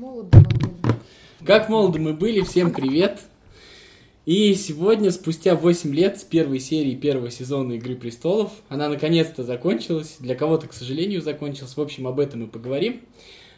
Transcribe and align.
молоды 0.00 0.38
мы 0.38 0.44
были. 0.44 0.94
Как 1.44 1.68
молоды 1.68 1.98
мы 1.98 2.14
были, 2.14 2.40
всем 2.40 2.72
привет! 2.72 3.20
И 4.24 4.54
сегодня, 4.54 5.10
спустя 5.10 5.54
8 5.54 5.94
лет 5.94 6.18
с 6.18 6.24
первой 6.24 6.58
серии 6.60 6.94
первого 6.94 7.30
сезона 7.30 7.74
«Игры 7.74 7.96
престолов», 7.96 8.52
она 8.68 8.88
наконец-то 8.88 9.44
закончилась. 9.44 10.16
Для 10.18 10.34
кого-то, 10.34 10.68
к 10.68 10.72
сожалению, 10.72 11.20
закончилась. 11.20 11.76
В 11.76 11.80
общем, 11.80 12.06
об 12.06 12.18
этом 12.18 12.40
мы 12.42 12.46
поговорим. 12.46 13.02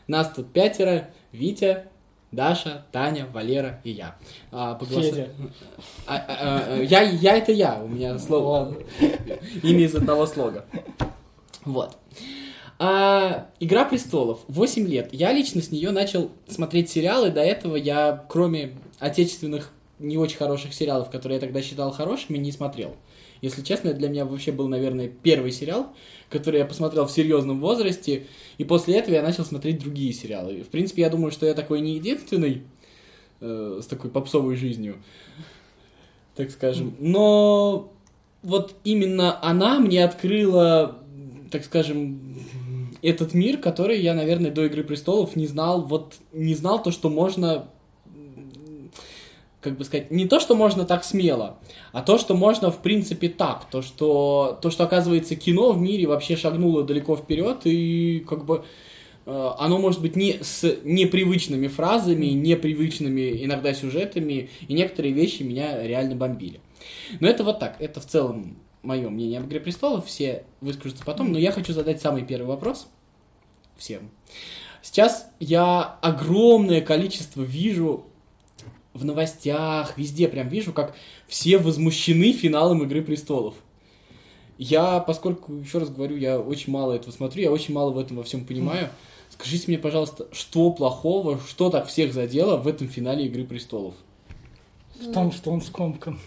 Нас 0.09 0.33
тут 0.35 0.53
пятеро. 0.53 1.11
Витя, 1.31 1.85
Даша, 2.33 2.87
Таня, 2.91 3.29
Валера 3.33 3.81
и 3.85 3.91
я. 3.91 4.17
А, 4.51 4.75
по 4.75 4.85
голоса- 4.85 5.11
Федя. 5.11 5.29
А, 6.07 6.17
а, 6.17 6.65
а, 6.79 6.83
я, 6.83 7.03
я 7.03 7.37
это 7.37 7.53
я, 7.53 7.81
у 7.83 7.89
меня 7.89 8.19
слово, 8.19 8.77
имя 9.63 9.85
из 9.85 9.95
одного 9.95 10.27
слога. 10.27 10.65
Вот. 11.65 11.97
А, 12.85 13.47
Игра 13.61 13.85
престолов. 13.85 14.41
8 14.49 14.89
лет. 14.89 15.11
Я 15.13 15.33
лично 15.33 15.63
с 15.63 15.71
нее 15.71 15.93
начал 15.93 16.33
смотреть 16.49 16.91
сериалы. 16.91 17.31
До 17.31 17.41
этого 17.41 17.77
я, 17.77 18.27
кроме 18.29 18.73
отечественных 18.99 19.71
не 20.01 20.19
очень 20.19 20.37
хороших 20.37 20.75
сериалов, 20.75 21.09
которые 21.09 21.37
я 21.37 21.41
тогда 21.41 21.63
считал 21.63 21.93
хорошими, 21.93 22.39
не 22.39 22.51
смотрел. 22.51 22.97
Если 23.41 23.63
честно, 23.63 23.93
для 23.95 24.09
меня 24.09 24.25
вообще 24.25 24.51
был, 24.51 24.67
наверное, 24.67 25.07
первый 25.07 25.53
сериал, 25.53 25.95
который 26.29 26.59
я 26.59 26.67
посмотрел 26.67 27.07
в 27.07 27.13
серьезном 27.13 27.61
возрасте, 27.61 28.27
и 28.59 28.65
после 28.65 28.97
этого 28.97 29.15
я 29.15 29.23
начал 29.23 29.45
смотреть 29.45 29.79
другие 29.79 30.13
сериалы. 30.13 30.65
В 30.65 30.69
принципе, 30.69 31.03
я 31.03 31.09
думаю, 31.09 31.31
что 31.31 31.47
я 31.47 31.55
такой 31.55 31.83
не 31.83 31.95
единственный 31.95 32.63
э, 33.41 33.79
с 33.81 33.87
такой 33.87 34.11
попсовой 34.11 34.57
жизнью, 34.57 34.97
так 36.35 36.51
скажем. 36.51 36.97
Но 36.99 37.93
вот 38.43 38.75
именно 38.83 39.41
она 39.41 39.79
мне 39.79 40.05
открыла, 40.05 40.99
так 41.53 41.65
скажем, 41.65 42.19
этот 43.03 43.35
мир, 43.35 43.59
который 43.59 44.01
я, 44.01 44.15
наверное, 44.15 44.51
до 44.51 44.65
Игры 44.65 44.85
престолов 44.85 45.37
не 45.37 45.47
знал. 45.47 45.83
Вот 45.83 46.15
не 46.33 46.55
знал 46.55 46.83
то, 46.83 46.91
что 46.91 47.11
можно 47.11 47.69
как 49.63 49.79
бы 49.79 49.85
сказать, 49.85 50.11
не 50.11 50.27
то, 50.27 50.41
что 50.41 50.57
можно 50.57 50.85
так 50.85 51.05
смело, 51.05 51.59
а 51.93 52.03
то, 52.03 52.19
что 52.19 52.35
можно, 52.35 52.71
в 52.71 52.83
принципе, 52.83 53.29
так. 53.29 53.67
То, 53.71 53.81
что, 53.81 54.59
то, 54.61 54.71
что 54.71 54.85
оказывается, 54.85 55.37
кино 55.37 55.73
в 55.73 55.81
мире 55.81 56.07
вообще 56.07 56.37
шагнуло 56.37 56.83
далеко 56.83 57.17
вперед, 57.17 57.61
и 57.65 58.25
как 58.29 58.45
бы 58.45 58.65
э, 59.25 59.51
оно 59.59 59.79
может 59.79 60.03
быть 60.03 60.17
не 60.17 60.39
с 60.43 60.79
непривычными 60.83 61.69
фразами, 61.69 62.27
непривычными 62.27 63.45
иногда 63.45 63.73
сюжетами, 63.73 64.51
и 64.67 64.75
некоторые 64.75 65.15
вещи 65.15 65.45
меня 65.45 65.81
реально 65.87 66.17
бомбили. 66.17 66.61
Но 67.21 67.29
это 67.29 67.45
вот 67.45 67.61
так, 67.61 67.77
это 67.79 68.01
в 68.01 68.07
целом 68.07 68.57
мое 68.83 69.09
мнение 69.09 69.39
об 69.39 69.47
«Игре 69.47 69.61
престолов», 69.61 70.07
все 70.07 70.45
выскажутся 70.61 71.05
потом, 71.05 71.33
но 71.33 71.39
я 71.39 71.53
хочу 71.53 71.73
задать 71.73 72.01
самый 72.01 72.25
первый 72.25 72.47
вопрос 72.47 72.89
всем. 73.77 74.11
Сейчас 74.83 75.29
я 75.39 75.99
огромное 76.03 76.81
количество 76.81 77.43
вижу 77.43 78.05
в 78.95 79.05
новостях, 79.05 79.97
везде 79.97 80.29
прям 80.29 80.49
вижу, 80.49 80.73
как 80.73 80.95
все 81.27 81.59
возмущены 81.59 82.33
финалом 82.33 82.83
Игры 82.83 83.03
престолов. 83.03 83.55
Я, 84.59 85.01
поскольку, 85.01 85.55
еще 85.55 85.79
раз 85.79 85.89
говорю, 85.89 86.17
я 86.17 86.39
очень 86.39 86.73
мало 86.73 86.93
этого 86.93 87.11
смотрю, 87.11 87.43
я 87.43 87.51
очень 87.51 87.75
мало 87.75 87.91
в 87.91 87.99
этом 87.99 88.19
во 88.19 88.23
всем 88.23 88.45
понимаю. 88.45 88.91
Скажите 89.31 89.65
мне, 89.69 89.79
пожалуйста, 89.79 90.29
что 90.33 90.71
плохого, 90.73 91.41
что 91.49 91.71
так 91.71 91.89
всех 91.89 92.13
задело 92.13 92.57
в 92.57 92.69
этом 92.69 92.89
финале 92.89 93.27
Игры 93.27 93.45
престолов? 93.45 93.95
В 95.01 95.13
том, 95.13 95.33
что 95.33 95.51
он 95.51 95.63
скомкан. 95.63 96.21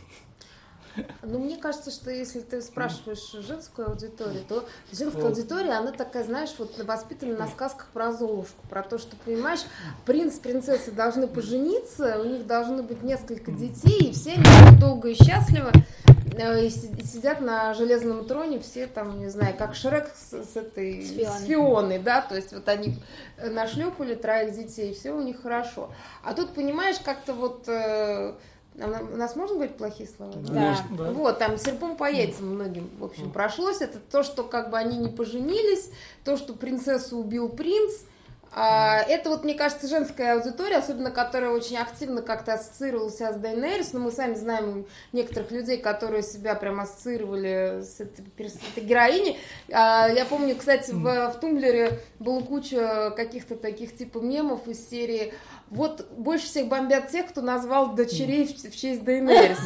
Ну, 1.24 1.40
мне 1.40 1.58
кажется, 1.58 1.92
что 1.92 2.10
если 2.12 2.40
ты 2.40 2.62
спрашиваешь 2.62 3.32
женскую 3.46 3.90
аудиторию, 3.90 4.44
то 4.48 4.66
женская 4.92 5.22
Вот. 5.22 5.30
аудитория, 5.38 5.72
она 5.74 5.92
такая, 5.92 6.24
знаешь, 6.24 6.54
вот 6.58 6.82
воспитана 6.84 7.36
на 7.38 7.48
сказках 7.48 7.88
про 7.94 8.14
Золушку, 8.14 8.66
про 8.70 8.84
то, 8.84 8.98
что, 8.98 9.16
понимаешь, 9.26 9.62
принц, 10.06 10.36
принцессы 10.40 10.92
должны 10.92 11.28
пожениться, 11.28 12.20
у 12.22 12.26
них 12.26 12.48
должны 12.48 12.84
быть 12.84 13.04
несколько 13.04 13.52
детей, 13.52 14.10
и 14.10 14.14
все 14.14 14.34
они 14.34 14.44
будут 14.66 14.80
долго 14.80 15.09
и 15.09 15.16
счастливо 15.16 15.72
э, 16.38 16.66
и 16.66 16.69
си- 16.69 16.92
и 16.98 17.03
сидят 17.06 17.42
на 17.42 17.74
железном 17.74 18.25
троне, 18.25 18.59
все 18.59 18.88
там, 18.88 19.19
не 19.19 19.30
знаю, 19.30 19.56
как 19.58 19.75
Шрек 19.75 20.12
с, 20.16 20.34
с 20.44 20.56
этой 20.56 21.02
С 21.02 21.09
Фионой. 21.12 21.40
с 21.40 21.44
Фионой, 21.46 22.00
да, 22.00 22.22
то 22.22 22.36
есть 22.36 22.53
вот 22.53 22.68
они 22.69 23.00
э, 23.38 23.50
нашлепали 23.50 24.16
троих 24.16 24.53
детей, 24.56 24.94
все 24.94 25.12
у 25.12 25.22
них 25.22 25.42
хорошо. 25.42 25.92
А 26.24 26.34
тут, 26.34 26.53
понимаешь, 26.53 26.98
как-то 27.03 27.34
вот... 27.34 27.66
у 28.78 29.16
нас 29.16 29.36
можно 29.36 29.56
говорить 29.56 29.78
плохие 29.78 30.09
слова? 30.09 30.34
Да. 30.36 30.78
Да. 30.91 31.12
Вот, 31.12 31.40
там 31.40 31.58
серпом 31.58 31.96
по 31.96 32.12
яйцам 32.12 32.56
многим, 32.56 32.90
в 33.00 33.06
общем, 33.06 33.31
прошлось. 33.31 33.81
Это 33.81 34.00
то, 34.00 34.24
что 34.24 34.44
как 34.44 34.69
бы 34.69 34.78
они 34.78 34.97
не 34.97 35.09
поженились, 35.09 35.90
то, 36.24 36.36
что 36.38 36.53
принцессу 36.53 37.18
убил 37.18 37.50
принц. 37.50 37.94
А, 38.58 39.02
это 39.02 39.30
вот, 39.30 39.44
мне 39.44 39.53
кажется, 39.53 39.86
женская 39.86 40.36
аудитория, 40.36 40.78
особенно 40.78 41.12
которая 41.12 41.52
очень 41.52 41.75
активно 41.75 42.22
как-то 42.22 42.53
ассоциировалась 42.53 43.18
с 43.18 43.36
Дейнерис, 43.36 43.91
но 43.91 44.00
мы 44.00 44.12
сами 44.12 44.34
знаем 44.36 44.86
некоторых 45.12 45.52
людей, 45.52 45.78
которые 45.78 46.24
себя 46.24 46.56
прям 46.56 46.80
ассоциировали 46.80 47.81
с 47.81 48.00
этой, 48.00 48.24
с 48.50 48.56
этой 48.56 48.84
героиней. 48.84 49.38
А, 49.74 50.07
я 50.07 50.24
помню, 50.24 50.56
кстати, 50.56 50.92
в, 50.92 51.03
в 51.03 51.40
Тумблере 51.42 52.00
было 52.19 52.40
куча 52.40 53.12
каких-то 53.18 53.57
таких 53.57 53.97
типа 53.97 54.19
мемов 54.19 54.69
из 54.69 54.90
серии 54.90 55.34
вот 55.70 56.08
больше 56.12 56.46
всех 56.46 56.68
бомбят 56.68 57.09
тех, 57.09 57.28
кто 57.28 57.42
назвал 57.42 57.96
дочерей 57.96 58.46
в, 58.46 58.52
в 58.52 58.76
честь 58.76 59.03
Дейнерис. 59.03 59.59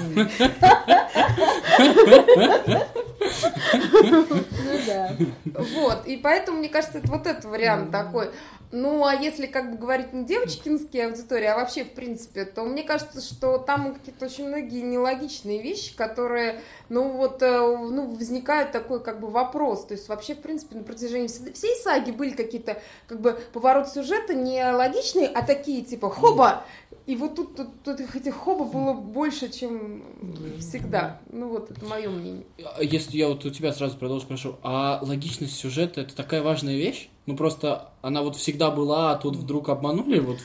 Ну 4.64 4.80
да. 4.88 5.16
Вот, 5.46 6.06
и 6.06 6.18
поэтому, 6.18 6.59
мне 6.59 6.70
кажется, 6.70 7.00
это 7.00 7.08
вот 7.12 7.28
этот 7.28 7.46
вариант 7.46 7.92
такой. 7.92 8.32
Ну, 8.72 9.04
а 9.04 9.16
если 9.16 9.48
как 9.48 9.72
бы 9.72 9.78
говорить 9.78 10.14
не 10.14 10.26
девочкинские 10.26 11.08
аудитории, 11.08 11.46
а 11.46 11.56
вообще, 11.56 11.84
в 11.84 11.92
принципе, 11.94 12.46
то 12.46 12.64
мне 12.64 12.84
кажется, 12.84 13.20
что 13.20 13.58
там 13.58 13.96
какие-то 13.96 14.26
очень 14.26 14.48
многие 14.48 14.82
нелогичные 14.82 15.59
вещи, 15.62 15.96
которые, 15.96 16.62
ну, 16.90 17.12
вот, 17.12 17.42
э, 17.42 17.48
ну, 17.50 18.14
возникает 18.16 18.72
такой, 18.72 19.02
как 19.02 19.20
бы, 19.20 19.30
вопрос. 19.30 19.86
То 19.86 19.94
есть, 19.94 20.10
вообще, 20.10 20.36
в 20.36 20.42
принципе, 20.42 20.76
на 20.76 20.84
протяжении 20.84 21.28
вс- 21.28 21.54
всей 21.54 21.76
саги 21.76 22.12
были 22.12 22.32
какие-то, 22.32 22.82
как 23.08 23.22
бы, 23.22 23.40
повороты 23.54 23.92
сюжета 23.92 24.34
не 24.34 24.64
логичные, 24.72 25.28
а 25.28 25.46
такие, 25.46 25.84
типа, 25.84 26.10
хоба! 26.10 26.64
И 27.06 27.16
вот 27.16 27.36
тут, 27.36 27.56
тут, 27.56 27.68
тут 27.84 28.00
этих 28.00 28.36
хоба 28.36 28.66
было 28.66 28.94
больше, 28.94 29.50
чем 29.50 30.04
всегда. 30.60 31.20
Ну, 31.32 31.50
вот, 31.50 31.72
это 31.72 31.84
мое 31.86 32.10
мнение. 32.10 32.46
А 32.78 32.84
Если 32.84 33.18
я 33.18 33.28
вот 33.30 33.46
у 33.46 33.50
тебя 33.50 33.72
сразу 33.74 33.98
продолжу, 33.98 34.28
прошу, 34.28 34.56
а 34.64 35.00
логичность 35.02 35.56
сюжета 35.56 36.02
это 36.02 36.16
такая 36.16 36.44
важная 36.44 36.76
вещь? 36.76 37.10
Ну 37.26 37.36
просто 37.36 37.90
она 38.02 38.24
вот 38.24 38.36
всегда 38.36 38.72
была, 38.72 39.12
а 39.12 39.16
тут 39.16 39.36
вдруг 39.36 39.70
обманули, 39.70 40.20
вот 40.20 40.38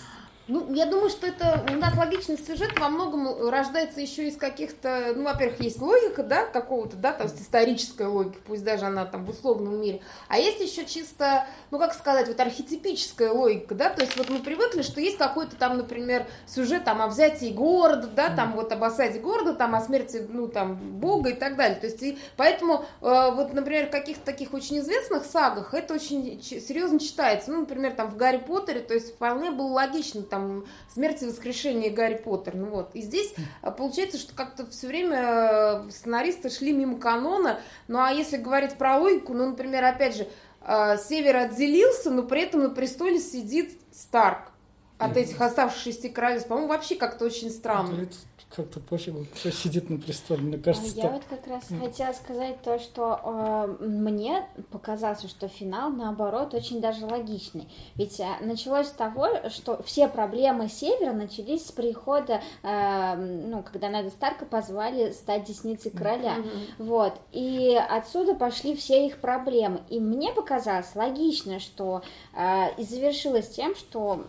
Ну, 0.47 0.75
я 0.75 0.85
думаю, 0.85 1.09
что 1.09 1.27
это 1.27 1.65
у 1.73 1.77
нас 1.77 1.97
логичность 1.97 2.47
сюжета 2.47 2.79
во 2.79 2.91
многом 2.91 3.49
рождается 3.49 4.03
еще 4.03 4.29
из 4.29 4.37
каких-то, 4.37 5.15
ну, 5.17 5.25
во-первых, 5.25 5.59
есть 5.61 5.81
логика, 5.81 6.23
да, 6.23 6.45
какого-то, 6.45 6.97
да, 6.97 7.17
есть 7.23 7.41
историческая 7.41 8.09
логика, 8.09 8.37
пусть 8.47 8.63
даже 8.63 8.85
она 8.85 9.07
там 9.07 9.25
в 9.25 9.31
условном 9.31 9.81
мире, 9.81 10.03
а 10.29 10.39
есть 10.39 10.61
еще 10.61 10.85
чисто, 10.85 11.47
ну, 11.71 11.79
как 11.79 11.95
сказать, 11.95 12.29
вот 12.29 12.39
архетипическая 12.39 13.33
логика, 13.33 13.75
да, 13.75 13.89
то 13.89 14.03
есть 14.03 14.19
вот 14.19 14.29
мы 14.29 14.41
привыкли, 14.41 14.83
что 14.83 15.01
есть 15.01 15.17
какой-то 15.17 15.57
там, 15.57 15.79
например, 15.79 16.27
сюжет 16.47 16.85
там 16.85 17.01
о 17.01 17.07
взятии 17.07 17.51
города, 17.51 18.07
да, 18.07 18.29
там 18.29 18.53
вот 18.53 18.71
об 18.71 18.85
осаде 18.85 19.21
города, 19.21 19.55
там 19.55 19.75
о 19.75 19.81
смерти, 19.81 20.27
ну, 20.29 20.49
там, 20.49 20.77
бога 20.77 21.31
и 21.31 21.35
так 21.35 21.57
далее, 21.57 21.79
то 21.79 21.87
есть 21.87 22.03
и 22.03 22.19
поэтому 22.37 22.85
э, 23.01 23.31
вот, 23.33 23.55
например, 23.55 23.87
в 23.87 23.91
каких-то 23.91 24.27
таких 24.27 24.53
очень 24.53 24.81
известных 24.81 25.25
сагах 25.25 25.73
это 25.73 25.95
очень 25.95 26.43
серьезно 26.43 27.01
читается, 27.01 27.51
ну, 27.51 27.61
например, 27.61 27.93
там 27.93 28.11
в 28.11 28.19
Гарри 28.19 28.45
Поттере, 28.47 28.81
то 28.81 28.93
есть 28.93 29.15
вполне 29.15 29.51
было 29.51 29.69
логично, 29.69 30.23
там, 30.35 30.65
смерть 30.89 31.23
и 31.23 31.27
воскрешение 31.27 31.91
Гарри 31.91 32.17
Поттер, 32.17 32.57
ну 32.57 32.67
вот, 32.67 32.91
и 32.95 33.03
здесь 33.03 33.33
а, 33.63 33.71
получается, 33.71 34.19
что 34.19 34.35
как-то 34.35 34.67
все 34.67 34.89
время 34.89 35.87
э, 35.87 35.91
сценаристы 35.91 36.51
шли 36.51 36.73
мимо 36.73 36.99
канона, 36.99 37.61
ну, 37.87 38.01
а 38.03 38.11
если 38.11 38.37
говорить 38.37 38.75
про 38.75 38.99
логику, 38.99 39.33
ну, 39.33 39.51
например, 39.51 39.85
опять 39.85 40.17
же, 40.17 40.29
э, 40.63 40.97
Север 40.99 41.37
отделился, 41.37 42.11
но 42.11 42.25
при 42.25 42.43
этом 42.43 42.63
на 42.63 42.71
престоле 42.71 43.21
сидит 43.21 43.79
Старк 43.93 44.54
от 44.99 45.17
этих 45.17 45.41
оставшихся 45.41 45.85
шести 45.85 46.09
королевств, 46.09 46.49
по-моему, 46.49 46.69
вообще 46.69 46.95
как-то 46.95 47.25
очень 47.25 47.51
странно. 47.51 48.07
Как-то 48.55 48.79
пофигу, 48.79 49.27
кто 49.35 49.51
сидит 49.51 49.91
на 49.91 49.99
престоле. 49.99 50.43
Мне 50.43 50.57
А 50.59 50.61
кажется, 50.61 50.95
Я 50.95 51.03
так. 51.03 51.13
вот 51.15 51.23
как 51.29 51.47
раз 51.49 51.65
хотела 51.81 52.13
сказать 52.13 52.63
то, 52.63 52.79
что 52.79 53.19
э, 53.81 53.85
мне 53.85 54.47
показалось, 54.71 55.29
что 55.29 55.49
финал, 55.49 55.91
наоборот, 55.91 56.55
очень 56.55 56.81
даже 56.81 57.05
логичный. 57.05 57.69
Ведь 57.97 58.21
э, 58.21 58.29
началось 58.43 58.87
с 58.87 58.93
того, 58.93 59.27
что 59.49 59.83
все 59.83 60.07
проблемы 60.07 60.69
Севера 60.69 61.13
начались 61.13 61.67
с 61.67 61.73
прихода, 61.73 62.43
э, 62.63 63.17
ну, 63.17 63.65
когда 63.65 63.89
Неда 63.89 64.11
Старка 64.11 64.47
позвали 64.47 65.11
стать 65.11 65.47
десницей 65.47 65.91
короля. 65.91 66.37
Мгм. 66.37 66.51
Вот. 66.79 67.15
И 67.33 67.77
отсюда 67.91 68.37
пошли 68.37 68.77
все 68.77 69.05
их 69.05 69.19
проблемы. 69.19 69.81
И 69.89 69.99
мне 69.99 70.33
показалось 70.33 70.95
логично, 70.95 71.59
что 71.59 72.03
э, 72.35 72.67
и 72.77 72.85
завершилось 72.85 73.49
тем, 73.49 73.75
что 73.75 74.25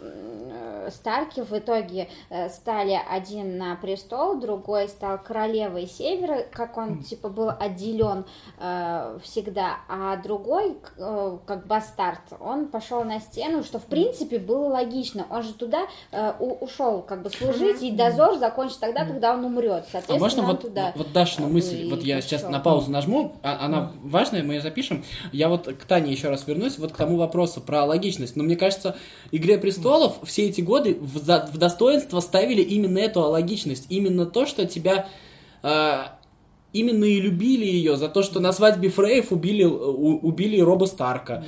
Старки 0.90 1.42
в 1.42 1.52
итоге 1.54 2.10
э, 2.30 2.50
стали 2.50 3.00
один 3.10 3.58
на 3.58 3.76
престол, 3.76 4.40
другой 4.40 4.88
стал 4.88 5.18
королевой 5.18 5.88
Севера, 5.88 6.46
как 6.52 6.78
он 6.78 7.04
типа 7.04 7.30
был 7.30 7.50
отделен 7.50 8.26
э, 8.60 9.18
всегда, 9.24 9.78
а 9.90 10.18
другой, 10.18 10.78
э, 10.98 11.38
как 11.46 11.68
бастард, 11.68 12.22
он 12.40 12.68
пошел 12.68 13.04
на 13.04 13.20
стену, 13.20 13.64
что 13.64 13.80
в 13.80 13.86
принципе 13.86 14.40
было 14.40 14.68
логично. 14.68 15.26
Он 15.30 15.44
же 15.44 15.54
туда 15.54 15.88
э, 16.12 16.34
ушел 16.40 17.02
как 17.02 17.24
бы 17.24 17.30
служить, 17.30 17.82
и 17.82 17.92
дозор 17.92 18.38
закончится 18.38 18.82
тогда, 18.82 19.06
когда 19.06 19.34
он 19.34 19.46
умрет. 19.46 19.86
А 19.88 19.92
Соответственно, 19.92 20.20
можно 20.20 20.42
он 20.44 20.48
вот, 20.48 20.62
туда. 20.62 20.94
вот 20.96 21.12
Дашину 21.12 21.48
как 21.48 21.54
мысль, 21.54 21.90
вот 21.90 22.04
я 22.04 22.22
сейчас 22.22 22.44
на 22.44 22.60
паузу 22.60 22.92
нажму, 22.92 23.34
а- 23.44 23.66
она 23.66 23.92
важная, 24.04 24.44
мы 24.44 24.56
ее 24.56 24.62
запишем. 24.62 25.04
Я 25.32 25.50
вот 25.50 25.68
к 25.68 25.86
Тане 25.86 26.12
еще 26.12 26.30
раз 26.30 26.48
вернусь, 26.48 26.78
вот 26.78 26.92
к 26.92 26.96
тому 26.96 27.18
вопросу 27.18 27.62
про 27.62 27.84
логичность. 27.86 28.36
Но 28.36 28.44
мне 28.44 28.56
кажется, 28.56 28.96
«Игре 29.32 29.58
престолов» 29.58 30.18
все 30.24 30.45
эти 30.48 30.62
годы 30.62 30.98
в, 31.00 31.18
за- 31.18 31.50
в 31.52 31.58
достоинство 31.58 32.20
ставили 32.20 32.62
именно 32.62 32.98
эту 33.00 33.22
логичность, 33.22 33.86
именно 33.90 34.26
то, 34.26 34.46
что 34.46 34.66
тебя... 34.66 35.08
э, 35.64 35.94
Именно 36.74 37.06
и 37.06 37.22
любили 37.22 37.64
ее 37.66 37.96
за 37.96 38.10
то, 38.10 38.22
что 38.22 38.42
на 38.42 38.52
свадьбе 38.52 38.90
Фрейв 38.90 39.32
убили, 39.32 39.64
у- 39.64 40.18
убили 40.18 40.60
Роба 40.60 40.88
Старка. 40.88 41.46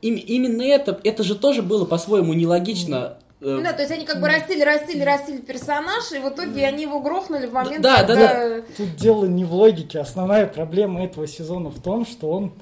Им- 0.00 0.14
именно 0.16 0.62
это, 0.62 0.98
это 1.04 1.22
же 1.22 1.34
тоже 1.34 1.60
было 1.60 1.84
по-своему 1.84 2.32
нелогично. 2.32 3.18
э, 3.42 3.44
Ну 3.56 3.62
Да, 3.62 3.74
то 3.74 3.82
есть 3.82 3.92
они 3.92 4.06
как 4.06 4.22
бы 4.22 4.28
растили, 4.28 4.62
растили, 4.62 5.02
растили 5.02 5.38
персонаж, 5.42 6.10
и 6.12 6.20
в 6.20 6.28
итоге 6.30 6.64
они 6.66 6.84
его 6.84 7.00
грохнули 7.00 7.48
в 7.48 7.52
момент, 7.52 7.82
Да, 7.82 8.02
да, 8.02 8.14
когда... 8.16 8.62
Тут 8.78 8.96
дело 8.96 9.26
не 9.26 9.44
в 9.44 9.52
логике. 9.52 9.98
Основная 9.98 10.46
проблема 10.46 11.04
этого 11.04 11.26
сезона 11.26 11.68
в 11.68 11.78
том, 11.82 12.06
что 12.06 12.30
он 12.30 12.52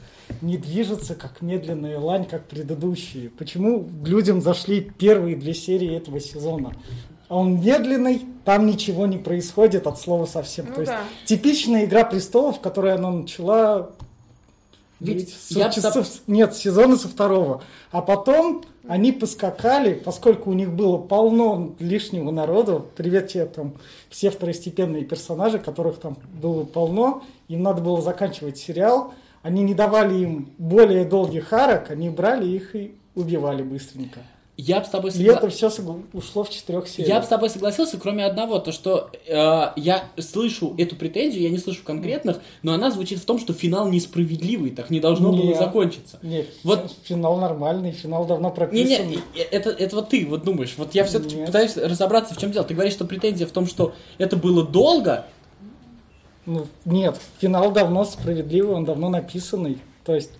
не 0.41 0.56
движется 0.56 1.15
как 1.15 1.43
медленная 1.43 1.99
лань, 1.99 2.25
как 2.27 2.47
предыдущие. 2.47 3.31
Почему 3.31 3.88
людям 4.05 4.41
зашли 4.41 4.81
первые 4.81 5.37
две 5.37 5.55
серии 5.55 5.97
этого 5.97 6.21
сезона? 6.21 6.73
А 7.29 7.37
он 7.37 7.61
медленный, 7.61 8.23
там 8.44 8.67
ничего 8.67 9.06
не 9.06 9.19
происходит 9.19 9.87
от 9.87 10.00
слова 10.00 10.27
совсем. 10.27 10.67
Ну 10.69 10.75
То 10.75 10.81
есть 10.81 10.93
да. 10.93 11.00
типичная 11.27 11.85
игра 11.85 12.05
престолов, 12.05 12.61
которую 12.61 12.94
она 12.97 13.11
начала 13.12 13.91
Ведь 14.99 15.32
с- 15.32 15.53
я 15.53 15.71
со- 15.71 15.91
со- 16.03 16.21
нет, 16.27 16.55
сезона 16.55 16.97
со 16.97 17.09
второго. 17.09 17.62
А 17.93 18.03
потом 18.03 18.65
они 18.88 19.12
поскакали, 19.12 19.94
поскольку 19.94 20.50
у 20.50 20.55
них 20.55 20.73
было 20.73 20.99
полно 20.99 21.75
лишнего 21.79 22.31
народа, 22.32 22.81
привет 22.97 23.29
тебе 23.29 23.47
там 23.47 23.75
все 24.09 24.31
второстепенные 24.31 25.05
персонажи, 25.05 25.59
которых 25.61 25.99
там 26.00 26.17
было 26.43 26.65
полно, 26.65 27.23
им 27.49 27.62
надо 27.62 27.81
было 27.81 28.03
заканчивать 28.03 28.59
сериал, 28.59 29.15
они 29.42 29.62
не 29.62 29.75
давали 29.75 30.19
им 30.19 30.50
более 30.58 31.04
долгих 31.04 31.52
арок, 31.52 31.90
они 31.90 32.10
брали 32.10 32.46
их 32.48 32.75
и 32.76 32.94
убивали 33.14 33.62
быстренько. 33.62 34.20
Я 34.62 34.81
бы 34.81 34.84
с 34.84 34.90
тобой 34.90 35.10
И 35.10 35.14
согла- 35.14 35.37
это 35.38 35.48
все 35.48 35.70
ушло 36.12 36.44
в 36.44 36.50
четырех 36.50 36.87
сериях. 36.87 37.08
Я 37.08 37.20
бы 37.20 37.25
с 37.25 37.28
тобой 37.31 37.48
согласился, 37.48 37.96
кроме 37.98 38.26
одного, 38.26 38.58
то 38.58 38.72
что 38.72 39.08
э, 39.26 39.32
я 39.76 40.04
слышу 40.19 40.75
эту 40.76 40.96
претензию, 40.96 41.42
я 41.44 41.48
не 41.48 41.56
слышу 41.56 41.82
конкретных, 41.82 42.40
но 42.62 42.75
она 42.75 42.90
звучит 42.90 43.20
в 43.20 43.25
том, 43.25 43.38
что 43.38 43.54
финал 43.54 43.88
несправедливый, 43.88 44.72
так 44.72 44.90
не 44.90 45.00
должно 45.00 45.32
было 45.32 45.44
Нет. 45.44 45.56
закончиться. 45.56 46.19
Нет, 46.20 46.46
Вот- 46.62 46.94
финал 47.04 47.38
нормальный, 47.38 47.93
финал 47.93 48.26
давно 48.26 48.50
Не, 48.50 48.54
прописан. 48.54 49.08
не, 49.08 49.19
это, 49.50 49.70
это 49.70 49.96
вот 49.96 50.10
ты 50.10 50.26
вот 50.26 50.44
думаешь. 50.44 50.75
Вот 50.76 50.94
я 50.94 51.04
все-таки 51.04 51.36
Нет. 51.36 51.46
пытаюсь 51.46 51.78
разобраться, 51.78 52.34
в 52.34 52.36
чем 52.36 52.52
дело. 52.52 52.66
Ты 52.66 52.75
говоришь, 52.75 52.93
что 52.93 53.06
претензия 53.06 53.46
в 53.46 53.52
том, 53.52 53.66
что 53.66 53.94
это 54.19 54.36
было 54.36 54.62
долго. 54.62 55.25
Ну, 56.50 56.67
нет, 56.85 57.17
финал 57.41 57.70
давно 57.70 58.05
справедливый, 58.05 58.75
он 58.75 58.85
давно 58.85 59.08
написанный. 59.08 59.79
То 60.05 60.17
есть 60.17 60.31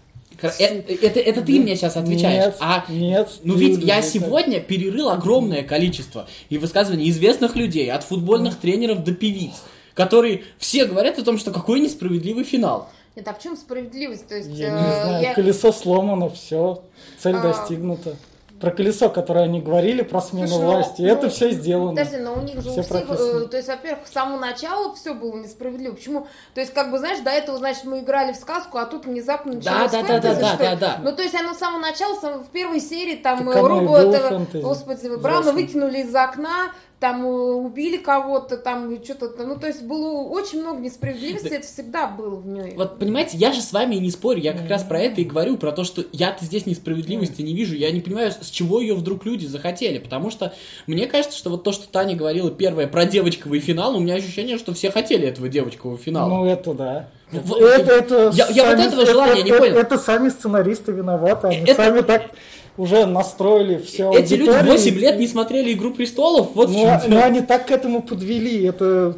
Хор- 0.41 0.51
э- 0.59 0.83
Это, 1.03 1.21
это 1.21 1.43
ты 1.43 1.61
мне 1.61 1.77
сейчас 1.77 1.97
отвечаешь. 1.97 2.47
Нет, 2.47 2.57
а 2.61 2.85
нет. 2.89 3.29
Ну 3.45 3.55
ведь 3.55 3.79
я 3.85 3.99
это- 3.99 4.09
сегодня 4.09 4.59
перерыл 4.61 5.11
огромное 5.11 5.63
количество 5.63 6.27
и 6.49 6.59
высказываний 6.59 7.09
известных 7.11 7.55
людей, 7.55 7.93
от 7.93 8.03
футбольных 8.03 8.59
тренеров 8.59 9.05
до 9.05 9.13
певиц, 9.15 9.53
которые 9.95 10.43
все 10.59 10.85
говорят 10.87 11.19
о 11.19 11.25
том, 11.25 11.39
что 11.39 11.53
какой 11.53 11.79
несправедливый 11.79 12.43
финал. 12.45 12.89
Нет, 13.15 13.29
а 13.29 13.35
в 13.35 13.41
чем 13.43 13.57
справедливость? 13.57 14.27
То 14.27 14.37
есть, 14.37 14.49
Я 14.51 14.69
э, 14.69 14.71
не 14.73 15.03
знаю, 15.05 15.23
я- 15.23 15.35
колесо 15.35 15.71
сломано, 15.73 16.29
все, 16.31 16.83
цель 17.23 17.37
А. 17.37 17.43
достигнута. 17.43 18.17
Про 18.61 18.71
колесо, 18.73 19.09
которое 19.09 19.45
они 19.45 19.61
говорили, 19.61 20.03
про 20.03 20.21
смену 20.21 20.49
Слушай, 20.49 20.63
ну, 20.65 20.71
власти, 20.73 21.03
ну, 21.03 21.09
это 21.09 21.31
все 21.31 21.51
сделано. 21.51 21.91
Подожди, 21.91 22.17
но 22.19 22.35
у 22.35 22.41
них 22.43 22.57
же 22.57 22.71
Всё 22.71 22.81
у 22.81 22.83
всех, 22.83 22.89
прописано. 23.07 23.45
э, 23.45 23.47
то 23.49 23.57
есть, 23.57 23.69
во-первых, 23.69 24.07
с 24.07 24.13
самого 24.13 24.39
начала 24.39 24.95
все 24.95 25.15
было 25.15 25.37
несправедливо. 25.39 25.95
Почему? 25.95 26.27
То 26.55 26.61
есть, 26.61 26.75
как 26.75 26.91
бы, 26.91 26.99
знаешь, 26.99 27.21
до 27.21 27.31
этого, 27.31 27.57
значит, 27.57 27.85
мы 27.85 28.01
играли 28.01 28.33
в 28.33 28.37
сказку, 28.37 28.77
а 28.77 28.85
тут 28.85 29.07
внезапно 29.07 29.55
началось 29.55 29.91
да, 29.91 30.03
да, 30.03 30.07
фэнтези, 30.07 30.41
да, 30.41 30.49
что 30.49 30.59
да, 30.59 30.73
ли? 30.73 30.79
да. 30.79 30.99
Ну, 31.03 31.17
то 31.17 31.23
есть, 31.23 31.35
оно 31.35 31.55
с 31.55 31.59
самого 31.59 31.81
начала, 31.81 32.15
в 32.15 32.51
первой 32.51 32.81
серии, 32.81 33.17
там, 33.17 33.49
э, 33.49 33.53
фэнтези. 33.55 34.63
господи, 34.63 35.09
Взрослым. 35.09 35.55
выкинули 35.55 35.99
из 36.03 36.15
окна, 36.15 36.73
там 37.01 37.25
э, 37.25 37.29
убили 37.29 37.97
кого-то, 37.97 38.59
там 38.59 38.95
что-то, 39.03 39.31
ну, 39.47 39.57
то 39.59 39.67
есть, 39.67 39.83
было 39.83 40.21
очень 40.29 40.61
много 40.61 40.81
несправедливости, 40.83 41.47
это 41.49 41.67
всегда 41.67 42.07
было 42.07 42.37
в 42.37 42.47
ней. 42.47 42.75
Вот 42.77 42.99
понимаете, 42.99 43.39
я 43.39 43.53
же 43.53 43.63
с 43.63 43.73
вами 43.73 43.95
и 43.95 44.01
не 44.01 44.11
спорю, 44.11 44.39
я 44.41 44.53
как 44.53 44.69
раз 44.69 44.83
про 44.85 45.01
это 45.01 45.23
и 45.23 45.25
говорю, 45.25 45.57
про 45.57 45.73
то, 45.73 45.83
что 45.83 46.05
я-то 46.13 46.45
здесь 46.45 46.67
несправедливости 46.67 47.41
не 47.41 47.55
вижу, 47.55 47.75
я 47.75 47.91
не 47.91 48.01
понимаю, 48.01 48.31
с 48.39 48.51
чего 48.51 48.81
ее 48.83 48.95
вдруг 48.95 49.25
люди 49.25 49.47
захотели, 49.47 49.99
потому 49.99 50.31
что 50.31 50.53
мне 50.87 51.07
кажется, 51.07 51.39
что 51.39 51.49
вот 51.49 51.65
то, 51.65 51.73
что 51.73 51.89
Таня 51.89 52.15
говорила 52.15 52.51
первое 52.51 52.87
про 52.87 53.07
девочковый 53.07 53.61
финал, 53.61 53.97
у 53.97 54.01
меня 54.01 54.15
ощущение, 54.17 54.59
что 54.59 54.75
все 54.75 54.91
хотели 54.91 55.27
этого 55.27 55.49
девочкового 55.49 55.97
финала. 55.97 56.29
Ну, 56.29 56.45
это 56.45 56.75
да. 56.75 57.09
В- 57.33 57.55
это, 57.55 57.93
это 57.93 58.31
Я- 58.35 58.49
я 58.49 58.65
вот 58.65 58.73
сами- 58.79 58.87
этого 58.89 59.07
желания 59.07 59.33
это- 59.41 59.43
не 59.45 59.51
это- 59.53 59.59
понял. 59.61 59.77
Это 59.79 59.99
сами 59.99 60.29
сценаристы 60.29 60.93
виноваты, 60.93 61.47
они 61.47 61.57
Это- 61.63 61.75
сами 61.77 62.01
так 62.03 62.31
уже 62.77 63.07
настроили 63.07 63.79
все 63.79 64.11
Эти 64.13 64.35
люди 64.35 64.51
8 64.51 64.95
лет 64.97 65.19
не 65.19 65.27
смотрели 65.27 65.73
«Игру 65.73 65.93
престолов», 65.93 66.51
вот 66.55 66.69
в 66.69 66.73
Ну, 66.73 66.79
чем 66.79 66.89
а- 66.89 67.03
ну, 67.07 67.23
они 67.23 67.41
так 67.41 67.67
к 67.67 67.71
этому 67.71 68.03
подвели. 68.03 68.65
Это 68.65 69.17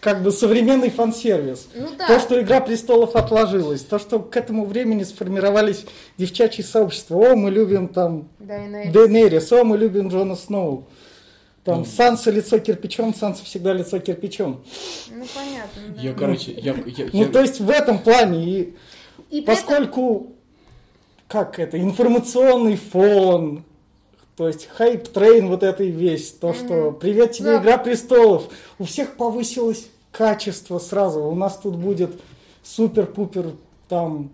как 0.00 0.22
бы 0.22 0.30
современный 0.32 0.88
фан-сервис. 0.88 1.68
Ну 1.74 1.88
да. 1.98 2.06
То, 2.06 2.20
что 2.20 2.40
«Игра 2.40 2.60
престолов» 2.60 3.14
отложилась, 3.16 3.82
то, 3.82 3.98
что 3.98 4.18
к 4.18 4.34
этому 4.36 4.64
времени 4.64 5.02
сформировались 5.02 5.84
девчачьи 6.16 6.64
сообщества. 6.64 7.16
О, 7.16 7.34
мы 7.36 7.50
любим 7.50 7.88
там 7.88 8.28
Да, 8.38 8.64
и 8.64 8.68
на- 8.68 8.86
Дейнерис, 8.92 9.52
о, 9.52 9.64
мы 9.64 9.76
любим 9.76 10.08
Джона 10.08 10.36
Сноу. 10.36 10.84
Там 11.64 11.84
Санса 11.84 12.30
лицо 12.30 12.58
кирпичом, 12.60 13.14
Санса 13.14 13.44
всегда 13.44 13.74
лицо 13.74 13.98
кирпичом. 13.98 14.62
Ну, 15.10 15.24
понятно, 15.34 15.94
да. 15.94 16.00
Я, 16.00 16.14
короче, 16.14 16.52
я, 16.52 16.72
я- 16.86 17.08
Ну, 17.12 17.20
я- 17.24 17.28
то 17.28 17.40
есть 17.42 17.60
в 17.60 17.68
этом 17.68 17.98
плане, 17.98 18.42
и 18.48 18.60
И 19.30 19.42
при 19.42 19.52
этом- 19.52 19.54
поскольку, 19.54 20.32
как 21.28 21.58
это, 21.58 21.80
информационный 21.80 22.76
фон, 22.76 23.64
то 24.36 24.48
есть 24.48 24.66
hype 24.66 25.02
train 25.02 25.48
вот 25.48 25.62
этой 25.62 25.90
весь, 25.90 26.32
то, 26.32 26.54
что 26.54 26.92
«Привет 26.92 27.32
тебе, 27.32 27.52
Да. 27.52 27.62
Игра 27.62 27.78
престолов», 27.78 28.48
у 28.78 28.84
всех 28.84 29.16
повысилось 29.16 29.88
качество 30.10 30.78
сразу, 30.78 31.22
у 31.22 31.34
нас 31.34 31.58
тут 31.58 31.76
будет 31.76 32.10
супер-пупер 32.64 33.52
там 33.88 34.30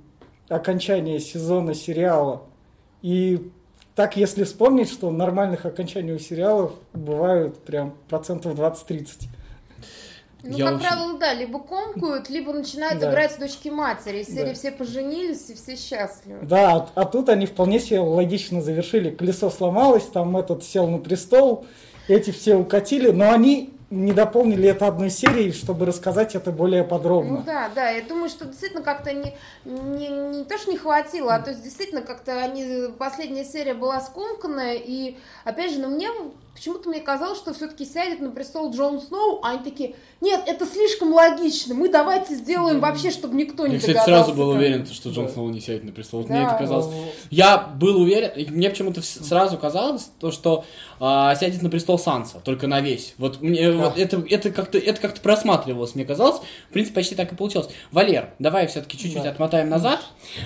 окончание 0.49 1.21
сезона 1.21 1.75
сериала, 1.75 2.43
и 3.03 3.51
так, 3.95 4.17
если 4.17 4.45
вспомнить, 4.45 4.91
что 4.91 5.11
нормальных 5.11 5.67
окончаний 5.67 6.13
у 6.13 6.19
сериалов 6.19 6.73
бывают 6.93 7.59
прям 7.59 7.95
процентов 8.09 8.55
20-30. 8.59 9.29
Ну, 10.47 10.57
Я 10.59 10.67
как 10.67 10.75
очень- 10.77 10.87
правило, 10.89 11.19
да, 11.19 11.33
либо 11.33 11.59
комкают, 11.59 12.29
либо 12.29 12.53
начинают 12.53 13.01
Да. 13.01 13.11
играть 13.11 13.33
с 13.33 13.37
дочки 13.37 13.71
матери. 13.71 14.19
Из 14.19 14.27
серии 14.27 14.49
Да. 14.51 14.55
все 14.55 14.71
поженились 14.73 15.49
и 15.49 15.55
все 15.55 15.77
счастливы. 15.77 16.41
Да, 16.43 16.73
а, 16.75 16.91
а 16.95 17.05
тут 17.07 17.31
они 17.31 17.47
вполне 17.47 17.81
себе 17.81 18.01
логично 18.01 18.61
завершили. 18.61 19.11
Колесо 19.11 19.49
сломалось, 19.51 20.05
там 20.05 20.37
этот 20.37 20.63
сел 20.63 20.87
на 20.87 20.99
престол, 20.99 21.65
эти 22.09 22.31
все 22.31 22.57
укатили, 22.57 23.11
но 23.11 23.31
они 23.33 23.71
не 23.91 24.13
дополнили 24.13 24.69
это 24.69 24.89
одной 24.89 25.09
серией, 25.09 25.53
чтобы 25.53 25.87
рассказать 25.87 26.35
это 26.35 26.51
более 26.51 26.83
подробно. 26.85 27.31
Ну 27.39 27.43
да, 27.47 27.71
да, 27.75 27.91
я 27.91 28.03
думаю, 28.03 28.29
что 28.29 28.45
действительно 28.45 28.83
как-то 28.83 29.13
не, 29.13 29.35
не, 29.65 30.09
не 30.09 30.45
то, 30.45 30.59
что 30.59 30.71
не 30.73 30.77
хватило, 30.79 31.35
а 31.37 31.41
то 31.41 31.51
есть 31.51 31.63
действительно 31.63 32.03
как-то 32.03 32.43
они, 32.43 32.89
последняя 32.99 33.45
серия 33.45 33.75
была 33.75 34.01
скомканная, 34.01 34.75
и 34.75 35.17
опять 35.45 35.73
же, 35.73 35.79
ну 35.81 35.89
мне 35.89 36.09
почему-то 36.55 36.89
мне 36.89 37.01
казалось, 37.01 37.39
что 37.39 37.53
все-таки 37.53 37.85
сядет 37.85 38.21
на 38.21 38.31
престол 38.31 38.71
Джон 38.73 39.01
Сноу, 39.01 39.41
а 39.43 39.51
они 39.51 39.59
такие, 39.65 39.95
нет, 40.21 40.41
это 40.47 40.65
слишком 40.67 41.13
логично, 41.13 41.75
мы 41.75 41.89
давайте 41.89 42.35
сделаем 42.35 42.81
вообще, 42.81 43.11
чтобы 43.11 43.35
никто 43.35 43.67
не 43.67 43.75
Я, 43.75 43.81
кстати, 43.81 44.05
сразу 44.05 44.33
был 44.33 44.53
как». 44.53 44.59
уверен, 44.61 44.87
что 44.87 45.11
Джон 45.11 45.27
Да. 45.27 45.33
Сноу 45.33 45.49
не 45.51 45.61
сядет 45.61 45.85
на 45.85 45.93
престол. 45.93 46.25
Да. 46.25 46.35
Мне 46.35 46.45
это 46.47 46.57
казалось. 46.57 46.87
Я 47.31 47.59
был 47.59 48.01
уверен, 48.01 48.31
мне 48.55 48.71
почему-то 48.71 49.03
сразу 49.03 49.59
казалось, 49.59 50.11
то, 50.21 50.31
что 50.31 50.65
а, 51.01 51.35
сядет 51.35 51.61
на 51.63 51.71
престол 51.71 51.99
Санса, 51.99 52.39
только 52.45 52.67
на 52.67 52.81
весь. 52.81 53.15
Вот 53.19 53.43
мне 53.43 53.73
вот 53.73 53.99
это, 53.99 54.25
это 54.31 54.51
как-то 54.51 54.79
это 54.79 55.01
как-то 55.01 55.21
просматривалось, 55.21 55.95
мне 55.95 56.05
казалось. 56.05 56.41
В 56.71 56.73
принципе, 56.73 56.95
почти 56.95 57.15
так 57.15 57.33
и 57.33 57.37
получилось. 57.37 57.69
Валер, 57.91 58.31
давай 58.39 58.67
все-таки 58.69 58.97
чуть-чуть 58.97 59.23
Да. 59.25 59.31
отмотаем 59.31 59.69
назад. 59.69 60.01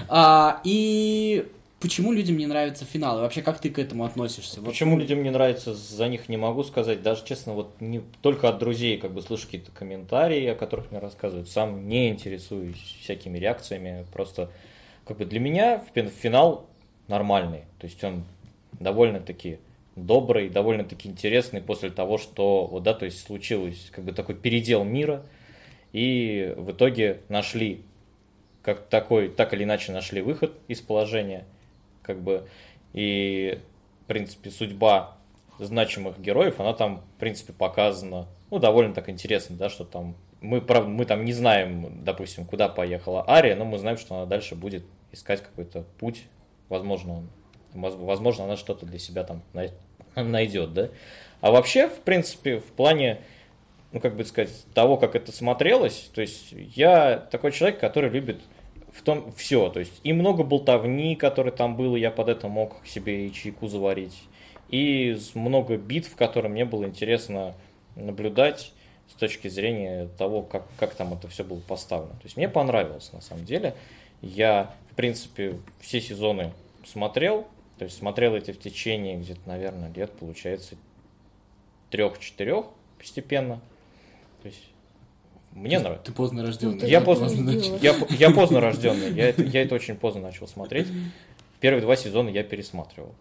А, 0.08 0.60
и 0.64 1.46
почему 1.80 2.12
людям 2.12 2.36
не 2.36 2.46
нравится 2.46 2.84
финал? 2.84 3.18
И 3.18 3.22
вообще, 3.22 3.42
как 3.42 3.60
ты 3.60 3.70
к 3.70 3.78
этому 3.78 4.04
относишься? 4.04 4.60
Вот 4.60 4.70
Почему 4.70 4.98
людям 4.98 5.22
не 5.22 5.30
нравится, 5.30 5.74
за 5.74 6.08
них 6.08 6.28
не 6.28 6.36
могу 6.36 6.64
сказать. 6.64 7.02
Даже, 7.02 7.24
честно, 7.24 7.54
вот 7.54 7.80
не 7.80 8.02
только 8.22 8.48
от 8.48 8.58
друзей 8.58 8.98
как 8.98 9.12
бы 9.12 9.22
слышу 9.22 9.46
какие-то 9.46 9.70
комментарии, 9.72 10.46
о 10.46 10.54
которых 10.54 10.90
мне 10.90 11.00
рассказывают. 11.00 11.48
Сам 11.48 11.88
не 11.88 12.08
интересуюсь 12.08 12.98
всякими 13.02 13.38
реакциями. 13.38 14.04
Просто 14.12 14.50
как 15.04 15.18
бы 15.18 15.24
для 15.24 15.40
меня 15.40 15.82
фин- 15.94 16.10
финал 16.10 16.66
нормальный. 17.08 17.62
То 17.78 17.86
есть 17.86 18.02
он 18.04 18.24
довольно-таки 18.78 19.58
добрый, 19.96 20.48
довольно-таки 20.48 21.08
интересный 21.08 21.60
после 21.60 21.90
того, 21.90 22.18
что 22.18 22.66
вот, 22.66 22.82
да, 22.82 22.94
то 22.94 23.04
есть 23.04 23.24
случилось 23.24 23.88
как 23.90 24.04
бы 24.04 24.12
такой 24.12 24.34
передел 24.34 24.84
мира, 24.84 25.22
и 25.92 26.54
в 26.56 26.72
итоге 26.72 27.20
нашли 27.28 27.82
как 28.62 28.86
такой, 28.86 29.28
так 29.28 29.54
или 29.54 29.64
иначе 29.64 29.92
нашли 29.92 30.20
выход 30.20 30.52
из 30.68 30.80
положения, 30.80 31.44
как 32.08 32.22
бы, 32.22 32.48
и, 32.94 33.60
в 34.04 34.06
принципе, 34.06 34.50
судьба 34.50 35.18
значимых 35.58 36.18
героев, 36.18 36.58
она 36.58 36.72
там, 36.72 37.02
в 37.16 37.20
принципе, 37.20 37.52
показана, 37.52 38.26
ну, 38.50 38.58
довольно 38.58 38.94
так 38.94 39.10
интересно, 39.10 39.56
да, 39.56 39.68
что 39.68 39.84
там, 39.84 40.16
мы, 40.40 40.62
правда, 40.62 40.88
мы 40.88 41.04
там 41.04 41.22
не 41.26 41.34
знаем, 41.34 42.02
допустим, 42.02 42.46
куда 42.46 42.70
поехала 42.70 43.28
Ария, 43.28 43.56
но 43.56 43.66
мы 43.66 43.76
знаем, 43.78 43.98
что 43.98 44.16
она 44.16 44.24
дальше 44.24 44.54
будет 44.54 44.86
искать 45.12 45.42
какой-то 45.42 45.84
путь, 45.98 46.24
возможно, 46.70 47.24
возможно, 47.74 48.44
она 48.44 48.56
что-то 48.56 48.86
для 48.86 48.98
себя 48.98 49.22
там 49.24 49.42
найдет, 50.16 50.72
да. 50.72 50.88
А 51.42 51.50
вообще, 51.50 51.88
в 51.88 52.00
принципе, 52.00 52.58
в 52.58 52.72
плане, 52.72 53.20
ну, 53.92 54.00
как 54.00 54.16
бы 54.16 54.24
сказать, 54.24 54.64
того, 54.72 54.96
как 54.96 55.14
это 55.14 55.30
смотрелось, 55.30 56.10
то 56.14 56.22
есть 56.22 56.52
я 56.52 57.18
такой 57.18 57.52
человек, 57.52 57.78
который 57.78 58.08
любит 58.08 58.40
в 58.98 59.02
том 59.02 59.32
все, 59.32 59.68
то 59.70 59.80
есть 59.80 60.00
и 60.02 60.12
много 60.12 60.42
болтовни, 60.42 61.14
которые 61.14 61.52
там 61.52 61.76
было, 61.76 61.96
я 61.96 62.10
под 62.10 62.28
это 62.28 62.48
мог 62.48 62.84
себе 62.84 63.26
и 63.26 63.32
чайку 63.32 63.68
заварить, 63.68 64.18
и 64.68 65.16
много 65.34 65.76
битв, 65.76 66.16
которые 66.16 66.50
мне 66.50 66.64
было 66.64 66.84
интересно 66.84 67.54
наблюдать 67.96 68.72
с 69.08 69.14
точки 69.14 69.48
зрения 69.48 70.08
того, 70.18 70.42
как, 70.42 70.66
как 70.78 70.94
там 70.94 71.14
это 71.14 71.28
все 71.28 71.44
было 71.44 71.60
поставлено. 71.60 72.14
То 72.14 72.24
есть 72.24 72.36
мне 72.36 72.48
понравилось 72.48 73.12
на 73.12 73.20
самом 73.20 73.44
деле. 73.44 73.74
Я, 74.20 74.74
в 74.90 74.94
принципе, 74.94 75.58
все 75.80 76.00
сезоны 76.00 76.52
смотрел, 76.84 77.46
то 77.78 77.84
есть 77.84 77.96
смотрел 77.96 78.34
эти 78.34 78.50
в 78.50 78.58
течение 78.58 79.16
где-то, 79.16 79.40
наверное, 79.46 79.92
лет, 79.94 80.12
получается, 80.12 80.74
трех-четырех 81.90 82.66
постепенно. 82.98 83.60
То 84.42 84.48
есть 84.48 84.62
мне 85.58 85.78
ты, 85.78 85.82
нравится. 85.82 86.06
Ты 86.06 86.12
поздно 86.12 86.42
рожденный. 86.42 86.78
Ну, 86.80 86.86
я, 86.86 87.00
поздно, 87.00 87.50
я, 87.80 87.94
я 88.10 88.30
поздно 88.30 88.60
рожденный. 88.60 89.12
Я, 89.12 89.28
я 89.30 89.62
это 89.62 89.74
очень 89.74 89.96
поздно 89.96 90.22
начал 90.22 90.46
смотреть. 90.46 90.88
Первые 91.60 91.82
два 91.82 91.96
сезона 91.96 92.28
я 92.28 92.42
пересматривал. 92.44 93.14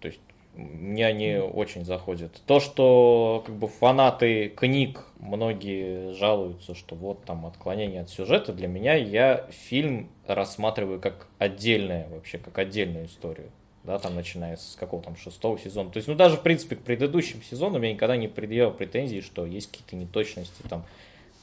То 0.00 0.08
есть 0.08 0.20
мне 0.56 1.06
они 1.06 1.36
очень 1.36 1.84
заходят. 1.84 2.40
То, 2.46 2.60
что 2.60 3.42
как 3.46 3.54
бы 3.56 3.68
фанаты 3.68 4.48
книг, 4.48 5.04
многие 5.18 6.12
жалуются, 6.12 6.74
что 6.74 6.94
вот 6.94 7.24
там 7.24 7.46
отклонение 7.46 8.02
от 8.02 8.10
сюжета, 8.10 8.52
для 8.52 8.68
меня 8.68 8.94
я 8.94 9.48
фильм 9.50 10.10
рассматриваю 10.26 11.00
как 11.00 11.28
отдельное, 11.38 12.08
вообще 12.10 12.38
как 12.38 12.58
отдельную 12.58 13.06
историю. 13.06 13.50
Да, 13.84 13.98
там 13.98 14.14
начинается 14.14 14.72
с 14.72 14.76
какого 14.76 15.02
там 15.02 15.14
шестого 15.16 15.58
сезона. 15.58 15.90
То 15.90 15.98
есть, 15.98 16.08
ну 16.08 16.14
даже 16.14 16.36
в 16.36 16.42
принципе 16.42 16.76
к 16.76 16.80
предыдущим 16.80 17.42
сезонам 17.42 17.82
я 17.82 17.92
никогда 17.92 18.16
не 18.16 18.28
предъявил 18.28 18.70
претензий, 18.70 19.20
что 19.20 19.44
есть 19.44 19.70
какие-то 19.70 19.94
неточности 19.96 20.62
там. 20.70 20.82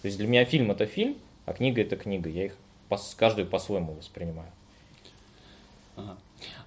То 0.01 0.07
есть 0.07 0.17
для 0.17 0.27
меня 0.27 0.43
фильм 0.45 0.71
это 0.71 0.87
фильм, 0.87 1.17
а 1.45 1.53
книга 1.53 1.81
это 1.81 1.95
книга. 1.95 2.29
Я 2.29 2.45
их 2.45 2.55
по, 2.89 2.99
каждую 3.15 3.47
по-своему 3.47 3.93
воспринимаю. 3.93 4.49
Ага. 5.95 6.17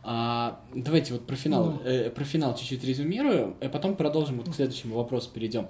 А, 0.04 0.60
давайте 0.72 1.14
вот 1.14 1.26
про 1.26 1.34
финал, 1.34 1.64
Ну. 1.64 1.80
э, 1.84 2.10
про 2.10 2.24
финал 2.24 2.54
чуть-чуть 2.54 2.84
резюмирую, 2.84 3.56
и 3.60 3.68
потом 3.68 3.96
продолжим, 3.96 4.36
вот 4.36 4.48
к 4.48 4.54
следующему 4.54 4.94
вопросу 4.96 5.30
перейдем. 5.32 5.66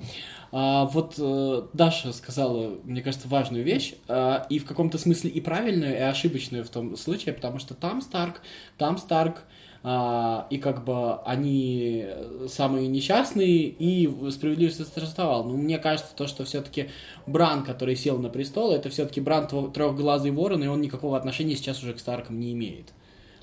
А, 0.52 0.84
вот 0.86 1.14
э, 1.18 1.62
Даша 1.72 2.12
сказала, 2.12 2.76
мне 2.84 3.00
кажется, 3.00 3.28
важную 3.28 3.64
вещь, 3.64 3.94
а, 4.08 4.46
и 4.50 4.58
в 4.58 4.66
каком-то 4.66 4.98
смысле 4.98 5.30
и 5.30 5.40
правильную, 5.40 5.94
и 5.94 6.00
ошибочную 6.00 6.64
в 6.64 6.68
том 6.68 6.96
случае, 6.96 7.32
потому 7.32 7.58
что 7.58 7.74
там 7.74 8.02
Старк, 8.02 8.42
там 8.76 8.98
Старк, 8.98 9.44
а, 9.86 10.46
и 10.48 10.56
как 10.56 10.82
бы 10.84 11.20
они 11.26 12.06
самые 12.48 12.88
несчастные, 12.88 13.68
и 13.68 14.10
справедливость 14.30 14.80
восторжествовала. 14.80 15.42
Но 15.42 15.58
мне 15.58 15.78
кажется, 15.78 16.10
то, 16.16 16.26
что 16.26 16.44
все-таки 16.46 16.88
Бран, 17.26 17.64
который 17.64 17.94
сел 17.94 18.18
на 18.18 18.30
престол, 18.30 18.72
это 18.72 18.88
все-таки 18.88 19.20
Бран 19.20 19.46
трехглазый 19.46 20.30
ворон, 20.30 20.64
и 20.64 20.66
он 20.66 20.80
никакого 20.80 21.18
отношения 21.18 21.54
сейчас 21.54 21.82
уже 21.82 21.92
к 21.92 22.00
Старкам 22.00 22.40
не 22.40 22.54
имеет. 22.54 22.94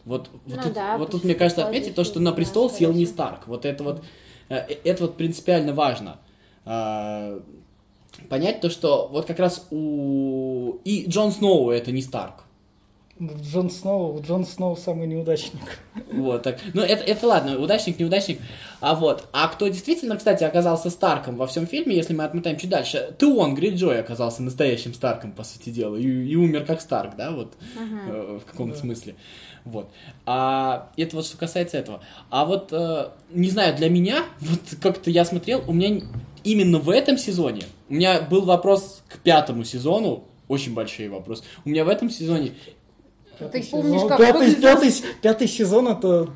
Вот, 0.03 0.29
вот, 0.45 0.57
Ну 0.57 0.63
тут, 0.63 0.73
да, 0.73 0.97
вот 0.97 1.11
тут, 1.11 1.23
мне 1.23 1.35
кажется, 1.35 1.63
отметить 1.63 1.93
то, 1.93 2.03
что 2.03 2.19
на 2.19 2.31
престол 2.31 2.69
да, 2.69 2.75
сел 2.75 2.91
не 2.91 3.05
Старк. 3.05 3.45
Вот 3.45 3.65
это 3.65 3.83
вот, 3.83 4.03
э, 4.49 4.55
это 4.83 5.03
вот 5.03 5.17
принципиально 5.17 5.73
важно. 5.73 6.17
А, 6.65 7.39
Понять 8.29 8.61
то, 8.61 8.69
что 8.69 9.07
вот 9.11 9.25
как 9.25 9.39
раз 9.39 9.67
у... 9.71 10.79
И 10.83 11.05
Джон 11.07 11.31
Сноу 11.31 11.69
это 11.69 11.91
не 11.91 12.01
Старк. 12.01 12.43
Джон 13.21 13.69
Сноу, 13.69 14.19
Джон 14.21 14.45
Сноу 14.45 14.75
самый 14.75 15.05
неудачник. 15.05 15.61
Вот 16.11 16.43
так. 16.43 16.59
Ну, 16.73 16.81
это, 16.81 17.03
это 17.03 17.27
ладно, 17.27 17.59
удачник, 17.59 17.99
неудачник. 17.99 18.39
А 18.79 18.95
вот. 18.95 19.27
А 19.31 19.47
кто 19.47 19.67
действительно, 19.67 20.17
кстати, 20.17 20.43
оказался 20.43 20.89
Старком 20.89 21.35
во 21.35 21.45
всем 21.45 21.67
фильме, 21.67 21.95
если 21.95 22.13
мы 22.13 22.23
отмотаем 22.23 22.57
чуть 22.57 22.69
дальше, 22.69 23.15
Теон 23.19 23.53
Гриджой 23.53 23.99
оказался 23.99 24.41
настоящим 24.41 24.93
Старком, 24.93 25.33
по 25.33 25.43
сути 25.43 25.69
дела. 25.69 25.95
И, 25.97 26.03
и 26.07 26.35
умер 26.35 26.65
как 26.65 26.81
Старк, 26.81 27.15
да, 27.15 27.31
вот 27.31 27.53
э, 27.77 28.39
в 28.41 28.49
каком-то 28.49 28.75
Да. 28.75 28.81
смысле. 28.81 29.15
Вот. 29.65 29.91
А 30.25 30.89
это 30.97 31.15
вот 31.15 31.25
что 31.25 31.37
касается 31.37 31.77
этого. 31.77 32.01
А 32.31 32.45
вот, 32.45 32.69
э, 32.71 33.09
не 33.31 33.49
знаю, 33.49 33.75
для 33.75 33.89
меня, 33.89 34.25
вот 34.39 34.61
как-то 34.81 35.11
я 35.11 35.25
смотрел, 35.25 35.63
у 35.67 35.73
меня 35.73 36.01
именно 36.43 36.79
в 36.79 36.89
этом 36.89 37.17
сезоне, 37.19 37.63
у 37.87 37.93
меня 37.93 38.21
был 38.21 38.41
вопрос 38.41 39.03
к 39.07 39.19
пятому 39.19 39.63
сезону, 39.63 40.23
очень 40.47 40.73
большой 40.73 41.07
вопрос. 41.07 41.43
У 41.63 41.69
меня 41.69 41.85
в 41.85 41.89
этом 41.89 42.09
сезоне 42.09 42.51
Пятый 43.41 43.67
помнишь, 43.71 43.95
сезон- 44.01 44.09
как 44.09 44.17
пятый, 44.19 44.37
выглядел? 44.39 44.61
пятый, 44.61 44.93
пятый 45.21 45.47
сезон 45.47 45.87
это 45.87 46.27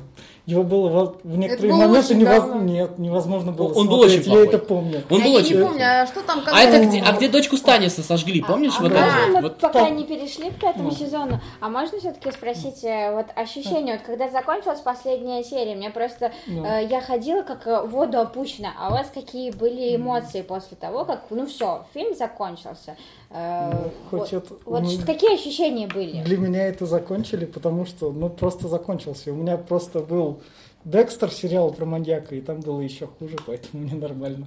его 0.46 0.62
было 0.62 1.16
в 1.24 1.36
некоторые 1.38 1.72
было 1.72 1.86
моменты 1.88 2.14
очень 2.14 2.22
невоз- 2.22 2.62
нет, 2.62 2.98
невозможно 3.00 3.50
было 3.50 3.72
Он 3.72 3.88
был 3.88 3.98
смотреть, 4.02 4.20
очень 4.20 4.30
я 4.30 4.36
плохой. 4.36 4.46
это 4.48 4.58
помню. 4.58 5.02
он 5.10 5.18
я 5.18 5.24
был 5.24 5.30
не 5.32 5.36
очень 5.38 5.60
помню, 5.60 5.84
а 5.84 6.06
что 6.06 6.22
там 6.22 6.40
А 6.46 6.62
это 6.62 6.86
где, 6.86 7.00
а 7.02 7.12
где 7.14 7.28
дочку 7.28 7.56
Станиса 7.56 8.02
сожгли, 8.04 8.42
помнишь? 8.42 8.74
А 8.78 8.82
вот 8.82 8.92
да, 8.92 9.06
это? 9.24 9.32
мы 9.32 9.40
Вот 9.42 9.58
пока 9.58 9.86
там- 9.86 9.96
не 9.96 10.04
перешли 10.04 10.50
к 10.50 10.60
пятому 10.60 10.90
Ну. 10.90 10.94
сезону, 10.94 11.40
а 11.60 11.68
можно 11.68 11.98
все-таки 11.98 12.30
спросить 12.30 12.84
э, 12.84 13.12
вот 13.12 13.26
ощущение, 13.34 13.94
вот 13.96 14.02
когда 14.06 14.28
закончилась 14.28 14.78
последняя 14.82 15.42
серия, 15.42 15.74
мне 15.74 15.90
просто 15.90 16.30
Ну. 16.46 16.64
э, 16.64 16.86
я 16.88 17.00
ходила 17.00 17.42
как 17.42 17.66
э, 17.66 17.82
в 17.82 17.90
воду 17.90 18.20
опущена, 18.20 18.68
а 18.78 18.90
у 18.90 18.92
вас 18.92 19.10
какие 19.12 19.50
были 19.50 19.96
эмоции 19.96 20.42
после 20.42 20.76
того, 20.76 21.04
как 21.04 21.24
ну 21.30 21.46
все, 21.46 21.84
фильм 21.92 22.14
закончился? 22.14 22.96
Э, 23.30 23.70
Ну, 23.72 23.92
хоть 24.10 24.32
вот 24.32 24.44
это- 24.44 24.54
вот 24.64 24.82
ну, 24.82 24.90
какие 25.04 25.34
ощущения 25.34 25.86
были? 25.88 26.22
Для 26.22 26.38
меня 26.38 26.66
это 26.68 26.86
закончили, 26.86 27.44
потому 27.44 27.84
что, 27.86 28.12
ну, 28.12 28.28
просто 28.28 28.68
закончился. 28.68 29.32
У 29.32 29.36
меня 29.36 29.56
просто 29.56 30.00
был 30.00 30.40
Декстер 30.84 31.32
сериал 31.32 31.72
про 31.72 31.84
маньяка, 31.84 32.36
и 32.36 32.40
там 32.40 32.60
было 32.60 32.80
еще 32.80 33.08
хуже, 33.08 33.34
поэтому 33.44 33.82
мне 33.82 33.94
нормально. 33.94 34.46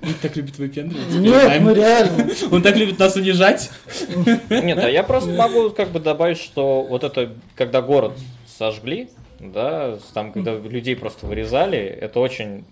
он 0.00 0.14
так 0.22 0.36
любит 0.36 0.56
выпендриваться. 0.56 1.18
Нет, 1.18 1.60
ну 1.62 1.74
реально. 1.74 2.30
Он 2.52 2.62
так 2.62 2.76
любит 2.76 3.00
нас 3.00 3.16
унижать. 3.16 3.70
Нет, 4.50 4.78
а 4.78 4.88
я 4.88 5.02
просто 5.02 5.30
могу 5.30 5.70
как 5.70 5.88
бы 5.88 5.98
добавить, 5.98 6.38
что 6.38 6.82
вот 6.88 7.02
это, 7.02 7.32
когда 7.56 7.82
город 7.82 8.12
сожгли, 8.56 9.08
да, 9.40 9.98
там, 10.14 10.32
когда 10.32 10.54
людей 10.54 10.94
просто 10.94 11.26
вырезали, 11.26 11.78
это 11.78 12.20
очень, 12.20 12.64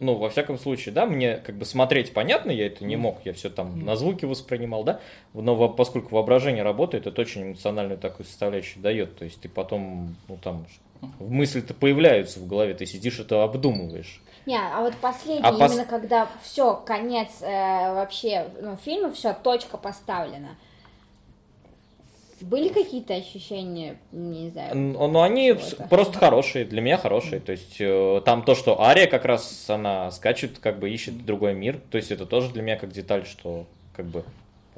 ну, 0.00 0.14
во 0.14 0.30
всяком 0.30 0.58
случае, 0.58 0.94
да, 0.94 1.06
мне 1.06 1.36
как 1.36 1.56
бы 1.56 1.64
смотреть 1.64 2.12
понятно, 2.12 2.50
я 2.50 2.66
это 2.66 2.84
не 2.84 2.96
мог, 2.96 3.18
я 3.24 3.32
все 3.32 3.50
там 3.50 3.84
на 3.84 3.96
звуки 3.96 4.24
воспринимал, 4.24 4.84
да, 4.84 5.00
но 5.34 5.54
во- 5.54 5.68
поскольку 5.68 6.14
воображение 6.14 6.62
работает, 6.62 7.06
это 7.06 7.20
очень 7.20 7.42
эмоциональную 7.42 7.98
такую 7.98 8.26
составляющую 8.26 8.82
дает, 8.82 9.16
то 9.16 9.24
есть 9.24 9.40
ты 9.40 9.48
потом, 9.48 10.16
ну, 10.28 10.36
там, 10.36 10.66
в 11.18 11.30
мысли-то 11.30 11.74
появляются 11.74 12.40
в 12.40 12.46
голове, 12.46 12.74
ты 12.74 12.86
сидишь 12.86 13.18
это 13.20 13.42
обдумываешь. 13.42 14.20
Не, 14.46 14.58
а 14.58 14.80
вот 14.80 14.94
последний, 14.96 15.44
А 15.46 15.52
пос- 15.52 15.72
именно 15.72 15.84
когда 15.84 16.28
все, 16.42 16.74
конец 16.74 17.42
э, 17.42 17.94
вообще 17.94 18.48
ну, 18.62 18.76
фильма, 18.76 19.12
все, 19.12 19.34
точка 19.34 19.76
поставлена. 19.76 20.56
Были 22.42 22.68
какие-то 22.68 23.14
ощущения, 23.14 23.98
не 24.12 24.50
знаю, 24.50 24.76
Но 24.76 25.22
они 25.22 25.48
чего-то? 25.48 25.88
просто 25.88 26.18
хорошие, 26.18 26.64
для 26.64 26.80
меня 26.80 26.96
хорошие. 26.96 27.40
То 27.40 27.52
есть 27.52 27.76
э, 27.80 28.22
там 28.24 28.42
то, 28.42 28.54
что 28.54 28.80
Ария 28.80 29.06
как 29.06 29.24
раз 29.24 29.68
она 29.68 30.10
скачет, 30.10 30.58
как 30.58 30.78
бы 30.78 30.90
ищет 30.90 31.24
другой 31.24 31.54
мир. 31.54 31.80
То 31.90 31.96
есть 31.98 32.10
это 32.10 32.26
тоже 32.26 32.50
для 32.50 32.62
меня 32.62 32.76
как 32.76 32.92
деталь, 32.92 33.26
что 33.26 33.66
как 33.94 34.06
бы 34.06 34.24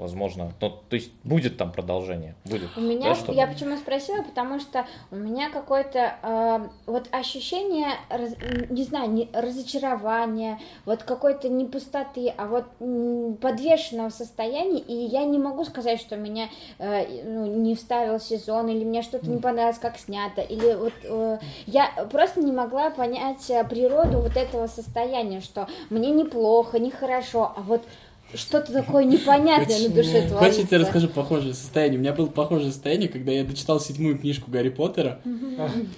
возможно. 0.00 0.52
Ну, 0.60 0.70
то 0.70 0.96
есть 0.96 1.12
будет 1.24 1.56
там 1.56 1.72
продолжение. 1.72 2.34
Будет. 2.44 2.68
У 2.76 2.80
меня, 2.80 3.14
да, 3.26 3.32
я 3.32 3.46
почему 3.46 3.76
спросила, 3.76 4.22
потому 4.22 4.58
что 4.60 4.86
у 5.10 5.16
меня 5.16 5.50
какое-то 5.50 6.14
э, 6.22 6.68
вот 6.86 7.08
ощущение, 7.12 7.88
раз- 8.08 8.34
не 8.68 8.84
знаю, 8.84 9.10
не, 9.10 9.28
разочарования, 9.32 10.58
вот 10.84 11.02
какой-то 11.02 11.48
не 11.48 11.64
пустоты, 11.66 12.32
а 12.36 12.46
вот 12.46 12.64
м, 12.80 13.36
подвешенного 13.36 14.10
состояния, 14.10 14.80
и 14.80 14.94
я 14.94 15.24
не 15.24 15.38
могу 15.38 15.64
сказать, 15.64 16.00
что 16.00 16.16
меня 16.16 16.48
э, 16.78 17.22
ну, 17.24 17.46
не 17.46 17.74
вставил 17.74 18.18
сезон, 18.20 18.68
или 18.68 18.84
мне 18.84 19.02
что-то 19.02 19.28
не 19.28 19.38
понравилось, 19.38 19.78
как 19.78 19.98
снято, 19.98 20.40
или 20.40 20.74
вот 20.74 20.92
э, 21.04 21.38
я 21.66 21.90
просто 22.10 22.40
не 22.40 22.52
могла 22.52 22.90
понять 22.90 23.48
э, 23.50 23.64
природу 23.64 24.20
вот 24.20 24.36
этого 24.36 24.66
состояния, 24.66 25.40
что 25.40 25.68
мне 25.90 26.10
неплохо, 26.10 26.78
нехорошо, 26.78 27.52
а 27.56 27.60
вот 27.62 27.82
что-то 28.34 28.72
такое 28.72 29.04
непонятное 29.04 29.78
на 29.80 29.88
душе 29.88 30.28
творится. 30.28 30.36
Хочешь, 30.36 30.56
я 30.58 30.66
тебе 30.66 30.76
расскажу 30.78 31.08
похожее 31.08 31.54
состояние? 31.54 31.98
У 31.98 32.02
меня 32.02 32.12
было 32.12 32.26
похожее 32.26 32.70
состояние, 32.70 33.08
когда 33.08 33.32
я 33.32 33.44
дочитал 33.44 33.80
седьмую 33.80 34.18
книжку 34.18 34.50
Гарри 34.50 34.70
Поттера, 34.70 35.20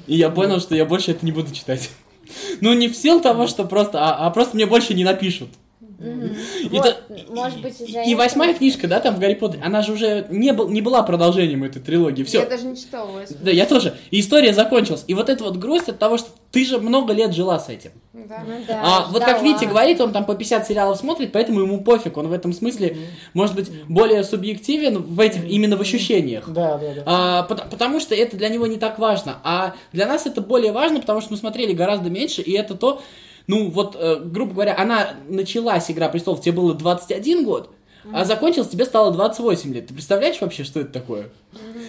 и 0.06 0.16
я 0.16 0.30
понял, 0.30 0.60
что 0.60 0.74
я 0.74 0.84
больше 0.84 1.12
это 1.12 1.24
не 1.24 1.32
буду 1.32 1.52
читать. 1.52 1.90
Ну, 2.60 2.72
не 2.72 2.88
в 2.88 2.96
силу 2.96 3.20
того, 3.20 3.46
что 3.46 3.64
просто, 3.64 3.98
а, 4.00 4.26
а 4.26 4.30
просто 4.30 4.54
мне 4.54 4.64
больше 4.64 4.94
не 4.94 5.04
напишут. 5.04 5.50
Вот, 6.71 7.02
может 7.30 7.61
быть, 7.61 7.80
из-за 7.80 8.02
И 8.02 8.14
восьмая 8.14 8.54
книжка, 8.54 8.88
да, 8.88 9.00
там 9.00 9.14
в 9.14 9.18
Гарри 9.18 9.35
Поттере, 9.35 9.62
она 9.62 9.82
же 9.82 9.92
уже 9.92 10.26
не, 10.30 10.52
был, 10.52 10.68
не 10.68 10.82
была 10.82 11.02
продолжением 11.02 11.64
этой 11.64 11.80
трилогии. 11.80 12.25
Все. 12.25 12.40
Я 12.40 12.47
даже 12.47 12.66
не 12.66 12.76
читала 12.76 13.06
восьмую. 13.11 13.44
Да, 13.44 13.50
я 13.50 13.66
тоже. 13.66 13.94
И 14.11 14.21
история 14.21 14.52
закончилась. 14.52 15.04
И 15.06 15.14
вот 15.14 15.28
эта 15.28 15.44
вот 15.44 15.56
грусть 15.56 15.88
от 15.88 15.99
того, 15.99 16.18
что 16.18 16.28
ты 16.50 16.64
же 16.64 16.78
много 16.78 17.12
лет 17.12 17.35
жила 17.35 17.59
с 17.59 17.68
этим. 17.68 17.92
Да. 18.12 18.44
Ну 18.47 18.54
да, 18.66 18.82
а 18.85 19.09
вот 19.11 19.25
как. 19.25 19.42
Витя 19.42 19.64
говорит, 19.64 20.00
он 20.00 20.12
там 20.12 20.25
по 20.25 20.35
50 20.35 20.66
сериалов 20.66 20.99
смотрит, 20.99 21.32
поэтому 21.32 21.61
ему 21.61 21.82
пофиг. 21.82 22.16
Он 22.16 22.28
в 22.28 22.32
этом 22.32 22.52
смысле, 22.52 22.97
может 23.35 23.54
быть, 23.56 23.71
более 23.88 24.23
субъективен 24.23 24.99
в 25.02 25.18
этих, 25.18 25.49
именно 25.49 25.76
в 25.76 25.80
ощущениях. 25.80 26.49
Да, 26.49 26.78
да, 26.78 26.94
да. 26.94 27.02
А, 27.06 27.42
пот- 27.44 27.71
потому 27.71 28.00
что 28.00 28.14
это 28.14 28.37
для 28.37 28.49
него 28.49 28.66
не 28.66 28.76
так 28.76 28.99
важно. 28.99 29.38
А 29.44 29.75
для 29.92 30.06
нас 30.06 30.26
это 30.26 30.40
более 30.40 30.73
важно, 30.73 31.00
потому 31.00 31.21
что 31.21 31.32
мы 31.32 31.38
смотрели 31.38 31.73
гораздо 31.73 32.11
меньше, 32.11 32.42
и 32.42 32.52
это 32.52 32.75
то, 32.75 33.02
ну 33.46 33.70
вот, 33.70 33.96
э, 33.99 34.20
грубо 34.25 34.54
говоря, 34.54 34.76
она 34.78 35.14
началась, 35.28 35.90
Игра 35.90 36.08
престолов, 36.08 36.40
тебе 36.40 36.52
было 36.52 36.75
21 36.75 37.44
год, 37.44 37.70
а 38.12 38.25
закончилась, 38.25 38.68
тебе 38.68 38.84
стало 38.84 39.12
28 39.12 39.72
лет. 39.72 39.87
Ты 39.87 39.94
представляешь 39.94 40.40
вообще, 40.40 40.64
что 40.64 40.80
это 40.80 40.92
такое? 40.92 41.28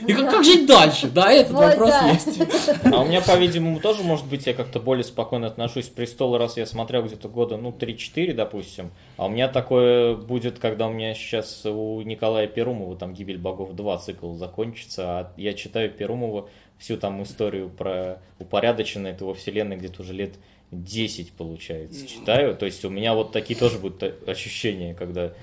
И 0.06 0.14
как, 0.14 0.30
как 0.30 0.44
жить 0.44 0.68
дальше? 0.68 1.10
Да, 1.10 1.32
этот 1.32 1.54
Вот 1.54 1.64
вопрос 1.64 1.90
да. 1.90 2.10
есть. 2.10 2.40
А 2.84 3.02
у 3.02 3.06
меня, 3.06 3.22
по-видимому, 3.22 3.80
тоже, 3.80 4.04
может 4.04 4.28
быть, 4.28 4.46
я 4.46 4.54
как-то 4.54 4.80
более 4.80 5.04
спокойно 5.04 5.48
отношусь 5.48 5.90
к 5.90 5.94
престолу, 5.94 6.38
раз 6.38 6.58
я 6.58 6.66
смотрел 6.66 7.04
где-то 7.04 7.30
года, 7.30 7.58
ну, 7.58 7.72
3-4, 7.72 8.34
допустим. 8.34 8.92
А 9.18 9.26
у 9.26 9.30
меня 9.30 9.48
такое 9.48 10.16
будет, 10.16 10.60
когда 10.60 10.88
у 10.88 10.94
меня 10.94 11.16
сейчас 11.16 11.66
у 11.66 12.02
Николая 12.02 12.48
Перумова 12.48 12.96
там 12.96 13.14
«Гибель 13.14 13.40
богов 13.40 13.72
2» 13.72 14.00
цикл 14.00 14.34
закончится, 14.34 15.04
а 15.04 15.34
я 15.38 15.54
читаю 15.54 15.90
Перумова 15.90 16.48
всю 16.78 16.98
там 16.98 17.24
историю 17.24 17.70
про 17.70 18.22
упорядоченное 18.40 19.14
этого 19.14 19.34
вселенной 19.34 19.78
где-то 19.78 20.02
уже 20.02 20.14
лет 20.14 20.36
10, 20.74 21.32
получается, 21.34 22.08
читаю. 22.08 22.56
То 22.56 22.66
есть 22.66 22.84
у 22.86 22.90
меня 22.90 23.14
вот 23.14 23.32
такие 23.32 23.58
тоже 23.60 23.78
будут 23.78 24.28
ощущения, 24.28 24.94
когда 24.94 25.34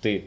ты 0.00 0.24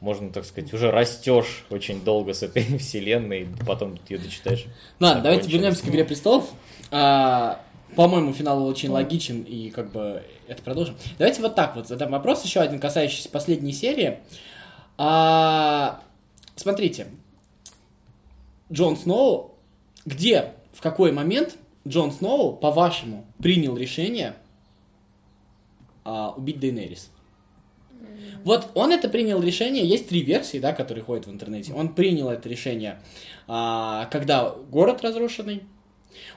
можно 0.00 0.30
так 0.30 0.44
сказать, 0.44 0.72
уже 0.72 0.90
растешь 0.90 1.64
очень 1.70 2.02
долго 2.04 2.34
с 2.34 2.42
этой 2.42 2.62
вселенной, 2.78 3.48
потом 3.66 3.96
ты 3.96 4.14
ее 4.14 4.20
дочитаешь. 4.20 4.66
Ладно, 5.00 5.22
давайте 5.22 5.50
вернемся 5.50 5.82
к 5.82 5.88
«Игре 5.88 6.04
престолов». 6.04 6.50
А, 6.90 7.60
по-моему, 7.94 8.32
финал 8.32 8.64
очень 8.66 8.90
логичен, 8.90 9.42
и 9.42 9.70
как 9.70 9.90
бы 9.90 10.22
это 10.46 10.62
продолжим. 10.62 10.96
Давайте 11.18 11.40
вот 11.40 11.54
так 11.54 11.76
вот 11.76 11.88
задам 11.88 12.10
вопрос, 12.10 12.44
еще 12.44 12.60
один, 12.60 12.78
касающийся 12.78 13.30
последней 13.30 13.72
серии. 13.72 14.18
А, 14.98 16.00
смотрите, 16.56 17.06
Джон 18.70 18.96
Сноу, 18.96 19.54
где, 20.04 20.52
в 20.72 20.82
какой 20.82 21.10
момент 21.10 21.56
Джон 21.86 22.12
Сноу, 22.12 22.56
по-вашему, 22.56 23.26
принял 23.38 23.76
решение 23.76 24.34
а, 26.04 26.34
убить 26.36 26.58
Дейнерис? 26.58 27.10
Вот 28.44 28.68
он 28.74 28.92
это 28.92 29.08
принял 29.08 29.42
решение, 29.42 29.84
есть 29.86 30.08
три 30.08 30.22
версии, 30.22 30.58
да, 30.58 30.72
которые 30.72 31.02
ходят 31.02 31.26
в 31.26 31.30
интернете. 31.30 31.72
Он 31.72 31.94
принял 31.94 32.28
это 32.28 32.48
решение, 32.48 33.00
а, 33.48 34.06
когда 34.06 34.50
город 34.70 35.02
разрушенный. 35.02 35.64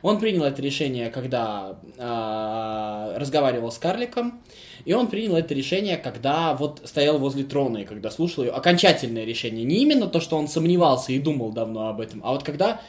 Он 0.01 0.19
принял 0.19 0.43
это 0.43 0.61
решение, 0.61 1.09
когда 1.09 1.77
а, 1.97 3.13
разговаривал 3.17 3.71
с 3.71 3.77
карликом. 3.77 4.41
И 4.85 4.93
он 4.93 5.07
принял 5.07 5.35
это 5.35 5.53
решение, 5.53 5.97
когда 5.97 6.53
вот 6.55 6.81
стоял 6.85 7.19
возле 7.19 7.43
трона 7.43 7.79
и 7.79 7.85
когда 7.85 8.09
слушал 8.09 8.43
ее. 8.43 8.51
Окончательное 8.51 9.25
решение. 9.25 9.63
Не 9.63 9.83
именно 9.83 10.07
то, 10.07 10.19
что 10.19 10.37
он 10.37 10.47
сомневался 10.47 11.11
и 11.11 11.19
думал 11.19 11.51
давно 11.51 11.89
об 11.89 12.01
этом, 12.01 12.21
а 12.23 12.31
вот 12.31 12.43
когда 12.43 12.81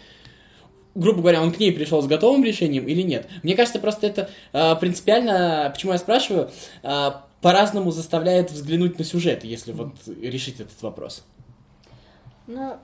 грубо 0.95 1.21
говоря, 1.21 1.43
он 1.43 1.53
к 1.53 1.59
ней 1.59 1.73
пришел 1.73 2.03
с 2.03 2.07
готовым 2.07 2.45
решением 2.45 2.87
или 2.87 3.03
нет. 3.03 3.29
Мне 3.43 3.55
кажется, 3.55 3.79
просто 3.79 4.07
это 4.07 4.31
э, 4.53 4.77
принципиально, 4.77 5.71
почему 5.73 5.93
я 5.93 5.99
спрашиваю, 5.99 6.51
э, 6.83 7.11
по-разному 7.41 7.91
заставляет 7.91 8.51
взглянуть 8.51 8.99
на 8.99 9.05
сюжет, 9.05 9.45
если 9.45 9.73
вот 9.73 9.95
решить 10.07 10.61
этот 10.61 10.81
вопрос. 10.83 11.25
Ну, 12.47 12.77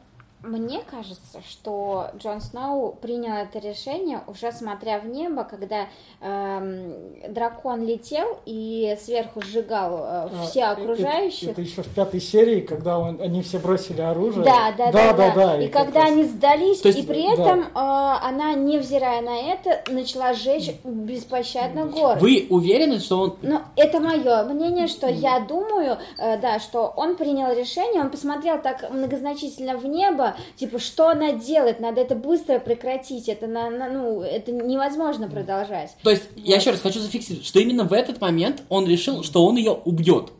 мне 0.42 0.80
кажется, 0.88 1.40
что 1.48 2.08
Джон 2.18 2.40
Сноу 2.40 2.92
принял 2.92 3.34
это 3.34 3.58
решение, 3.58 4.20
уже 4.26 4.52
смотря 4.52 4.98
в 5.00 5.06
небо, 5.06 5.44
когда 5.44 5.86
эм, 6.20 6.92
дракон 7.32 7.84
летел 7.84 8.38
и 8.46 8.96
сверху 9.02 9.40
сжигал 9.42 9.98
э, 9.98 10.28
все 10.46 10.64
А, 10.64 10.72
окружающих. 10.72 11.42
Это, 11.50 11.52
это 11.52 11.60
еще 11.62 11.82
в 11.82 11.88
пятой 11.88 12.20
серии, 12.20 12.60
когда 12.60 12.98
он- 12.98 13.20
они 13.20 13.42
все 13.42 13.58
бросили 13.58 14.00
оружие. 14.00 14.44
Да, 14.44 14.72
да, 14.76 14.92
да, 14.92 15.30
да. 15.34 15.60
И, 15.60 15.68
как 15.68 15.86
когда 15.86 16.00
раз- 16.02 16.10
они 16.10 16.24
сдались, 16.24 16.80
То 16.80 16.88
есть, 16.88 17.00
и 17.00 17.02
при 17.02 17.26
да. 17.26 17.32
этом 17.42 17.60
э, 17.60 17.66
она, 17.74 18.54
невзирая 18.54 19.22
на 19.22 19.36
это, 19.52 19.82
начала 19.90 20.32
сжечь 20.34 20.70
беспощадно 20.84 21.86
город. 21.86 22.20
Вы 22.20 22.46
уверены, 22.50 23.00
что 23.00 23.20
он... 23.20 23.36
Ну, 23.42 23.60
это 23.76 24.00
мое 24.00 24.44
мнение, 24.44 24.86
что 24.86 25.08
я 25.08 25.40
думаю, 25.40 25.98
э, 26.18 26.38
да, 26.38 26.60
что 26.60 26.92
он 26.96 27.16
принял 27.16 27.52
решение, 27.56 28.00
он 28.02 28.10
посмотрел 28.10 28.60
так 28.60 28.90
многозначительно 28.90 29.76
в 29.76 29.86
небо, 29.86 30.25
типа, 30.56 30.78
что 30.78 31.08
она 31.08 31.32
делает, 31.32 31.78
надо 31.80 32.00
это 32.00 32.14
быстро 32.14 32.58
прекратить, 32.58 33.28
это, 33.28 33.46
на, 33.46 33.70
на- 33.70 33.88
ну, 33.88 34.22
это 34.22 34.50
невозможно 34.52 35.28
продолжать. 35.28 35.94
То 36.02 36.10
есть, 36.10 36.24
я 36.36 36.56
еще 36.56 36.70
раз 36.70 36.80
хочу 36.80 36.98
зафиксировать, 37.00 37.46
что 37.46 37.60
именно 37.60 37.84
в 37.84 37.92
этот 37.92 38.20
момент 38.20 38.62
он 38.68 38.86
решил, 38.86 39.22
что 39.22 39.44
он 39.44 39.56
ее 39.56 39.72
убьет. 39.72 40.32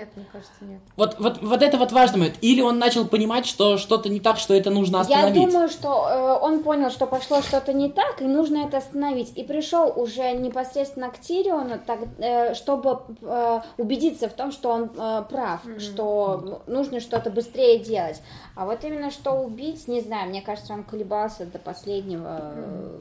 Нет, 0.00 0.08
мне 0.16 0.24
кажется, 0.32 0.52
нет. 0.62 0.80
Вот, 0.96 1.16
вот, 1.18 1.42
вот 1.42 1.62
это 1.62 1.76
вот 1.76 1.92
важный 1.92 2.18
момент. 2.20 2.36
Или 2.40 2.62
он 2.62 2.78
начал 2.78 3.06
понимать, 3.06 3.44
что 3.44 3.76
что-то 3.76 4.08
не 4.08 4.18
так, 4.18 4.38
что 4.38 4.54
это 4.54 4.70
нужно 4.70 4.96
Я 4.96 5.02
остановить. 5.02 5.34
думаю, 5.50 5.68
что 5.68 6.08
э, 6.08 6.38
он 6.42 6.62
понял, 6.62 6.88
что 6.90 7.06
пошло 7.06 7.42
что-то 7.42 7.74
не 7.74 7.90
так, 7.90 8.22
и 8.22 8.24
нужно 8.24 8.64
это 8.66 8.78
остановить. 8.78 9.36
И 9.36 9.44
пришел 9.44 9.92
уже 9.94 10.32
непосредственно 10.32 11.10
к 11.10 11.20
Тириону, 11.20 11.78
так, 11.86 11.98
э, 12.18 12.54
чтобы 12.54 13.00
э, 13.20 13.60
убедиться 13.76 14.30
в 14.30 14.32
том, 14.32 14.52
что 14.52 14.70
он 14.70 14.84
э, 14.96 15.22
прав, 15.28 15.60
что 15.78 16.62
нужно 16.66 17.00
что-то 17.00 17.28
быстрее 17.30 17.78
делать. 17.78 18.22
А 18.56 18.64
вот 18.64 18.82
именно 18.84 19.10
что 19.10 19.32
убить, 19.32 19.86
не 19.86 20.00
знаю, 20.00 20.30
мне 20.30 20.40
кажется, 20.40 20.72
он 20.72 20.82
колебался 20.84 21.44
до 21.44 21.58
последнего. 21.58 22.40
э, 22.54 22.98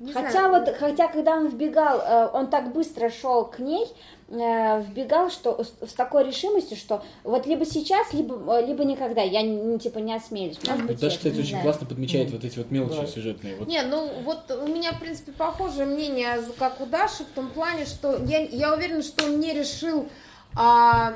Не 0.00 0.12
Хотя 0.12 0.30
знаю. 0.30 0.50
вот, 0.52 0.74
хотя 0.76 1.08
когда 1.08 1.32
он 1.36 1.48
вбегал, 1.48 1.98
э, 2.00 2.28
он 2.32 2.48
так 2.48 2.72
быстро 2.72 3.08
шел 3.10 3.44
к 3.44 3.58
ней, 3.60 3.86
вбегал, 4.32 5.30
что 5.30 5.62
с, 5.62 5.92
такой 5.92 6.24
решимостью, 6.24 6.76
что 6.76 7.02
вот 7.22 7.46
либо 7.46 7.66
сейчас, 7.66 8.14
либо, 8.14 8.34
э, 8.56 8.66
либо 8.66 8.82
никогда, 8.84 9.20
я 9.20 9.42
не, 9.42 9.78
типа 9.78 9.98
не 9.98 10.14
осмелюсь. 10.14 10.58
Может 10.66 10.86
быть, 10.86 11.02
нет, 11.02 11.12
кстати, 11.12 11.34
не 11.34 11.40
очень 11.40 11.50
знаю. 11.50 11.64
классно 11.64 11.86
подмечает 11.86 12.30
вот 12.30 12.42
эти 12.42 12.56
вот 12.58 12.70
мелочи 12.70 13.00
Да. 13.02 13.06
сюжетные. 13.06 13.56
Вот. 13.56 13.68
Не, 13.68 13.82
ну 13.82 14.10
вот 14.24 14.50
у 14.50 14.66
меня, 14.68 14.92
в 14.92 15.00
принципе, 15.00 15.32
похожее 15.32 15.86
мнение, 15.86 16.38
как 16.58 16.80
у 16.80 16.86
Даши, 16.86 17.24
в 17.24 17.34
том 17.34 17.50
плане, 17.50 17.84
что 17.84 18.16
я, 18.24 18.40
я 18.40 18.72
уверена, 18.72 19.02
что 19.02 19.26
он 19.26 19.38
не 19.38 19.52
решил, 19.52 20.08
а, 20.54 21.14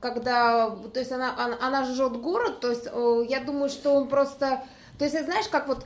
когда, 0.00 0.70
то 0.70 1.00
есть 1.00 1.12
она, 1.12 1.34
она, 1.38 1.56
она 1.60 1.84
жжет 1.84 2.16
город, 2.20 2.60
то 2.60 2.70
есть 2.70 2.86
э, 2.90 3.24
я 3.28 3.40
думаю, 3.40 3.68
что 3.68 3.92
он 3.94 4.08
просто, 4.08 4.62
то 4.98 5.04
есть 5.04 5.22
знаешь, 5.24 5.48
как 5.48 5.68
вот 5.68 5.84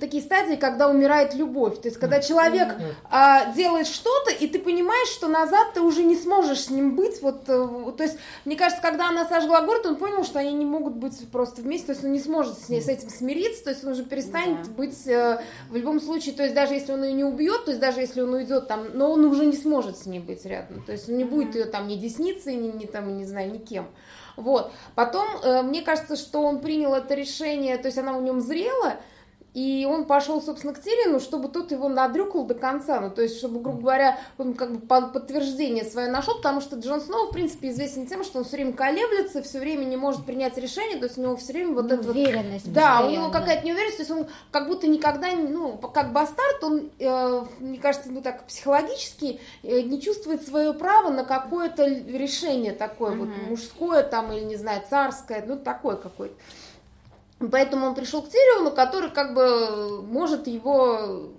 такие 0.00 0.22
стадии, 0.22 0.56
когда 0.56 0.88
умирает 0.88 1.34
любовь, 1.34 1.80
то 1.80 1.88
есть 1.88 1.98
когда 1.98 2.20
человек 2.20 2.68
а, 3.10 3.52
делает 3.52 3.86
что-то, 3.86 4.30
и 4.30 4.46
ты 4.46 4.58
понимаешь, 4.60 5.08
что 5.08 5.28
назад 5.28 5.74
ты 5.74 5.80
уже 5.82 6.04
не 6.04 6.16
сможешь 6.16 6.64
с 6.64 6.70
ним 6.70 6.96
быть, 6.96 7.20
вот, 7.20 7.48
э, 7.48 7.58
в- 7.58 7.92
то 7.92 8.04
есть 8.04 8.16
мне 8.44 8.56
кажется, 8.56 8.80
когда 8.80 9.08
она 9.08 9.26
сожгла 9.26 9.60
город, 9.62 9.84
он 9.84 9.96
понял, 9.96 10.24
что 10.24 10.38
они 10.38 10.52
не 10.52 10.64
могут 10.64 10.94
быть 10.94 11.12
просто 11.30 11.60
вместе, 11.60 11.86
то 11.88 11.92
есть 11.92 12.04
он 12.04 12.12
не 12.12 12.20
сможет 12.20 12.58
с, 12.58 12.68
ней, 12.68 12.80
с 12.80 12.88
этим 12.88 13.10
смириться, 13.10 13.64
то 13.64 13.70
есть 13.70 13.84
он 13.84 13.92
уже 13.92 14.04
перестанет 14.04 14.62
Да. 14.62 14.70
быть 14.70 15.06
э, 15.06 15.42
в 15.70 15.76
любом 15.76 16.00
случае, 16.00 16.34
то 16.34 16.44
есть 16.44 16.54
даже 16.54 16.74
если 16.74 16.92
он 16.92 17.04
ее 17.04 17.12
не 17.12 17.24
убьет, 17.24 17.64
то 17.66 17.70
есть 17.72 17.80
даже 17.80 18.00
если 18.00 18.20
он 18.22 18.32
уйдет 18.32 18.68
там, 18.68 18.86
но 18.94 19.10
он 19.12 19.24
уже 19.24 19.44
не 19.44 19.56
сможет 19.56 19.98
с 19.98 20.06
ней 20.06 20.20
быть 20.20 20.46
рядом, 20.46 20.82
то 20.84 20.92
есть 20.92 21.08
он 21.10 21.18
не 21.18 21.24
будет 21.24 21.54
ее 21.54 21.66
там 21.66 21.88
ни 21.88 21.96
десницей, 21.96 22.54
ни, 22.54 22.68
ни 22.68 22.86
там, 22.86 23.18
не 23.18 23.24
знаю, 23.26 23.52
никем. 23.52 23.88
Вот. 24.36 24.70
Потом, 24.94 25.26
э, 25.42 25.62
мне 25.62 25.82
кажется, 25.82 26.16
что 26.16 26.42
он 26.42 26.60
принял 26.60 26.94
это 26.94 27.14
решение, 27.14 27.76
то 27.76 27.86
есть 27.86 27.98
она 27.98 28.12
в 28.16 28.22
нем 28.22 28.40
зрела, 28.40 28.94
и 29.58 29.84
он 29.86 30.04
пошел, 30.04 30.40
собственно, 30.40 30.72
к 30.72 30.80
Тирину, 30.80 31.18
чтобы 31.18 31.48
тот 31.48 31.72
его 31.72 31.88
надрюкал 31.88 32.44
до 32.44 32.54
конца. 32.54 33.00
Ну, 33.00 33.10
то 33.10 33.22
есть, 33.22 33.38
чтобы, 33.38 33.58
грубо 33.58 33.80
говоря, 33.80 34.18
он 34.38 34.54
как 34.54 34.70
бы 34.72 34.78
под- 34.86 35.12
подтверждение 35.12 35.84
свое 35.84 36.08
нашел, 36.08 36.36
потому 36.36 36.60
что 36.60 36.76
Джон 36.76 37.00
Сноу, 37.00 37.26
в 37.26 37.32
принципе, 37.32 37.70
известен 37.70 38.06
тем, 38.06 38.22
что 38.22 38.38
он 38.38 38.44
все 38.44 38.54
время 38.56 38.72
колеблется, 38.74 39.42
все 39.42 39.58
время 39.58 39.84
не 39.84 39.96
может 39.96 40.24
принять 40.24 40.56
решение, 40.58 40.96
то 40.98 41.06
есть 41.06 41.18
у 41.18 41.22
него 41.22 41.36
все 41.36 41.54
время 41.54 41.74
вот 41.74 41.90
это 41.90 42.02
вот 42.02 42.14
Уверенность 42.14 42.72
да, 42.72 43.04
у 43.04 43.10
него 43.10 43.30
какая-то 43.30 43.66
неуверенность, 43.66 43.96
то 43.96 44.02
есть 44.02 44.12
он 44.12 44.26
как 44.52 44.68
будто 44.68 44.86
никогда, 44.86 45.32
ну, 45.32 45.76
как 45.76 46.12
бастард, 46.12 46.62
он, 46.62 46.90
э, 47.00 47.42
мне 47.58 47.78
кажется, 47.78 48.10
ну 48.12 48.22
так 48.22 48.44
психологически 48.46 49.40
э, 49.64 49.80
не 49.80 50.00
чувствует 50.00 50.46
свое 50.46 50.72
право 50.72 51.10
на 51.10 51.24
какое-то 51.24 51.84
решение 51.84 52.72
такое 52.72 53.10
вот 53.16 53.28
Мгм. 53.28 53.50
мужское 53.50 54.04
там 54.04 54.32
или 54.32 54.44
не 54.44 54.56
знаю 54.56 54.82
царское, 54.88 55.44
ну 55.44 55.56
такое 55.56 55.96
какое-то. 55.96 56.34
Поэтому 57.38 57.86
он 57.86 57.94
пришел 57.94 58.22
к 58.22 58.28
Тириону, 58.30 58.72
который 58.72 59.10
как 59.10 59.34
бы 59.34 60.02
может 60.02 60.48
его 60.48 61.30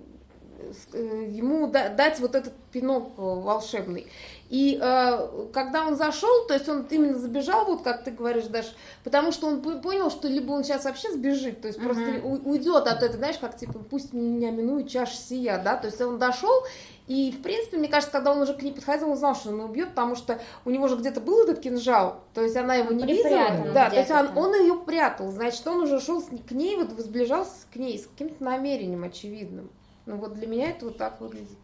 ему 0.92 1.66
да- 1.66 1.88
дать 1.88 2.18
вот 2.20 2.34
этот 2.34 2.52
пинок 2.72 3.12
э, 3.16 3.20
волшебный. 3.20 4.06
И 4.48 4.78
э, 4.80 5.28
когда 5.52 5.86
он 5.86 5.96
зашел, 5.96 6.46
то 6.48 6.54
есть 6.54 6.68
он 6.68 6.86
именно 6.90 7.16
забежал, 7.18 7.66
вот 7.66 7.82
как 7.82 8.02
ты 8.04 8.10
говоришь, 8.10 8.44
Даш, 8.46 8.66
потому 9.04 9.30
что 9.32 9.46
он 9.46 9.62
по- 9.62 9.78
понял, 9.78 10.10
что 10.10 10.26
либо 10.28 10.52
он 10.52 10.64
сейчас 10.64 10.84
вообще 10.84 11.12
сбежит, 11.12 11.60
то 11.60 11.68
есть 11.68 11.80
просто 11.80 12.02
у- 12.24 12.50
уйдет 12.50 12.86
от 12.86 13.02
этого, 13.02 13.16
знаешь, 13.18 13.38
как 13.38 13.56
типа 13.56 13.78
пусть 13.90 14.12
меня 14.12 14.50
минует 14.50 14.88
чаша 14.88 15.16
сия, 15.16 15.60
да, 15.62 15.76
то 15.76 15.86
есть 15.86 16.00
он 16.00 16.18
дошел, 16.18 16.64
и 17.06 17.30
в 17.32 17.42
принципе, 17.42 17.76
мне 17.78 17.88
кажется, 17.88 18.12
когда 18.12 18.32
он 18.32 18.42
уже 18.42 18.54
к 18.54 18.62
ней 18.62 18.72
подходил, 18.72 19.10
он 19.10 19.16
знал, 19.16 19.34
что 19.36 19.50
он 19.50 19.60
убьет, 19.60 19.90
потому 19.90 20.16
что 20.16 20.40
у 20.64 20.70
него 20.70 20.88
же 20.88 20.96
где-то 20.96 21.20
был 21.20 21.44
этот 21.44 21.60
кинжал, 21.60 22.20
то 22.34 22.40
есть 22.40 22.56
она 22.56 22.74
его 22.74 22.92
не 22.92 23.04
видела, 23.06 23.30
да, 23.72 23.90
то 23.90 23.96
есть 24.00 24.10
он, 24.10 24.36
он 24.36 24.54
ее 24.60 24.74
прятал, 24.74 25.30
значит, 25.30 25.64
он 25.66 25.82
уже 25.82 26.00
шел 26.00 26.20
к 26.22 26.50
ней, 26.50 26.76
вот 26.76 26.90
сближался 26.98 27.52
к 27.72 27.76
ней 27.76 27.98
с 28.00 28.06
каким-то 28.06 28.42
намерением 28.42 29.04
очевидным. 29.04 29.70
Ну 30.06 30.16
вот 30.16 30.34
для 30.34 30.46
меня 30.46 30.70
это 30.70 30.86
вот 30.86 30.98
так 30.98 31.20
выглядит. 31.20 31.58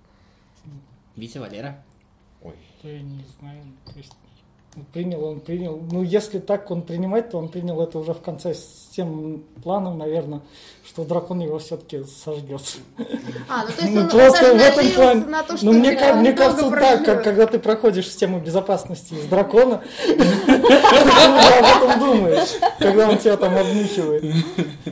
Витя, 1.17 1.39
Валера. 1.39 1.83
Ой. 2.43 2.55
Да 2.83 2.89
я 2.91 3.03
не 3.03 3.25
знаю. 3.39 3.65
То 3.87 3.99
есть, 3.99 4.13
принял 4.93 5.25
он, 5.25 5.41
принял. 5.41 5.81
Ну, 5.91 6.03
если 6.03 6.39
так 6.39 6.71
он 6.71 6.83
принимать, 6.83 7.31
то 7.31 7.39
он 7.39 7.49
принял 7.49 7.81
это 7.81 7.99
уже 7.99 8.13
в 8.13 8.21
конце 8.21 8.55
с 8.55 8.89
тем 8.95 9.43
планом, 9.63 9.99
наверное, 9.99 10.41
что 10.85 11.05
дракон 11.05 11.41
его 11.41 11.59
все-таки 11.59 12.05
сожгет. 12.05 12.61
А, 13.49 13.65
ну 13.65 13.73
то 13.73 13.83
есть 13.83 13.95
Ну, 13.95 14.01
он 14.03 14.09
просто 14.09 14.55
в 14.55 14.61
этом 14.61 14.91
плане. 14.91 15.25
на 15.27 15.43
то, 15.43 15.57
что 15.57 15.67
Ну, 15.67 15.73
мне, 15.73 15.95
тебя 15.95 16.13
ка- 16.13 16.19
мне 16.19 16.33
кажется, 16.33 16.71
так, 16.71 17.05
как 17.05 17.25
когда 17.25 17.47
ты 17.47 17.59
проходишь 17.59 18.07
систему 18.07 18.41
безопасности 18.41 19.15
из 19.15 19.25
дракона, 19.27 19.83
об 20.09 20.19
этом 20.19 21.99
думаешь, 22.01 22.57
когда 22.79 23.09
он 23.09 23.19
тебя 23.19 23.37
там 23.37 23.57
обнюхивает. 23.57 24.25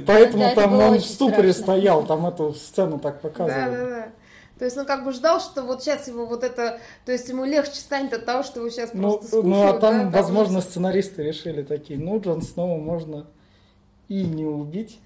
Поэтому 0.06 0.54
там 0.54 0.74
он 0.74 0.98
в 0.98 1.04
ступоре 1.04 1.52
стоял, 1.52 2.04
там 2.04 2.26
эту 2.26 2.54
сцену 2.54 2.98
так 2.98 3.20
да. 3.22 4.08
То 4.58 4.64
есть 4.64 4.76
он 4.76 4.86
как 4.86 5.04
бы 5.04 5.12
ждал, 5.12 5.40
что 5.40 5.62
вот 5.62 5.82
сейчас 5.82 6.06
его 6.06 6.26
вот 6.26 6.44
это, 6.44 6.78
то 7.04 7.12
есть 7.12 7.28
ему 7.28 7.44
легче 7.44 7.74
станет 7.74 8.12
от 8.12 8.24
того, 8.24 8.42
что 8.44 8.60
его 8.60 8.70
сейчас 8.70 8.90
Ну, 8.94 9.02
просто 9.02 9.26
скушают. 9.26 9.46
ну, 9.46 9.64
а 9.68 9.72
там, 9.78 10.10
да, 10.10 10.18
возможно, 10.22 10.60
сценаристы 10.60 11.22
решили 11.24 11.62
такие, 11.62 11.98
ну, 11.98 12.20
Джон 12.20 12.40
Сноу 12.42 12.78
можно 12.78 13.26
и 14.08 14.22
не 14.22 14.44
убить. 14.44 14.98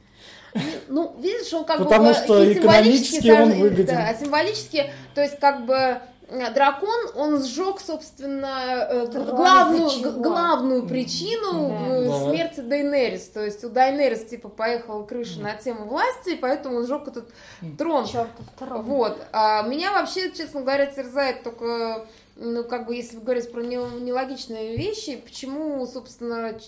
Ну, 0.89 1.15
видишь, 1.21 1.53
он 1.53 1.65
как 1.65 1.79
Потому 1.79 2.09
бы 2.09 2.15
что 2.15 2.43
и 2.43 2.55
символически 2.55 3.19
экономически 3.19 3.31
он 3.31 3.61
выгоден. 3.61 3.95
Да, 3.95 4.09
а 4.09 4.15
символически, 4.15 4.91
то 5.15 5.23
есть 5.23 5.39
как 5.39 5.65
бы 5.67 6.01
дракон, 6.29 7.11
он 7.17 7.43
сжег, 7.43 7.81
собственно, 7.81 8.87
э, 8.91 9.07
главную, 9.07 10.13
главную 10.21 10.87
причину 10.87 11.69
Да. 11.71 12.03
Да. 12.19 12.31
смерти 12.31 12.61
Дейнерис. 12.61 13.29
То 13.29 13.45
есть 13.45 13.65
у 13.65 13.69
Дейнерис, 13.71 14.25
типа, 14.27 14.49
поехала 14.49 15.05
крыша 15.05 15.41
на 15.41 15.55
тему 15.55 15.87
власти, 15.87 16.31
и 16.31 16.37
поэтому 16.37 16.79
он 16.79 16.87
сжег 16.87 17.09
этот 17.09 17.31
трон. 17.79 18.07
Чертов 18.07 18.47
трон. 18.59 18.83
Вот. 18.83 19.19
А 19.33 19.63
меня 19.63 19.93
вообще, 19.93 20.31
честно 20.33 20.61
говоря, 20.61 20.87
терзает 20.87 21.43
только, 21.43 22.07
ну, 22.37 22.63
как 22.65 22.87
бы, 22.87 22.95
если 22.95 23.17
говорить 23.19 23.51
про 23.51 23.63
не- 23.63 23.77
нелогичные 24.01 24.77
вещи, 24.77 25.17
почему, 25.17 25.87
собственно, 25.87 26.59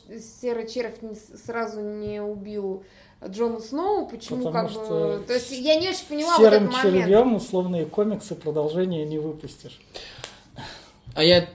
серый 0.41 0.67
червь 0.69 0.95
сразу 1.45 1.81
не 1.81 2.23
убил 2.23 2.83
Джона 3.27 3.61
Сноу, 3.61 4.07
почему, 4.07 4.45
Потому 4.47 4.53
как 4.53 4.71
что 4.71 5.19
бы... 5.19 5.25
То 5.27 5.35
есть 5.35 5.51
я 5.53 5.77
не 5.79 5.89
очень 5.91 6.07
поняла 6.09 6.37
Серым 6.37 6.67
вот 6.67 6.73
этот 6.75 6.85
момент. 6.85 7.05
червем 7.07 7.35
условные 7.35 7.85
комиксы 7.87 8.35
продолжения 8.35 9.05
не 9.05 9.19
выпустишь. 9.19 9.79
А 11.17 11.25
я 11.25 11.49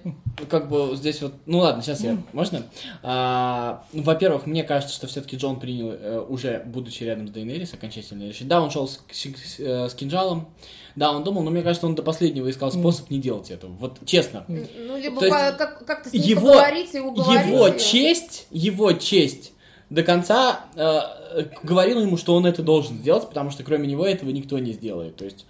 как 0.49 0.67
бы 0.69 0.95
здесь 0.97 1.21
вот, 1.21 1.33
ну 1.45 1.59
ладно, 1.59 1.81
сейчас 1.81 2.01
я, 2.01 2.17
можно? 2.33 2.63
А, 3.01 3.85
ну, 3.93 4.03
во-первых, 4.03 4.45
мне 4.47 4.63
кажется, 4.63 4.93
что 4.93 5.07
все-таки 5.07 5.37
Джон 5.37 5.61
принял 5.61 5.91
э, 5.93 6.19
уже, 6.27 6.61
будучи 6.65 7.03
рядом 7.03 7.29
с 7.29 7.31
Дейнерис, 7.31 7.73
окончательное 7.73 8.27
решение. 8.27 8.49
Да, 8.49 8.61
он 8.61 8.69
шел 8.69 8.85
с, 8.85 8.99
с- 9.13 9.59
э, 9.59 9.87
с 9.87 9.93
кинжалом, 9.95 10.49
да, 10.97 11.09
он 11.13 11.23
думал, 11.23 11.41
но 11.43 11.51
мне 11.51 11.61
кажется, 11.61 11.87
он 11.87 11.95
до 11.95 12.03
последнего 12.03 12.49
искал 12.49 12.69
способ 12.69 13.09
не 13.09 13.17
делать 13.17 13.49
этого. 13.49 13.71
Вот 13.71 13.99
честно, 14.05 14.43
Ну, 14.49 14.97
либо 14.97 15.19
То 15.21 15.25
есть 15.27 15.37
по- 15.37 15.51
как- 15.57 15.85
как-то 15.85 16.09
с 16.09 16.13
ним 16.13 16.21
его, 16.21 16.47
поговорить 16.49 16.93
и 16.93 16.99
уговорить 16.99 17.47
его 17.47 17.69
честь, 17.69 18.47
его 18.51 18.91
честь 18.91 19.53
до 19.95 20.03
конца 20.03 20.65
э, 20.75 21.45
говорила 21.63 22.01
ему, 22.01 22.17
что 22.17 22.35
он 22.35 22.45
это 22.45 22.61
должен 22.61 22.97
сделать, 22.97 23.29
потому 23.29 23.49
что 23.49 23.63
кроме 23.63 23.87
него 23.87 24.05
этого 24.05 24.29
никто 24.29 24.59
не 24.59 24.73
сделает. 24.73 25.15
То 25.15 25.23
есть, 25.23 25.45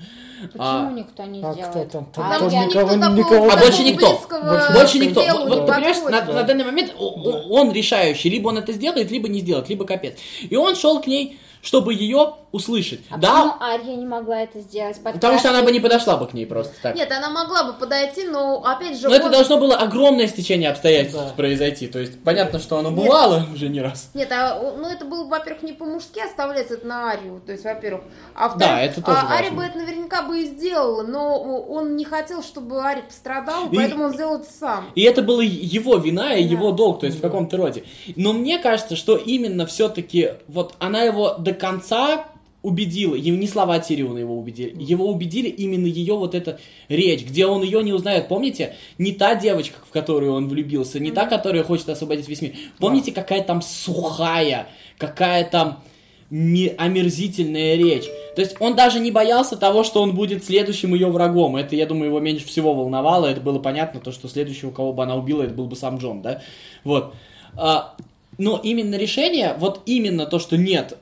Почему 0.52 0.60
а, 0.64 0.92
никто 0.92 1.24
не 1.24 1.44
А 1.44 1.52
сделает? 1.52 1.72
кто 1.72 1.86
там? 1.86 2.08
А 2.12 2.16
Там 2.16 2.32
Потому 2.32 2.52
тоже 2.52 2.68
никого, 2.68 2.96
никто 2.96 3.10
никого 3.10 3.52
А 3.52 3.58
больше 3.58 3.84
никто. 3.84 4.22
Больше 4.30 4.74
Больше 4.74 5.00
никто. 5.00 5.24
делу 5.24 5.40
Вот, 5.40 5.50
не 5.50 5.56
вот, 5.62 5.68
понимаешь, 5.68 5.98
на, 6.04 6.34
на 6.34 6.44
данный 6.44 6.64
момент 6.64 6.94
он 7.00 7.72
решающий. 7.72 8.30
Либо 8.30 8.50
он 8.50 8.60
это 8.60 8.72
сделает, 8.72 9.10
либо 9.10 9.28
не 9.28 9.40
сделает, 9.40 9.68
либо 9.68 9.84
капец. 9.84 10.14
И 10.48 10.56
он 10.56 10.76
шел 10.76 11.02
к 11.02 11.08
ней, 11.08 11.40
чтобы 11.64 11.96
ее 11.96 12.36
услышать. 12.56 13.02
А 13.10 13.18
да, 13.18 13.42
почему 13.42 13.54
Ария 13.62 13.96
не 13.96 14.06
могла 14.06 14.42
это 14.42 14.60
сделать? 14.60 15.00
потому 15.04 15.38
что 15.40 15.50
она 15.50 15.62
бы 15.62 15.72
не 15.72 15.80
подошла 15.80 16.18
бы 16.18 16.28
к 16.28 16.34
ней 16.34 16.46
просто 16.46 16.74
так. 16.82 16.96
Нет, 16.96 17.12
она 17.12 17.30
могла 17.30 17.64
бы 17.66 17.74
подойти, 17.74 18.24
но 18.26 18.64
опять 18.64 18.98
же... 19.00 19.10
Но 19.10 19.16
это 19.16 19.26
он- 19.26 19.32
должно 19.32 19.58
было 19.58 19.76
огромное 19.76 20.28
стечение 20.28 20.70
обстоятельств 20.70 21.20
Да. 21.20 21.34
произойти. 21.36 21.88
То 21.88 22.00
есть 22.00 22.24
понятно, 22.24 22.60
что 22.60 22.78
оно 22.78 22.90
Нет. 22.90 23.00
бывало 23.00 23.46
уже 23.54 23.70
не 23.70 23.82
раз. 23.82 24.10
Нет, 24.14 24.32
а, 24.32 24.60
ну 24.78 24.88
это 24.90 25.06
было, 25.06 25.26
во-первых, 25.26 25.64
не 25.64 25.74
по-мужски 25.74 26.20
оставлять 26.20 26.72
это 26.72 26.86
на 26.88 27.10
Арию, 27.12 27.42
то 27.46 27.52
есть, 27.52 27.64
во-первых. 27.64 28.02
А 28.34 28.56
Да, 28.56 28.82
это 28.82 29.02
тоже 29.02 29.20
а, 29.22 29.34
Ария 29.34 29.52
бы 29.52 29.64
это 29.64 29.78
наверняка 29.78 30.22
бы 30.24 30.42
и 30.42 30.46
сделала, 30.46 31.04
но 31.04 31.38
он 31.40 31.96
не 31.96 32.06
хотел, 32.06 32.42
чтобы 32.44 32.82
Ари 32.82 33.02
пострадал, 33.02 33.68
И- 33.72 33.76
поэтому 33.76 34.06
он 34.06 34.14
сделал 34.14 34.36
это 34.40 34.48
сам. 34.52 34.86
И 34.96 35.02
это 35.02 35.22
была 35.22 35.44
его 35.44 35.98
вина 35.98 36.34
и 36.36 36.44
Да. 36.44 36.50
его 36.52 36.72
долг, 36.72 37.02
то 37.02 37.06
есть 37.06 37.18
в 37.20 37.22
каком-то 37.22 37.58
роде. 37.58 37.84
Но 38.16 38.34
мне 38.34 38.58
кажется, 38.60 38.96
что 38.96 39.16
именно 39.18 39.66
все-таки 39.66 40.34
вот 40.48 40.74
она 40.80 41.02
его 41.04 41.34
до 41.38 41.54
конца 41.54 42.26
убедила, 42.66 43.16
и 43.16 43.30
не 43.30 43.48
слова 43.48 43.78
Тириона 43.78 44.18
его 44.18 44.38
убедили, 44.38 44.76
его 44.80 45.08
убедили 45.08 45.50
именно 45.50 45.86
ее 45.86 46.16
вот 46.16 46.34
эта 46.34 46.60
речь, 46.90 47.24
где 47.24 47.46
он 47.46 47.62
ее 47.62 47.84
не 47.84 47.94
узнает. 47.94 48.28
Помните, 48.28 48.76
не 48.98 49.12
та 49.12 49.36
девочка, 49.36 49.78
в 49.88 49.92
которую 49.92 50.34
он 50.34 50.50
влюбился, 50.50 51.00
не 51.00 51.12
та, 51.12 51.28
которая 51.28 51.64
хочет 51.64 51.90
освободить 51.90 52.28
весь 52.28 52.42
мир. 52.42 52.54
Помните, 52.80 53.12
какая 53.12 53.44
там 53.44 53.62
сухая, 53.62 54.68
какая 54.98 55.46
там 55.46 55.84
омерзительная 56.32 57.76
речь. 57.76 58.06
То 58.36 58.42
есть 58.42 58.56
он 58.60 58.76
даже 58.76 59.00
не 59.00 59.12
боялся 59.12 59.56
того, 59.58 59.84
что 59.84 60.02
он 60.02 60.16
будет 60.16 60.44
следующим 60.44 60.96
ее 60.96 61.08
врагом. 61.08 61.56
Это, 61.56 61.76
я 61.76 61.86
думаю, 61.86 62.08
его 62.08 62.20
меньше 62.20 62.48
всего 62.48 62.74
волновало. 62.74 63.28
Это 63.28 63.42
было 63.42 63.60
понятно, 63.60 64.00
то, 64.00 64.12
что 64.12 64.28
следующего, 64.28 64.72
кого 64.72 64.92
бы 64.92 65.04
она 65.04 65.16
убила, 65.16 65.44
это 65.44 65.54
был 65.54 65.68
бы 65.68 65.76
сам 65.76 65.98
Джон, 65.98 66.24
да? 66.24 66.42
Вот. 66.84 67.14
А, 67.56 67.96
но 68.38 68.60
именно 68.62 68.96
решение, 68.96 69.56
вот 69.60 69.82
именно 69.86 70.26
то, 70.26 70.40
что 70.40 70.58
нет, 70.58 70.98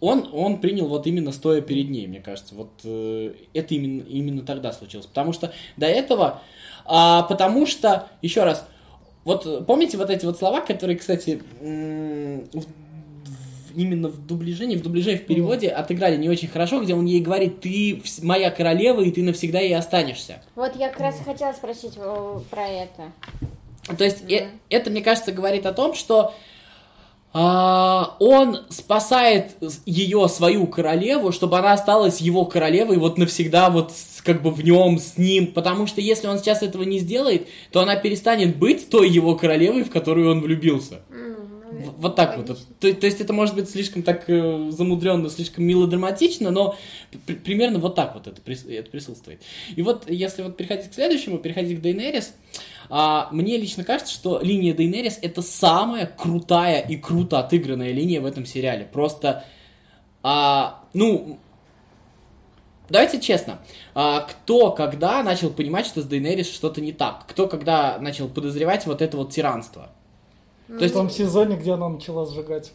он, 0.00 0.28
он 0.32 0.60
принял 0.60 0.86
вот 0.86 1.06
именно 1.06 1.32
стоя 1.32 1.60
перед 1.60 1.88
ней, 1.90 2.06
мне 2.06 2.20
кажется. 2.20 2.54
Вот 2.54 2.70
э, 2.84 3.32
это 3.54 3.74
именно, 3.74 4.02
именно 4.02 4.42
тогда 4.42 4.72
случилось. 4.72 5.06
Потому 5.06 5.32
что 5.32 5.52
до 5.76 5.86
этого, 5.86 6.40
а, 6.84 7.22
потому 7.24 7.66
что, 7.66 8.08
еще 8.22 8.44
раз, 8.44 8.64
вот 9.24 9.46
э, 9.46 9.62
помните 9.66 9.96
вот 9.96 10.10
эти 10.10 10.24
вот 10.24 10.38
слова, 10.38 10.60
которые, 10.60 10.96
кстати, 10.98 11.42
в- 11.60 12.60
в- 12.60 12.66
именно 13.76 14.08
в 14.08 14.26
дубляже, 14.26 14.66
не 14.66 14.76
в 14.76 14.82
дубляже, 14.82 15.16
в 15.16 15.26
переводе 15.26 15.68
отыграли 15.68 16.16
не 16.16 16.28
очень 16.28 16.48
хорошо, 16.48 16.80
где 16.80 16.94
он 16.94 17.04
ей 17.04 17.20
говорит, 17.20 17.60
ты 17.60 18.02
моя 18.22 18.50
королева, 18.50 19.02
и 19.02 19.10
ты 19.10 19.22
навсегда 19.22 19.60
ей 19.60 19.74
останешься. 19.76 20.42
Вот 20.56 20.74
я 20.76 20.88
как 20.88 21.00
раз 21.00 21.20
и 21.20 21.24
хотела 21.24 21.52
спросить 21.52 21.92
э, 21.96 22.40
про 22.50 22.66
это. 22.68 23.12
То 23.96 24.04
есть 24.04 24.30
э- 24.30 24.48
это, 24.70 24.90
мне 24.90 25.02
кажется, 25.02 25.32
говорит 25.32 25.66
о 25.66 25.72
том, 25.72 25.94
что 25.94 26.32
он 27.40 28.58
спасает 28.68 29.56
ее, 29.86 30.28
свою 30.28 30.66
королеву, 30.66 31.30
чтобы 31.30 31.58
она 31.58 31.72
осталась 31.72 32.20
его 32.20 32.44
королевой 32.44 32.96
вот 32.96 33.16
навсегда 33.16 33.70
вот 33.70 33.92
как 34.24 34.42
бы 34.42 34.50
в 34.50 34.64
нем, 34.64 34.98
с 34.98 35.16
ним. 35.18 35.48
Потому 35.48 35.86
что 35.86 36.00
если 36.00 36.26
он 36.26 36.38
сейчас 36.38 36.62
этого 36.62 36.82
не 36.82 36.98
сделает, 36.98 37.46
то 37.70 37.80
она 37.80 37.96
перестанет 37.96 38.56
быть 38.56 38.90
той 38.90 39.08
его 39.08 39.36
королевой, 39.36 39.84
в 39.84 39.90
которую 39.90 40.30
он 40.30 40.40
влюбился. 40.40 41.00
М, 41.10 41.37
наверное, 41.78 41.98
В- 41.98 42.00
Вот 42.02 42.16
так 42.16 42.36
вот. 42.36 42.58
То, 42.80 42.94
то 42.94 43.06
есть 43.06 43.20
это 43.20 43.32
может 43.32 43.54
быть 43.54 43.68
слишком 43.70 44.02
так 44.02 44.24
э, 44.28 44.70
замудренно, 44.70 45.28
слишком 45.30 45.64
мелодраматично, 45.64 46.50
но 46.50 46.76
при- 47.26 47.34
примерно 47.34 47.78
вот 47.78 47.94
так 47.94 48.14
вот 48.14 48.26
это 48.26 48.40
присутствует. 48.40 49.42
И 49.74 49.82
вот 49.82 50.08
если 50.10 50.42
вот 50.42 50.56
переходить 50.56 50.90
к 50.90 50.94
следующему, 50.94 51.38
переходить 51.38 51.78
к 51.78 51.80
Дейнерис, 51.80 52.34
а, 52.90 53.28
мне 53.32 53.56
лично 53.56 53.84
кажется, 53.84 54.12
что 54.12 54.40
линия 54.42 54.74
Дейнерис 54.74 55.18
это 55.20 55.42
самая 55.42 56.06
крутая 56.06 56.80
и 56.80 56.96
круто 56.96 57.38
отыгранная 57.38 57.92
линия 57.92 58.20
в 58.20 58.26
этом 58.26 58.46
сериале. 58.46 58.84
Просто, 58.84 59.44
а, 60.22 60.84
ну, 60.94 61.38
Давайте 62.90 63.20
честно, 63.20 63.58
а, 63.94 64.20
кто 64.20 64.70
когда 64.70 65.22
начал 65.22 65.50
понимать, 65.50 65.86
что 65.86 66.00
с 66.00 66.06
Дейнерис 66.06 66.50
что-то 66.50 66.80
не 66.80 66.92
так? 66.92 67.26
Кто 67.28 67.46
когда 67.46 67.98
начал 67.98 68.28
подозревать 68.28 68.86
вот 68.86 69.02
это 69.02 69.18
вот 69.18 69.30
тиранство? 69.30 69.90
То 70.68 70.82
есть 70.82 70.94
в 70.94 70.98
том 70.98 71.10
сезоне, 71.10 71.56
где 71.56 71.72
она 71.72 71.88
начала 71.88 72.26
сжигать 72.26 72.72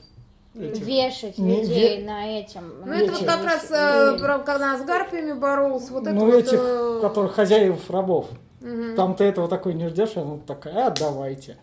этих. 0.55 0.83
Вешать 0.83 1.37
Не, 1.37 1.61
людей 1.61 1.99
ве- 1.99 2.05
на 2.05 2.39
этим. 2.39 2.73
Ну, 2.85 2.91
это 2.91 3.11
вот 3.11 3.25
как 3.25 3.43
раз, 3.43 3.71
э, 3.71 4.17
когда 4.19 4.55
она 4.55 4.79
с 4.79 4.85
гарпиями 4.85 5.33
боролась, 5.33 5.89
вот 5.89 6.03
это 6.03 6.13
ну, 6.13 6.25
вот... 6.25 6.35
этих, 6.35 6.59
э, 6.59 6.99
которых 7.01 7.33
хозяев 7.33 7.89
рабов. 7.89 8.29
мгм. 8.61 8.95
Там 8.95 9.15
ты 9.15 9.25
этого 9.25 9.47
такой 9.47 9.73
не 9.73 9.87
ждешь, 9.89 10.11
и 10.15 10.19
она 10.19 10.37
такая, 10.45 10.87
а 10.87 10.89
давайте. 10.91 11.57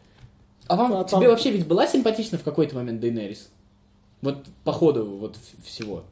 А 0.68 0.76
вам, 0.76 0.92
А 0.92 1.04
тебе 1.04 1.20
там- 1.22 1.30
вообще 1.30 1.50
ведь 1.50 1.66
была 1.66 1.86
симпатична 1.86 2.38
в 2.38 2.44
какой-то 2.44 2.76
момент 2.76 3.00
Дейнерис? 3.00 3.50
Вот 4.22 4.44
по 4.64 4.72
ходу 4.72 5.04
вот 5.04 5.36
всего. 5.64 6.04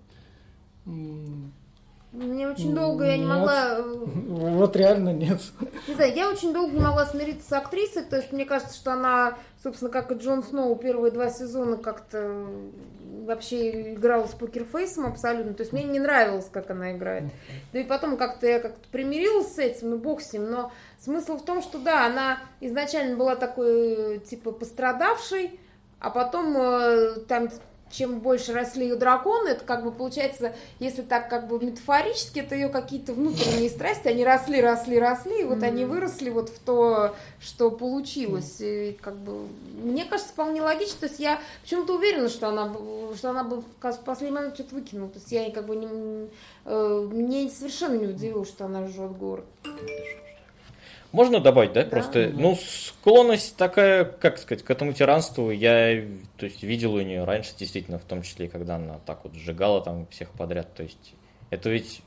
Мне 2.12 2.48
очень 2.48 2.74
долго 2.74 3.04
я 3.04 3.18
не 3.18 3.24
Нет. 3.24 3.36
могла... 3.36 3.78
э, 3.78 3.82
Вот 4.28 4.76
реально 4.76 5.12
нет. 5.12 5.40
Не 5.86 5.94
знаю, 5.94 6.14
я 6.14 6.30
очень 6.30 6.54
долго 6.54 6.72
не 6.72 6.80
могла 6.80 7.04
смириться 7.04 7.48
с 7.48 7.52
актрисой, 7.52 8.02
то 8.02 8.16
есть 8.16 8.32
мне 8.32 8.46
кажется, 8.46 8.74
что 8.74 8.92
она, 8.92 9.36
собственно, 9.62 9.90
как 9.90 10.10
и 10.10 10.14
Джон 10.14 10.42
Сноу, 10.42 10.74
первые 10.76 11.12
два 11.12 11.28
сезона 11.28 11.76
как-то 11.76 12.46
вообще 13.26 13.92
играла 13.92 14.26
с 14.26 14.32
покерфейсом 14.32 15.04
абсолютно, 15.06 15.52
то 15.52 15.62
есть 15.62 15.74
мне 15.74 15.84
не 15.84 16.00
нравилось, 16.00 16.48
как 16.50 16.70
она 16.70 16.92
играет. 16.92 17.24
Да 17.74 17.78
и 17.78 17.84
потом 17.84 18.16
как-то 18.16 18.46
я 18.46 18.58
как-то 18.58 18.88
примирилась 18.90 19.54
с 19.54 19.58
этим, 19.58 19.90
ну 19.90 19.98
бог 19.98 20.22
с 20.22 20.32
ним, 20.32 20.50
но 20.50 20.72
смысл 20.98 21.36
в 21.36 21.44
том, 21.44 21.60
что 21.60 21.78
да, 21.78 22.06
она 22.06 22.38
изначально 22.62 23.18
была 23.18 23.36
такой, 23.36 24.16
э, 24.16 24.18
типа, 24.20 24.52
пострадавшей, 24.52 25.60
а 26.00 26.08
потом 26.08 26.56
э, 26.56 27.16
там 27.28 27.50
чем 27.90 28.20
больше 28.20 28.52
росли 28.52 28.86
ее 28.86 28.96
драконы, 28.96 29.48
это 29.48 29.64
как 29.64 29.84
бы 29.84 29.92
получается, 29.92 30.54
если 30.78 31.02
так 31.02 31.28
как 31.28 31.48
бы 31.48 31.64
метафорически, 31.64 32.40
это 32.40 32.54
ее 32.54 32.68
какие-то 32.68 33.12
внутренние 33.12 33.70
страсти, 33.70 34.08
они 34.08 34.24
росли, 34.24 34.60
росли, 34.60 34.98
росли, 34.98 35.40
и 35.40 35.44
вот 35.44 35.62
они 35.62 35.84
выросли 35.84 36.30
вот 36.30 36.48
в 36.50 36.58
то, 36.58 37.14
что 37.40 37.70
получилось. 37.70 38.56
И 38.60 38.96
как 39.00 39.16
бы, 39.16 39.46
мне 39.82 40.04
кажется, 40.04 40.32
вполне 40.32 40.60
логично. 40.62 41.00
То 41.00 41.06
есть 41.06 41.20
я 41.20 41.40
почему-то 41.62 41.96
уверена, 41.96 42.28
что 42.28 42.48
она, 42.48 42.72
что 43.16 43.30
она 43.30 43.44
бы 43.44 43.62
в 43.62 43.98
последний 44.04 44.34
момент 44.34 44.54
что-то 44.54 44.74
выкинула. 44.74 45.08
То 45.08 45.18
есть 45.18 45.32
я 45.32 45.50
как 45.50 45.66
бы 45.66 45.76
не, 45.76 46.28
э, 46.64 47.08
мне 47.12 47.48
совершенно 47.48 47.96
не 47.96 48.06
удивило, 48.06 48.44
что 48.44 48.66
она 48.66 48.86
жжет 48.86 49.16
город. 49.16 49.44
Можно 51.10 51.40
добавить, 51.40 51.72
да, 51.72 51.84
просто, 51.84 52.30
ну, 52.34 52.54
склонность 52.54 53.56
такая, 53.56 54.04
как 54.04 54.38
сказать, 54.38 54.62
к 54.62 54.70
этому 54.70 54.92
тиранству, 54.92 55.50
я, 55.50 56.04
то 56.36 56.44
есть, 56.44 56.62
видел 56.62 56.94
у 56.94 57.00
нее 57.00 57.24
раньше, 57.24 57.52
действительно, 57.58 57.98
в 57.98 58.04
том 58.04 58.22
числе, 58.22 58.48
когда 58.48 58.76
она 58.76 58.98
так 59.06 59.24
вот 59.24 59.34
сжигала 59.34 59.80
там 59.80 60.06
всех 60.08 60.30
подряд, 60.32 60.74
то 60.74 60.82
есть, 60.82 61.14
это 61.48 61.70
ведь 61.70 62.02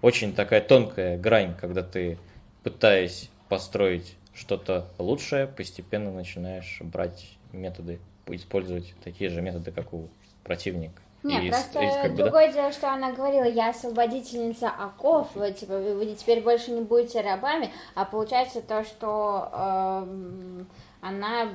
очень 0.00 0.32
такая 0.32 0.62
тонкая 0.62 1.18
грань, 1.18 1.54
когда 1.60 1.82
ты, 1.82 2.18
пытаясь 2.62 3.28
построить 3.50 4.16
что-то 4.34 4.88
лучшее, 4.98 5.46
постепенно 5.46 6.10
начинаешь 6.10 6.78
брать 6.80 7.28
методы, 7.52 8.00
использовать 8.26 8.94
такие 9.04 9.28
же 9.30 9.42
методы, 9.42 9.70
как 9.70 9.92
у 9.92 10.08
противника. 10.44 11.02
Нет, 11.22 11.42
И 11.44 11.48
просто 11.50 11.80
и 11.80 11.86
как 11.90 12.10
бы, 12.12 12.16
да. 12.16 12.22
другое 12.24 12.52
дело, 12.52 12.70
что 12.72 12.92
она 12.92 13.12
говорила, 13.12 13.44
я 13.44 13.70
освободительница 13.70 14.68
оков, 14.68 15.28
вы, 15.34 15.50
типа, 15.52 15.78
вы, 15.78 15.94
вы 15.96 16.14
теперь 16.14 16.40
больше 16.42 16.70
не 16.70 16.82
будете 16.82 17.20
рабами, 17.20 17.72
а 17.94 18.04
получается 18.04 18.60
то, 18.62 18.84
что 18.84 19.48
эм, 19.52 20.66
она 21.00 21.48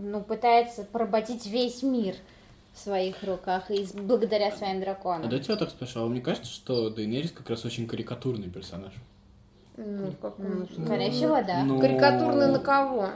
ну, 0.00 0.20
пытается 0.20 0.84
поработить 0.84 1.46
весь 1.46 1.82
мир 1.82 2.14
в 2.74 2.78
своих 2.78 3.22
руках 3.22 3.70
и 3.70 3.86
благодаря 3.94 4.52
своим 4.52 4.78
А 4.78 4.80
драконам. 4.84 5.30
дайте 5.30 5.50
я 5.52 5.56
так 5.58 5.70
спрошу, 5.70 6.00
а 6.00 6.02
вам 6.02 6.12
не 6.14 6.20
кажется, 6.20 6.50
что 6.52 6.90
Дейнерис 6.90 7.30
как 7.30 7.48
раз 7.48 7.64
очень 7.64 7.86
карикатурный 7.86 8.50
персонаж? 8.50 8.92
Ну, 9.78 10.10
в 10.10 10.18
каком- 10.18 10.66
Ну, 10.76 10.84
скорее 10.84 11.10
всего, 11.10 11.36
да. 11.42 11.62
Ну, 11.64 11.80
Карикатурный 11.80 12.52
на 12.52 12.58
кого? 12.58 13.08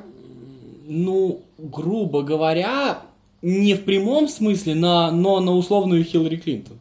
Ну, 0.87 1.43
грубо 1.59 2.23
говоря, 2.23 3.03
не 3.43 3.75
в 3.75 3.85
прямом 3.85 4.29
смысле, 4.29 4.75
на, 4.75 5.11
но 5.11 5.41
на 5.41 5.53
условную 5.57 6.05
Хиллари 6.05 6.37
Клинтон. 6.37 6.79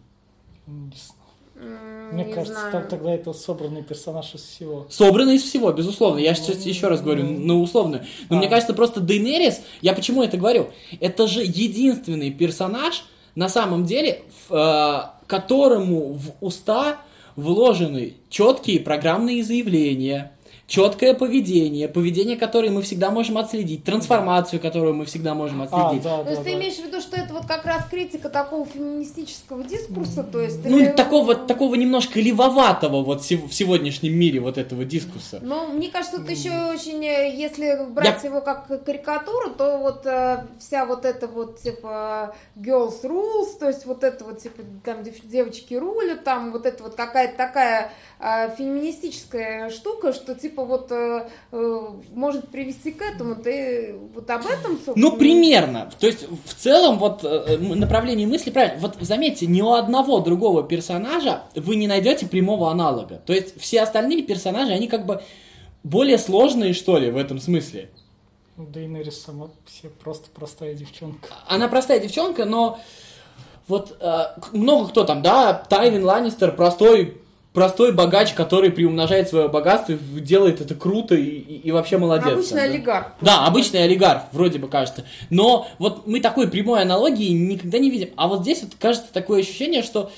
Не 0.67 0.91
знаю. 0.95 1.75
М, 2.09 2.15
Мне 2.15 2.25
не 2.25 2.33
кажется, 2.33 2.59
знаю. 2.59 2.71
там 2.71 2.87
тогда 2.87 3.13
это 3.13 3.33
собранный 3.33 3.83
персонаж 3.83 4.33
из 4.35 4.41
всего. 4.41 4.85
Собрано 4.89 5.31
из 5.31 5.43
всего, 5.43 5.71
безусловно. 5.71 6.19
Я 6.19 6.33
сейчас 6.35 6.65
еще 6.65 6.87
раз 6.87 7.01
говорю, 7.01 7.23
на 7.25 7.59
условную. 7.59 8.03
Но 8.29 8.37
мне 8.37 8.47
А. 8.47 8.49
кажется, 8.49 8.73
просто 8.73 8.99
Дейнерис, 8.99 9.61
я 9.81 9.93
почему 9.93 10.23
это 10.23 10.37
говорю? 10.37 10.69
Это 10.99 11.27
же 11.27 11.41
единственный 11.43 12.31
персонаж, 12.31 13.05
на 13.35 13.47
самом 13.49 13.85
деле, 13.85 14.23
в, 14.49 14.53
э, 14.53 15.27
которому 15.27 16.13
в 16.13 16.31
уста 16.41 16.99
вложены 17.35 18.15
четкие 18.29 18.79
программные 18.81 19.43
заявления, 19.43 20.33
четкое 20.69 21.15
поведение, 21.15 21.87
поведение, 21.87 22.37
которое 22.37 22.69
мы 22.69 22.83
всегда 22.83 23.09
можем 23.09 23.39
отследить, 23.39 23.83
трансформацию, 23.83 24.59
которую 24.61 24.93
мы 24.93 25.05
всегда 25.05 25.33
можем 25.33 25.63
А, 25.63 25.65
отследить. 25.65 26.03
да, 26.03 26.19
То 26.19 26.23
да, 26.25 26.29
есть 26.29 26.43
ты 26.43 26.51
да. 26.51 26.57
имеешь 26.59 26.75
в 26.75 26.85
виду, 26.85 27.01
что 27.01 27.17
это 27.17 27.33
вот 27.33 27.47
как 27.47 27.65
раз 27.65 27.85
критика 27.89 28.29
такого 28.29 28.67
феминистического 28.67 29.63
дискурса, 29.63 30.23
то 30.23 30.39
есть... 30.39 30.63
Ну, 30.63 30.77
или- 30.77 30.89
такого, 30.91 31.33
такого 31.33 31.73
немножко 31.73 32.19
ливоватого 32.19 33.01
вот 33.03 33.21
в 33.23 33.51
сегодняшнем 33.51 34.13
мире 34.13 34.39
вот 34.41 34.59
этого 34.59 34.85
дискурса. 34.85 35.39
Ну, 35.41 35.73
мне 35.73 35.89
кажется, 35.89 36.21
это 36.21 36.31
еще 36.31 36.51
очень, 36.71 37.03
э, 37.03 37.35
если 37.35 37.85
брать 37.89 38.23
его 38.23 38.41
как 38.41 38.67
карикатуру, 38.85 39.49
то 39.49 39.79
вот 39.79 40.05
э, 40.05 40.45
вся 40.59 40.85
вот 40.85 41.03
эта 41.03 41.25
вот, 41.25 41.59
типа, 41.59 42.35
girls 42.55 43.01
rules, 43.03 43.57
то 43.59 43.67
есть 43.67 43.87
вот 43.87 44.03
это 44.03 44.23
вот, 44.23 44.37
типа, 44.37 44.61
там 44.85 45.03
дев- 45.03 45.25
девочки 45.25 45.73
рулят, 45.73 46.23
там 46.23 46.51
вот 46.51 46.67
это 46.67 46.83
вот 46.83 46.93
какая-то 46.93 47.35
такая 47.37 47.91
феминистическая 48.19 49.69
штука, 49.69 50.11
что, 50.11 50.35
типа, 50.35 50.65
вот 50.65 50.91
э, 50.91 51.29
э, 51.53 51.87
может 52.13 52.49
привести 52.49 52.91
к 52.91 53.01
этому, 53.01 53.35
ты 53.35 53.95
вот 54.13 54.29
об 54.29 54.45
этом, 54.45 54.73
собственно... 54.73 54.95
Ну, 54.97 55.15
примерно. 55.15 55.89
То 55.97 56.07
есть, 56.07 56.25
в 56.45 56.53
целом, 56.53 56.99
вот 56.99 57.23
э, 57.23 57.57
направление 57.57 58.27
мысли 58.27 58.49
правильно. 58.49 58.79
Вот 58.81 58.97
заметьте, 58.99 59.47
ни 59.47 59.61
у 59.61 59.71
одного 59.71 60.19
другого 60.19 60.63
персонажа 60.63 61.43
вы 61.55 61.77
не 61.77 61.87
найдете 61.87 62.25
прямого 62.25 62.69
аналога. 62.69 63.21
То 63.25 63.31
есть, 63.31 63.59
все 63.59 63.81
остальные 63.81 64.23
персонажи, 64.23 64.73
они 64.73 64.89
как 64.89 65.05
бы 65.05 65.21
более 65.83 66.17
сложные, 66.17 66.73
что 66.73 66.97
ли, 66.97 67.11
в 67.11 67.15
этом 67.15 67.39
смысле. 67.39 67.89
Ну, 68.57 68.65
Дейнерис 68.65 69.21
сама 69.21 69.49
все 69.65 69.87
просто 69.87 70.29
простая 70.35 70.73
девчонка. 70.73 71.29
Она 71.47 71.69
простая 71.69 72.01
девчонка, 72.01 72.43
но 72.43 72.81
вот 73.69 73.95
э, 74.01 74.23
много 74.51 74.89
кто 74.89 75.05
там, 75.05 75.21
да, 75.21 75.53
Тайвин 75.53 76.03
Ланнистер 76.03 76.53
простой 76.53 77.18
простой 77.53 77.91
богач, 77.93 78.33
который 78.33 78.71
приумножает 78.71 79.27
свое 79.29 79.47
богатство, 79.47 79.93
и 79.93 80.19
делает 80.19 80.61
это 80.61 80.75
круто 80.75 81.15
и, 81.15 81.23
и- 81.23 81.57
и 81.67 81.71
вообще 81.71 81.97
молодец. 81.97 82.33
Обычный 82.33 82.57
да. 82.57 82.63
олигарх. 82.63 83.07
Да, 83.21 83.45
обычный 83.47 83.83
олигарх, 83.83 84.23
вроде 84.31 84.59
бы 84.59 84.67
кажется. 84.67 85.05
Но 85.29 85.67
вот 85.79 86.05
мы 86.07 86.19
такой 86.21 86.47
прямой 86.49 86.81
аналогии 86.81 87.29
никогда 87.29 87.79
не 87.79 87.89
видим. 87.89 88.09
А 88.17 88.27
вот 88.27 88.41
здесь 88.41 88.61
вот 88.61 88.73
кажется 88.79 89.07
такое 89.11 89.41
ощущение, 89.41 89.81
что 89.83 90.11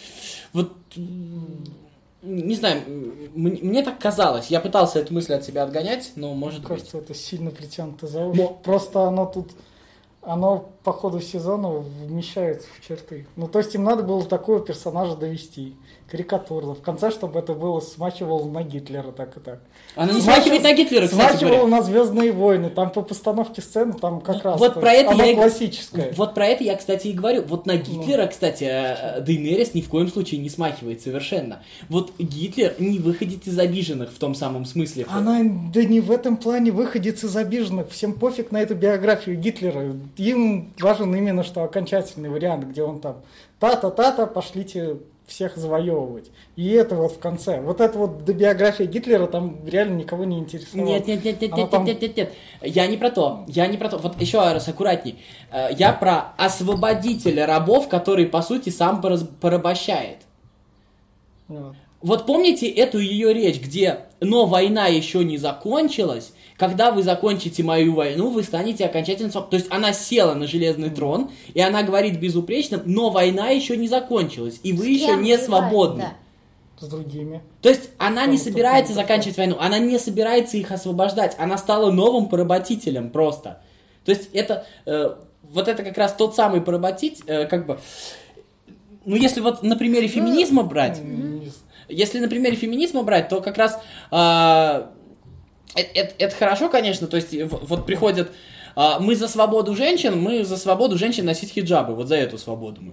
вот 0.53 0.71
не 2.23 2.53
знаю, 2.55 2.81
мне, 3.33 3.57
мне 3.61 3.81
так 3.83 3.97
казалось. 3.97 4.47
Я 4.47 4.59
пытался 4.59 4.99
эту 4.99 5.13
мысль 5.13 5.33
от 5.33 5.43
себя 5.43 5.63
отгонять, 5.63 6.11
но 6.15 6.33
может 6.35 6.59
Мне 6.59 6.67
быть. 6.67 6.77
кажется, 6.77 6.97
это 6.99 7.15
сильно 7.15 7.49
притянуто 7.49 8.05
за 8.07 8.25
уши. 8.25 8.47
Просто 8.63 9.03
оно 9.07 9.25
тут, 9.25 9.51
оно 10.21 10.69
по 10.83 10.93
ходу 10.93 11.19
сезона 11.19 11.69
вмещается 11.69 12.67
в 12.77 12.87
черты. 12.87 13.27
Ну, 13.35 13.47
то 13.47 13.59
есть 13.59 13.73
им 13.75 13.83
надо 13.83 14.03
было 14.03 14.23
такого 14.23 14.59
персонажа 14.59 15.15
довести. 15.15 15.75
Карикатурно. 16.09 16.73
В 16.73 16.81
конце, 16.81 17.09
чтобы 17.09 17.39
это 17.39 17.53
было 17.53 17.79
смачивало 17.79 18.45
на 18.45 18.63
Гитлера 18.63 19.13
так 19.13 19.37
и 19.37 19.39
так. 19.39 19.61
Она 19.95 20.11
не 20.11 20.19
смахивает 20.19 20.61
на 20.61 20.73
Гитлера, 20.73 21.07
кстати 21.07 21.37
Смачивало 21.37 21.67
говоря. 21.67 21.77
на 21.77 21.81
Звездные 21.83 22.31
войны. 22.33 22.69
Там 22.69 22.89
по 22.89 23.01
постановке 23.01 23.61
сцены, 23.61 23.93
там 23.93 24.19
как 24.19 24.43
раз. 24.43 24.59
Вот 24.59 24.73
про 24.73 24.91
это 24.91 25.11
оно 25.11 25.23
я 25.23 25.35
классическое. 25.35 26.13
Вот 26.17 26.33
про 26.33 26.47
это 26.47 26.65
я, 26.65 26.75
кстати, 26.75 27.07
и 27.07 27.13
говорю. 27.13 27.43
Вот 27.43 27.65
Ну. 27.65 27.71
на 27.73 27.77
Гитлера, 27.77 28.27
кстати, 28.27 28.65
э, 28.65 29.21
Дейнерис 29.21 29.73
ни 29.73 29.79
в 29.79 29.87
коем 29.87 30.09
случае 30.09 30.41
не 30.41 30.49
смахивает 30.49 31.01
совершенно. 31.01 31.63
Вот 31.87 32.11
Гитлер 32.19 32.75
не 32.77 32.99
выходит 32.99 33.47
из 33.47 33.57
обиженных 33.57 34.11
в 34.11 34.17
том 34.19 34.35
самом 34.35 34.65
смысле. 34.65 35.05
Она, 35.09 35.39
да 35.73 35.81
не 35.85 36.01
в 36.01 36.11
этом 36.11 36.35
плане 36.35 36.71
выходец 36.71 37.23
из 37.23 37.35
обиженных. 37.37 37.89
Всем 37.89 38.13
пофиг 38.13 38.51
на 38.51 38.61
эту 38.61 38.75
биографию 38.75 39.37
Гитлера. 39.37 39.95
Им 40.17 40.73
важен 40.79 41.15
именно, 41.15 41.43
что 41.43 41.63
окончательный 41.63 42.29
вариант, 42.29 42.65
где 42.65 42.83
он 42.83 42.99
там 42.99 43.21
та-та-та-та, 43.59 44.25
пошлите 44.27 44.97
всех 45.25 45.55
завоевывать. 45.55 46.29
И 46.55 46.69
это 46.71 46.95
вот 46.95 47.13
в 47.13 47.19
конце. 47.19 47.61
Вот 47.61 47.79
это 47.79 47.97
вот 47.97 48.25
до 48.25 48.33
биография 48.33 48.85
Гитлера 48.85 49.27
там 49.27 49.65
реально 49.65 49.95
никого 49.95 50.25
не 50.25 50.37
интересовало. 50.39 50.85
Нет, 50.87 51.07
нет, 51.07 51.23
нет, 51.23 51.41
нет, 51.41 51.53
Она 51.53 51.61
нет, 51.61 51.71
там- 51.71 51.85
нет, 51.85 52.01
нет, 52.01 52.17
нет. 52.17 52.33
Я 52.61 52.87
не 52.87 52.97
про 52.97 53.09
то. 53.09 53.45
Я 53.47 53.67
не 53.67 53.77
про 53.77 53.89
то. 53.89 53.97
Вот 53.97 54.19
еще 54.21 54.39
раз 54.39 54.67
аккуратней. 54.67 55.19
Э, 55.51 55.69
Я 55.71 55.93
про 55.93 56.33
освободителя 56.37 57.45
рабов, 57.45 57.87
который, 57.87 58.25
по 58.25 58.41
сути, 58.41 58.69
сам 58.69 59.01
порабощает. 59.39 60.17
Вот. 61.47 61.75
Вот 62.01 62.25
помните 62.25 62.67
эту 62.67 62.97
ее 62.97 63.31
речь, 63.33 63.61
где 63.61 64.05
«но 64.19 64.47
война 64.47 64.87
еще 64.87 65.23
не 65.23 65.37
закончилась», 65.37 66.33
когда 66.61 66.91
вы 66.91 67.01
закончите 67.01 67.63
мою 67.63 67.95
войну, 67.95 68.29
вы 68.29 68.43
станете 68.43 68.85
окончательно... 68.85 69.31
своб-». 69.31 69.49
То 69.49 69.55
есть 69.55 69.65
она 69.71 69.93
села 69.93 70.35
на 70.35 70.45
железный 70.45 70.91
трон, 70.91 71.31
и 71.55 71.59
она 71.59 71.81
говорит 71.81 72.19
безупречно, 72.19 72.79
но 72.85 73.09
война 73.09 73.49
еще 73.49 73.75
не 73.75 73.87
закончилась, 73.87 74.59
и 74.61 74.71
вы 74.71 74.83
С 74.83 74.87
еще 74.89 75.15
не 75.15 75.31
воевать, 75.31 75.43
свободны. 75.43 76.03
да. 76.03 76.85
С 76.85 76.87
другими. 76.87 77.41
То 77.63 77.69
есть 77.69 77.89
она 77.97 78.27
не 78.27 78.37
собирается 78.37 78.93
заканчивать 78.93 79.37
войну, 79.37 79.57
она 79.59 79.79
не 79.79 79.97
собирается 79.97 80.57
их 80.57 80.71
освобождать, 80.71 81.35
она 81.39 81.57
стала 81.57 81.89
новым 81.89 82.27
поработителем 82.27 83.09
просто. 83.09 83.63
То 84.05 84.11
есть 84.11 84.29
это 84.31 84.67
э, 84.85 85.15
вот 85.41 85.67
это 85.67 85.81
как 85.81 85.97
раз 85.97 86.13
тот 86.13 86.35
самый 86.35 86.61
поработить, 86.61 87.23
э, 87.25 87.47
как 87.47 87.65
бы, 87.65 87.79
ну 89.05 89.15
если 89.15 89.41
вот 89.41 89.63
на 89.63 89.75
примере 89.75 90.07
феминизма 90.07 90.61
брать, 90.61 91.01
если 91.89 92.19
на 92.19 92.27
примере 92.27 92.55
феминизма 92.55 93.01
брать, 93.01 93.29
то 93.29 93.41
как 93.41 93.57
раз 93.57 93.79
а, 94.11 94.91
это, 95.75 95.89
это- 95.93 96.13
это 96.17 96.35
хорошо, 96.35 96.69
конечно, 96.69 97.07
то 97.07 97.17
есть 97.17 97.33
в- 97.33 97.65
вот 97.67 97.85
приходят 97.85 98.31
а, 98.75 98.99
мы 98.99 99.15
за 99.17 99.27
свободу 99.27 99.75
женщин, 99.75 100.17
мы 100.21 100.45
за 100.45 100.55
свободу 100.57 100.97
женщин 100.97 101.25
носить 101.25 101.51
хиджабы, 101.51 101.93
вот 101.93 102.07
за 102.07 102.15
эту 102.15 102.37
свободу 102.37 102.81
мы. 102.81 102.91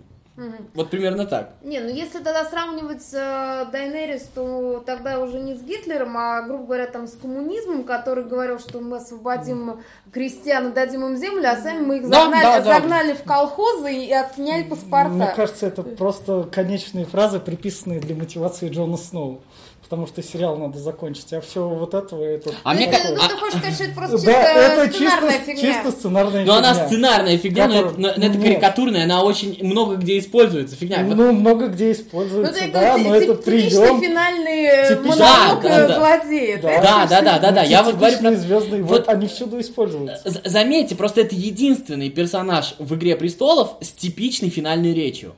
Вот 0.74 0.88
примерно 0.90 1.26
так. 1.26 1.54
Не, 1.62 1.80
ну 1.80 1.88
если 1.88 2.18
тогда 2.20 2.44
сравнивать 2.44 3.02
с 3.02 3.12
э, 3.12 3.66
Дайнерис, 3.72 4.22
то 4.32 4.80
тогда 4.86 5.18
уже 5.18 5.40
не 5.40 5.54
с 5.56 5.62
Гитлером, 5.62 6.16
а, 6.16 6.42
грубо 6.42 6.64
говоря, 6.64 6.86
там 6.86 7.08
с 7.08 7.12
коммунизмом, 7.16 7.82
который 7.82 8.22
говорил, 8.22 8.60
что 8.60 8.78
мы 8.80 8.98
освободим 8.98 9.80
крестьян 10.12 10.68
и 10.68 10.72
дадим 10.72 11.04
им 11.06 11.16
землю, 11.16 11.48
а 11.50 11.56
сами 11.56 11.84
мы 11.84 11.96
их 11.96 12.08
Да, 12.08 12.22
загнали, 12.26 12.42
да, 12.44 12.60
да. 12.60 12.74
загнали 12.74 13.12
в 13.14 13.24
колхозы 13.24 13.92
и 13.92 14.12
отняли 14.12 14.62
паспорта. 14.62 15.08
Мне 15.10 15.26
кажется, 15.34 15.66
это 15.66 15.82
просто 15.82 16.44
конечные 16.44 17.04
фразы, 17.04 17.40
приписанные 17.40 17.98
для 17.98 18.14
мотивации 18.14 18.68
Джона 18.68 18.96
Сноу. 18.96 19.40
Потому 19.88 20.06
что 20.06 20.22
сериал 20.22 20.58
надо 20.58 20.78
закончить, 20.78 21.32
а 21.32 21.40
все 21.40 21.66
вот 21.66 21.94
этого 21.94 22.22
это... 22.22 22.50
А 22.62 22.74
мне 22.74 22.84
ну, 22.84 22.92
как- 22.92 23.02
ты, 23.02 23.08
ну, 23.08 23.20
ты 23.26 23.36
хочешь 23.38 23.58
сказать, 23.58 23.74
что 23.74 23.84
это 23.84 23.94
просто 23.94 24.26
Да, 24.26 24.32
это 24.32 24.92
чисто 24.92 24.98
сценарная 24.98 25.30
чисто, 25.38 25.44
фигня. 25.46 25.72
чисто 25.72 25.90
сценарная 25.92 26.44
Но 26.44 26.54
она 26.56 26.74
фигня. 26.74 26.86
сценарная 26.88 27.38
фигня, 27.38 27.68
но 27.68 27.74
это, 27.74 27.82
Которую- 27.88 28.02
но 28.02 28.08
это 28.26 28.28
Нет. 28.38 28.42
карикатурная, 28.42 29.04
она 29.04 29.22
очень 29.22 29.64
много 29.64 29.96
где 29.96 30.18
используется. 30.18 30.76
Фигня. 30.76 31.02
Ну, 31.04 31.32
много 31.32 31.68
где 31.68 31.86
Ну, 31.86 31.92
используется, 31.92 32.64
это 32.64 32.72
да, 32.72 32.98
но 32.98 33.14
это 33.14 33.34
типичный 33.36 33.80
прием. 33.80 34.00
финальный 34.02 34.94
монолог 34.96 35.16
Да, 35.18 35.56
да, 35.62 35.84
э, 35.84 35.88
да. 35.88 35.94
злодея. 35.98 36.60
Да. 36.60 36.82
Да, 36.82 37.06
да, 37.06 37.20
да, 37.22 37.38
да, 37.38 37.50
да. 37.52 37.62
Я 37.62 37.82
вот 37.82 37.94
говорю 37.96 38.18
про... 38.18 38.36
звездные 38.36 38.82
вот- 38.82 39.08
они 39.08 39.26
всюду 39.26 39.58
используются. 39.58 40.42
Заметьте, 40.44 40.96
просто 40.96 41.22
это 41.22 41.34
единственный 41.34 42.10
персонаж 42.10 42.74
в 42.78 42.94
«Игре 42.94 43.16
престолов» 43.16 43.76
с 43.80 43.88
типичной 43.92 44.50
финальной 44.50 44.92
речью. 44.92 45.32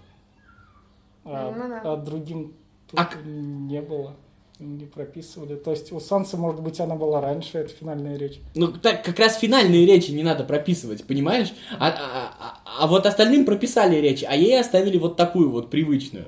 А, 1.25 1.55
Ну 1.57 1.69
да. 1.69 1.83
а 1.85 1.97
другим 1.97 2.53
тут 2.91 2.99
А 2.99 3.09
не 3.25 3.81
было. 3.81 4.17
Не 4.61 4.85
прописывали. 4.85 5.55
То 5.57 5.71
есть 5.71 5.91
у 5.91 6.01
Сансы, 6.01 6.37
может 6.37 6.61
быть, 6.61 6.81
она 6.81 6.95
была 6.95 7.23
раньше, 7.23 7.57
это 7.57 7.71
финальная 7.73 8.19
речь. 8.19 8.41
Ну, 8.55 8.69
так 8.69 9.03
как 9.03 9.19
раз 9.19 9.39
финальные 9.39 9.87
речи 9.87 10.11
не 10.11 10.23
надо 10.23 10.45
прописывать, 10.45 11.03
понимаешь? 11.05 11.55
А, 11.79 11.89
а- 11.89 12.35
а- 12.39 12.83
а 12.85 12.87
вот 12.87 13.07
остальным 13.07 13.47
прописали 13.47 13.97
речи, 13.97 14.27
а 14.27 14.35
ей 14.35 14.61
оставили 14.61 14.99
вот 14.99 15.17
такую 15.17 15.51
вот 15.51 15.71
привычную. 15.71 16.27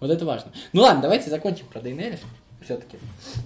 Вот 0.00 0.10
это 0.10 0.24
важно. 0.24 0.50
Ну 0.72 0.80
ладно, 0.80 1.02
давайте 1.02 1.28
закончим 1.28 1.66
про 1.66 1.80
Дейнерис 1.80 2.20
все-таки. 2.64 2.96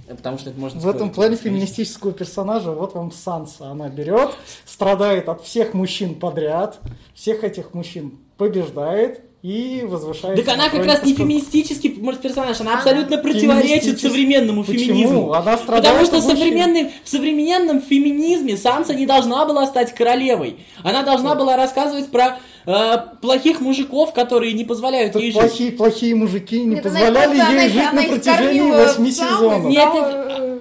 Потому 0.08 0.38
что 0.38 0.50
это 0.50 0.60
можно... 0.60 0.78
В 0.78 0.88
этом 0.88 1.10
плане 1.10 1.36
феминистического 1.36 2.12
персонажа, 2.12 2.70
вот 2.70 2.94
вам 2.94 3.10
Санса. 3.10 3.70
Она 3.70 3.88
берет, 3.88 4.30
страдает 4.64 5.28
от 5.28 5.42
всех 5.42 5.74
мужчин 5.74 6.14
подряд, 6.14 6.78
всех 7.12 7.42
этих 7.42 7.74
мужчин 7.74 8.18
побеждает 8.36 9.22
и 9.42 9.84
возвышается. 9.86 10.42
Так 10.42 10.54
она 10.54 10.64
на 10.64 10.70
как 10.70 10.84
раз 10.86 11.04
не 11.04 11.14
феминистический 11.14 11.94
может, 12.00 12.20
персонаж, 12.20 12.60
она 12.60 12.72
Она 12.72 12.80
абсолютно 12.80 13.18
противоречит 13.18 14.00
современному 14.00 14.64
Почему? 14.64 14.84
феминизму. 14.84 15.32
Она 15.32 15.56
страдает 15.56 15.84
Потому 15.84 16.04
что 16.06 16.16
в 16.20 16.24
мужчин. 16.24 16.36
современном, 16.38 16.90
в 17.04 17.08
современном 17.08 17.80
феминизме 17.82 18.56
Санса 18.56 18.94
не 18.94 19.06
должна 19.06 19.44
была 19.44 19.66
стать 19.66 19.94
королевой. 19.94 20.56
Она 20.82 21.02
должна 21.02 21.34
была 21.36 21.56
рассказывать 21.56 22.08
про 22.08 22.38
э, 22.66 22.96
плохих 23.20 23.60
мужиков, 23.60 24.12
которые 24.12 24.52
не 24.54 24.64
позволяют 24.64 25.12
Так 25.12 25.22
ей 25.22 25.30
жить. 25.30 25.40
плохие, 25.40 25.72
плохие 25.72 26.14
мужики 26.16 26.60
не 26.62 26.74
Нет, 26.76 26.86
она 26.86 26.94
позволяли 26.98 27.38
она 27.40 27.50
ей 27.62 27.66
их- 27.68 27.72
жить 27.72 27.82
она 27.92 28.02
на 28.02 28.08
протяжении 28.08 28.70
восьми 28.70 29.12
сезонов. 29.12 29.64
Нет, 29.70 29.88
сказала, 29.88 30.26
э, 30.38 30.58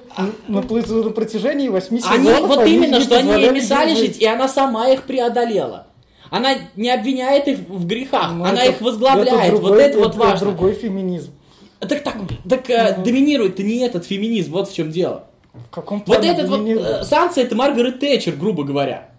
На, 0.48 0.62
на- 0.62 1.04
на 1.04 1.10
протяжении 1.10 1.70
восьми 1.70 2.02
Они, 2.08 2.26
сезонов 2.28 2.48
вот 2.50 2.60
они 2.60 2.76
именно, 2.76 3.02
что 3.02 3.18
они 3.18 3.42
ей 3.42 3.50
мешали 3.50 3.96
жить, 3.96 4.18
и 4.20 4.26
она 4.28 4.48
сама 4.48 4.90
их 4.90 5.04
преодолела. 5.04 5.85
Она 6.30 6.56
не 6.76 6.90
обвиняет 6.90 7.48
их 7.48 7.60
в 7.68 7.86
грехах, 7.86 8.32
Но 8.34 8.44
она 8.46 8.54
Ну, 8.54 8.60
это- 8.60 8.72
их 8.72 8.82
возглавляет. 8.82 9.30
это 9.30 9.52
вот 9.54 9.62
другой- 9.64 9.84
это 9.84 9.98
вот 10.00 10.16
важно. 10.16 10.48
другой 10.48 10.74
феминизм. 10.74 11.32
Так, 11.80 12.04
так, 12.04 12.16
так 12.50 12.70
э, 12.70 12.98
доминирует-то 13.04 13.62
не 13.64 13.80
этот 13.80 14.06
феминизм, 14.06 14.54
вот 14.54 14.70
в 14.70 14.74
чем 14.76 14.92
дело. 14.92 15.26
В 15.54 15.70
каком 15.70 16.00
Вот 16.00 16.06
плане 16.06 16.30
этот 16.32 16.50
вот 16.50 16.60
феминизм 16.60 16.82
э, 16.84 17.04
Санса 17.04 17.42
это 17.42 17.56
Маргарет 17.56 18.00
Тэтчер, 18.00 18.36
грубо 18.36 18.64
говоря. 18.64 19.10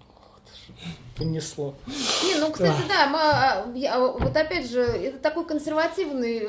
Понесло? 1.16 1.74
Не, 2.24 2.36
ну, 2.40 2.50
кстати, 2.50 2.82
да, 2.88 3.06
мы, 3.08 3.18
а, 3.18 3.66
я, 3.74 3.98
вот 3.98 4.36
опять 4.36 4.70
же, 4.70 4.80
это 4.82 5.18
такой 5.18 5.44
консервативный 5.46 6.48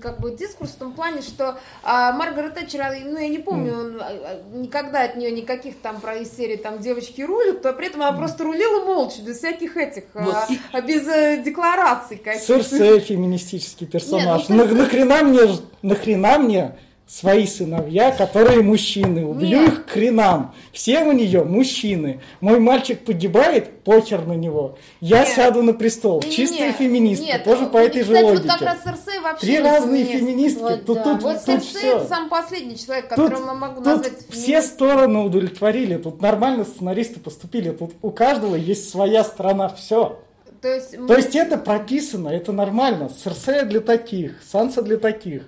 как 0.00 0.20
бы 0.20 0.30
дискурс 0.30 0.70
в 0.70 0.76
том 0.76 0.92
плане, 0.92 1.22
что 1.22 1.58
а, 1.82 2.12
Маргарет 2.12 2.54
Тэтчер, 2.54 2.80
она, 2.82 2.96
ну, 3.04 3.18
я 3.18 3.28
не 3.28 3.38
помню 3.38 3.72
он, 3.78 4.00
а, 4.00 4.04
а, 4.08 4.42
никогда 4.56 5.02
от 5.04 5.16
нее 5.16 5.30
никаких 5.30 5.78
там 5.80 6.00
про 6.00 6.16
из 6.16 6.34
серии 6.36 6.56
там 6.56 6.78
девочки 6.80 7.22
рулят, 7.22 7.62
то 7.62 7.72
при 7.72 7.88
этом 7.88 8.02
она 8.02 8.12
просто 8.12 8.44
рулила 8.44 8.84
молча, 8.84 9.22
без 9.22 9.38
всяких 9.38 9.76
этих, 9.76 10.04
а, 10.14 10.22
Вот 10.22 10.50
и- 10.50 10.60
а 10.72 10.80
без 10.80 11.06
э, 11.08 11.42
деклараций 11.44 12.16
каких-то. 12.16 12.46
Серсея 12.62 13.00
феминистический 13.00 13.86
персонаж. 13.86 14.48
Нет, 14.48 14.48
ну, 14.48 14.64
На- 14.64 14.74
нахрена 14.82 15.22
мне, 15.22 15.40
нахрена 15.82 16.38
мне 16.38 16.76
свои 17.06 17.46
сыновья, 17.46 18.10
которые 18.10 18.62
мужчины? 18.62 19.24
Убью 19.24 19.60
Нет. 19.60 19.72
их 19.72 19.86
к 19.86 19.90
хренам. 19.90 20.54
Все 20.72 21.04
у 21.04 21.12
нее 21.12 21.44
мужчины. 21.44 22.20
Мой 22.40 22.58
мальчик 22.58 23.04
погибает, 23.04 23.82
похер 23.84 24.26
на 24.26 24.32
него. 24.32 24.76
Я 25.00 25.20
Нет. 25.20 25.28
сяду 25.28 25.62
на 25.62 25.72
престол. 25.72 26.20
Не-не-не. 26.20 26.36
Чистая 26.36 26.72
феминистка, 26.72 27.26
Нет, 27.26 27.44
тоже 27.44 27.66
по 27.66 27.78
ну, 27.78 27.84
этой 27.84 28.02
же 28.02 28.12
кстати, 28.12 28.24
логике. 28.24 28.42
вот 28.42 28.52
как 28.52 28.62
раз 28.62 28.78
вообще 29.26 29.46
Три 29.46 29.58
разные 29.60 30.04
феминист. 30.04 30.20
феминистки. 30.20 30.60
Вот 30.62 30.84
тут 30.84 30.96
да. 30.98 31.04
тут, 31.04 31.22
Вот 31.22 31.44
тут 31.44 31.44
Серсея 31.44 31.80
все. 31.80 31.96
это 31.98 32.06
самый 32.08 32.30
последний 32.30 32.76
человек, 32.78 33.08
Тут, 33.08 33.16
которого 33.16 33.46
я 33.46 33.54
могу 33.54 33.74
тут 33.76 33.84
назвать 33.86 34.12
все 34.30 34.62
стороны 34.62 35.18
удовлетворили. 35.20 35.96
Тут 35.96 36.22
нормально 36.22 36.64
сценаристы 36.64 37.20
поступили. 37.20 37.70
Тут 37.70 37.94
у 38.02 38.10
каждого 38.10 38.54
есть 38.54 38.88
своя 38.88 39.24
сторона. 39.24 39.68
Все. 39.68 40.18
То 40.62 40.74
есть, 40.74 40.96
То 41.06 41.14
есть 41.16 41.36
это 41.36 41.58
прописано, 41.58 42.28
это 42.28 42.52
нормально. 42.52 43.10
Серсея 43.10 43.64
для 43.64 43.80
таких, 43.80 44.42
Санса 44.42 44.82
для 44.82 44.96
таких, 44.96 45.42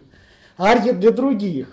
Арья 0.59 0.93
для 0.93 1.11
других. 1.11 1.69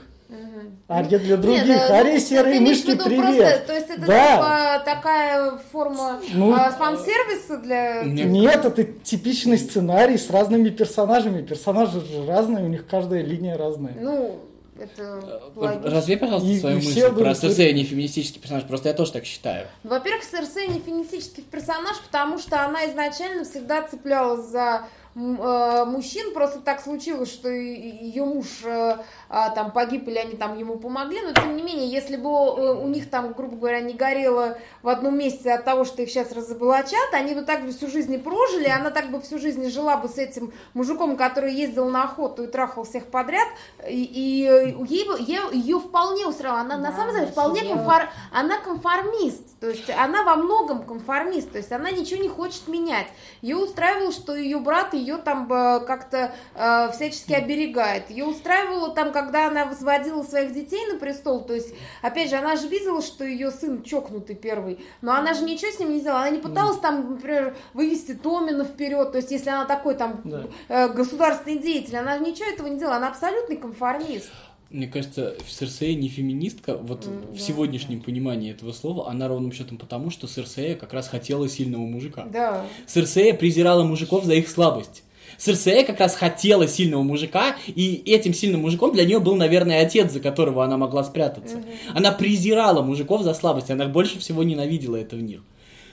Арья 0.87 1.17
для 1.17 1.37
других, 1.37 1.65
Нет, 1.65 1.81
да, 1.89 1.95
Ария 1.95 2.13
ну, 2.13 2.19
серые 2.19 2.57
имеешь 2.59 2.77
мышки, 2.85 2.91
виду 2.91 3.03
привет. 3.05 3.25
Просто, 3.39 3.63
то 3.65 3.73
есть 3.73 3.89
это 3.89 4.05
Да. 4.05 4.35
типа 4.35 4.81
такая 4.85 5.51
форма 5.71 6.19
Ну, 6.31 6.53
а, 6.53 6.69
фан-сервиса 6.71 7.57
для... 7.57 8.03
Нет, 8.03 8.63
это 8.65 8.83
типичный 8.83 9.57
сценарий 9.57 10.19
с 10.19 10.29
разными 10.29 10.69
персонажами. 10.69 11.41
Персонажи 11.41 12.01
же 12.01 12.27
разные, 12.27 12.63
у 12.63 12.67
них 12.67 12.85
каждая 12.87 13.23
линия 13.23 13.57
разная. 13.57 13.95
Ну, 13.99 14.39
это 14.79 15.49
логично. 15.55 15.89
Развей, 15.89 16.17
пожалуйста, 16.17 16.49
И- 16.49 16.59
свою 16.59 16.77
и 16.77 16.85
мысль 16.85 17.01
про 17.01 17.09
будут- 17.09 17.37
Серсея 17.39 17.73
не 17.73 17.83
феминистический 17.83 18.39
персонаж, 18.39 18.65
просто 18.65 18.89
я 18.89 18.93
тоже 18.93 19.11
так 19.13 19.25
считаю. 19.25 19.65
Во-первых, 19.83 20.23
Серсея 20.23 20.67
не 20.67 20.81
феминистический 20.81 21.41
персонаж, 21.41 21.97
потому 22.05 22.37
что 22.37 22.63
она 22.63 22.85
изначально 22.91 23.43
всегда 23.43 23.81
цеплялась 23.81 24.45
за 24.45 24.83
мужчин. 25.15 26.33
Просто 26.33 26.59
так 26.59 26.81
случилось, 26.81 27.29
что 27.31 27.49
ее 27.49 28.25
муж 28.25 28.47
э, 28.63 28.97
а, 29.29 29.49
там 29.51 29.71
погиб 29.71 30.07
или 30.07 30.17
они 30.17 30.35
там 30.35 30.57
ему 30.57 30.77
помогли. 30.77 31.21
Но 31.21 31.31
тем 31.33 31.55
не 31.55 31.63
менее, 31.63 31.89
если 31.89 32.17
бы 32.17 32.29
э, 32.29 32.73
у 32.73 32.87
них 32.87 33.09
там, 33.09 33.31
грубо 33.33 33.55
говоря, 33.55 33.79
не 33.81 33.93
горело 33.93 34.57
в 34.83 34.89
одном 34.89 35.17
месте 35.17 35.51
от 35.53 35.63
того, 35.65 35.85
что 35.85 36.01
их 36.01 36.09
сейчас 36.09 36.31
разоблачат, 36.31 37.13
они 37.13 37.33
бы 37.33 37.41
так 37.43 37.63
бы 37.65 37.71
всю 37.71 37.87
жизнь 37.87 38.13
и 38.13 38.17
прожили, 38.17 38.67
она 38.67 38.91
так 38.91 39.09
бы 39.09 39.21
всю 39.21 39.39
жизнь 39.39 39.63
и 39.63 39.69
жила 39.69 39.97
бы 39.97 40.09
с 40.09 40.17
этим 40.17 40.51
мужиком, 40.73 41.15
который 41.17 41.53
ездил 41.53 41.89
на 41.89 42.03
охоту 42.03 42.43
и 42.43 42.47
трахал 42.47 42.83
всех 42.83 43.05
подряд, 43.05 43.47
и, 43.87 44.03
и 44.03 44.85
ей 44.89 45.07
бы, 45.07 45.15
е- 45.19 45.53
ее 45.53 45.79
вполне 45.79 46.27
устраивало. 46.27 46.61
Она 46.61 46.77
на 46.77 46.91
Да, 46.91 46.97
самом 46.97 47.15
деле 47.15 47.27
вполне 47.27 47.61
комфор- 47.61 48.09
она 48.33 48.57
конформист, 48.59 49.59
то 49.59 49.69
есть 49.69 49.89
она 49.89 50.23
во 50.23 50.35
многом 50.35 50.83
конформист, 50.83 51.51
то 51.51 51.57
есть 51.57 51.71
она 51.71 51.89
ничего 51.91 52.21
не 52.21 52.29
хочет 52.29 52.67
менять. 52.67 53.07
Ее 53.41 53.57
устраивало, 53.57 54.11
что 54.11 54.35
ее 54.35 54.59
брат 54.59 54.93
ее 55.05 55.17
там 55.17 55.51
э, 55.51 55.79
как-то 55.85 56.33
э, 56.55 56.91
всячески 56.91 57.33
оберегает. 57.33 58.09
Ее 58.09 58.25
устраивало 58.25 58.93
там, 58.93 59.11
когда 59.11 59.47
она 59.47 59.65
возводила 59.65 60.23
своих 60.23 60.53
детей 60.53 60.85
на 60.91 60.97
престол, 60.97 61.43
то 61.43 61.53
есть, 61.53 61.73
опять 62.01 62.29
же, 62.29 62.35
она 62.37 62.55
же 62.55 62.67
видела, 62.67 63.01
что 63.01 63.23
ее 63.23 63.51
сын 63.51 63.83
чокнутый 63.83 64.35
первый, 64.35 64.79
но 65.01 65.13
она 65.13 65.33
же 65.33 65.43
ничего 65.43 65.71
с 65.71 65.79
ним 65.79 65.91
не 65.91 65.99
сделала, 65.99 66.21
она 66.21 66.29
не 66.31 66.39
пыталась 66.39 66.79
там, 66.79 67.11
например, 67.13 67.55
вывести 67.73 68.13
Томина 68.13 68.65
вперед, 68.65 69.11
то 69.11 69.17
есть, 69.17 69.31
если 69.31 69.49
она 69.49 69.65
такой 69.65 69.95
там 69.95 70.21
Да. 70.23 70.43
э, 70.69 70.89
государственный 70.89 71.57
деятель, 71.57 71.97
она 71.97 72.17
ничего 72.17 72.49
этого 72.49 72.67
не 72.67 72.79
делала, 72.79 72.97
она 72.97 73.09
абсолютный 73.09 73.57
конформист. 73.57 74.29
Мне 74.75 74.87
кажется, 74.87 75.35
Серсея 75.47 75.95
не 75.95 76.09
феминистка, 76.09 76.75
вот 76.75 77.05
М, 77.05 77.21
в 77.31 77.37
да. 77.37 77.39
сегодняшнем 77.39 78.01
понимании 78.01 78.51
этого 78.51 78.73
слова, 78.73 79.09
она 79.09 79.29
ровным 79.29 79.53
счетом 79.53 79.77
потому, 79.77 80.09
что 80.11 80.27
Серсея 80.27 80.75
как 80.75 80.91
раз 80.91 81.07
хотела 81.07 81.47
сильного 81.47 81.83
мужика. 81.83 82.25
Да. 82.25 82.65
Серсея 82.85 83.33
презирала 83.33 83.85
мужиков 83.85 84.25
за 84.25 84.33
их 84.33 84.49
слабость. 84.49 85.03
Серсея 85.37 85.85
как 85.85 86.01
раз 86.01 86.15
хотела 86.17 86.67
сильного 86.67 87.03
мужика, 87.03 87.55
и 87.67 88.03
этим 88.05 88.33
сильным 88.33 88.63
мужиком 88.63 88.91
для 88.91 89.05
нее 89.05 89.19
был, 89.19 89.35
наверное, 89.37 89.81
отец, 89.81 90.11
за 90.11 90.19
которого 90.19 90.65
она 90.65 90.75
могла 90.75 91.05
спрятаться. 91.05 91.63
Она 91.93 92.11
презирала 92.11 92.81
мужиков 92.81 93.21
за 93.23 93.33
слабость, 93.33 93.71
она 93.71 93.85
больше 93.85 94.19
всего 94.19 94.43
ненавидела 94.43 94.97
это 94.97 95.15
в 95.15 95.21
них. 95.21 95.39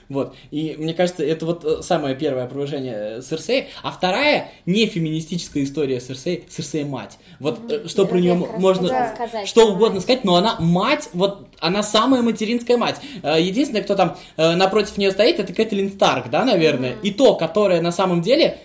Вот. 0.09 0.35
И 0.51 0.75
мне 0.77 0.93
кажется, 0.93 1.23
это 1.23 1.45
вот 1.45 1.63
э, 1.65 1.81
самое 1.81 2.15
первое 2.15 2.43
опровержение 2.43 3.17
э, 3.17 3.21
Серсеи. 3.21 3.67
А 3.81 3.91
вторая, 3.91 4.51
не 4.65 4.85
феминистическая 4.85 5.63
история 5.63 5.99
Серсеи, 5.99 6.45
Серсея 6.49 6.85
мать. 6.85 7.17
Вот 7.39 7.71
э, 7.71 7.87
что 7.87 8.05
про 8.05 8.17
Я 8.17 8.35
нее 8.35 8.41
как 8.43 8.53
раз 8.53 8.61
можно 8.61 9.11
сказать, 9.15 9.47
что 9.47 9.71
угодно 9.71 9.95
мать. 9.95 10.03
сказать, 10.03 10.23
но 10.23 10.35
она 10.35 10.57
мать, 10.59 11.09
вот 11.13 11.47
она 11.59 11.83
самая 11.83 12.21
материнская 12.21 12.77
мать. 12.77 12.97
Единственное, 13.23 13.83
кто 13.83 13.95
там 13.95 14.17
напротив 14.37 14.97
нее 14.97 15.11
стоит, 15.11 15.39
это 15.39 15.53
Кэтлин 15.53 15.91
Старк, 15.91 16.29
да, 16.29 16.43
наверное. 16.45 16.95
И 17.03 17.11
то, 17.11 17.35
которая 17.35 17.81
на 17.81 17.91
самом 17.91 18.21
деле 18.21 18.57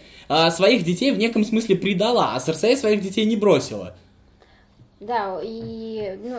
своих 0.51 0.85
детей 0.85 1.11
в 1.13 1.19
неком 1.19 1.45
смысле 1.45 1.77
предала, 1.77 2.35
а 2.35 2.41
Серсея 2.41 2.77
своих 2.77 3.01
детей 3.01 3.25
не 3.25 3.37
бросила. 3.37 3.95
Да, 5.01 5.39
и, 5.41 6.19
ну, 6.25 6.39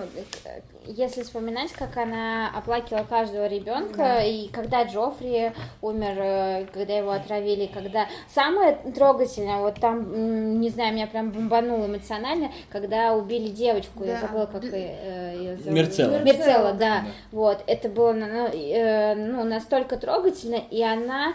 если 0.85 1.23
вспоминать, 1.23 1.71
как 1.71 1.95
она 1.95 2.49
оплакивала 2.53 3.03
каждого 3.05 3.47
ребенка, 3.47 4.19
и 4.19 4.49
когда 4.49 4.83
Джоффри 4.83 5.53
умер, 5.81 6.13
э, 6.17 6.65
когда 6.73 6.97
его 6.97 7.11
отравили, 7.11 7.67
когда 7.67 8.07
самое 8.33 8.75
трогательное, 8.93 9.59
вот 9.59 9.75
там, 9.79 10.59
не 10.59 10.69
знаю, 10.69 10.93
меня 10.93 11.07
прям 11.07 11.31
бомбануло 11.31 11.85
эмоционально, 11.85 12.51
когда 12.69 13.13
убили 13.13 13.47
девочку, 13.47 14.03
я 14.03 14.15
Да. 14.15 14.19
забыла, 14.27 14.45
как 14.47 14.63
Бл- 14.63 14.71
э, 14.73 15.35
ее 15.37 15.55
зовут. 15.55 15.73
Мерцелла. 15.73 16.09
Мерцелла, 16.19 16.23
Мерцелла, 16.25 16.73
да. 16.73 17.03
Вот, 17.31 17.63
это 17.65 17.87
было 17.87 18.11
ну, 18.11 18.49
э, 18.51 19.15
ну, 19.15 19.45
настолько 19.45 19.95
трогательно, 19.95 20.55
и 20.69 20.83
она, 20.83 21.33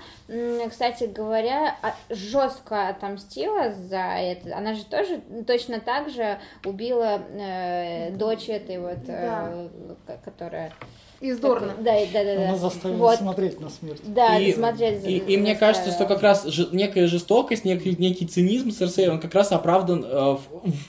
кстати 0.69 1.05
говоря, 1.05 1.75
а- 1.81 1.95
жестко 2.11 2.89
отомстила 2.89 3.73
за 3.73 3.97
это. 4.19 4.55
Она 4.59 4.75
же 4.75 4.85
тоже 4.85 5.23
точно 5.47 5.81
так 5.81 6.11
же 6.11 6.39
убила 6.67 7.14
э, 7.39 8.11
дочь 8.13 8.49
этой 8.49 8.79
вот, 8.79 8.99
э, 9.09 9.69
ко- 10.07 10.19
которая... 10.25 10.73
Из 11.21 11.39
Дорна. 11.39 11.73
Да, 11.79 11.93
да, 12.13 12.25
да, 12.25 12.35
да. 12.37 12.49
Она 12.49 12.57
заставила 12.59 12.99
Вот. 12.99 13.19
смотреть 13.19 13.59
на 13.59 13.71
смерть. 13.71 14.03
Да, 14.05 14.37
и, 14.39 14.53
смотреть 14.53 15.01
за- 15.01 15.09
и, 15.09 15.17
и 15.19 15.37
мне 15.39 15.55
кажется, 15.55 15.91
что 15.93 16.05
как 16.05 16.21
раз 16.23 16.45
ж- 16.45 16.69
некая 16.73 17.07
жестокость, 17.07 17.65
некий, 17.65 17.97
некий 17.99 18.27
цинизм 18.27 18.71
Серсея, 18.73 19.11
он 19.13 19.21
как 19.21 19.33
раз 19.35 19.51
оправдан 19.51 20.05
э, 20.05 20.09
в, 20.37 20.41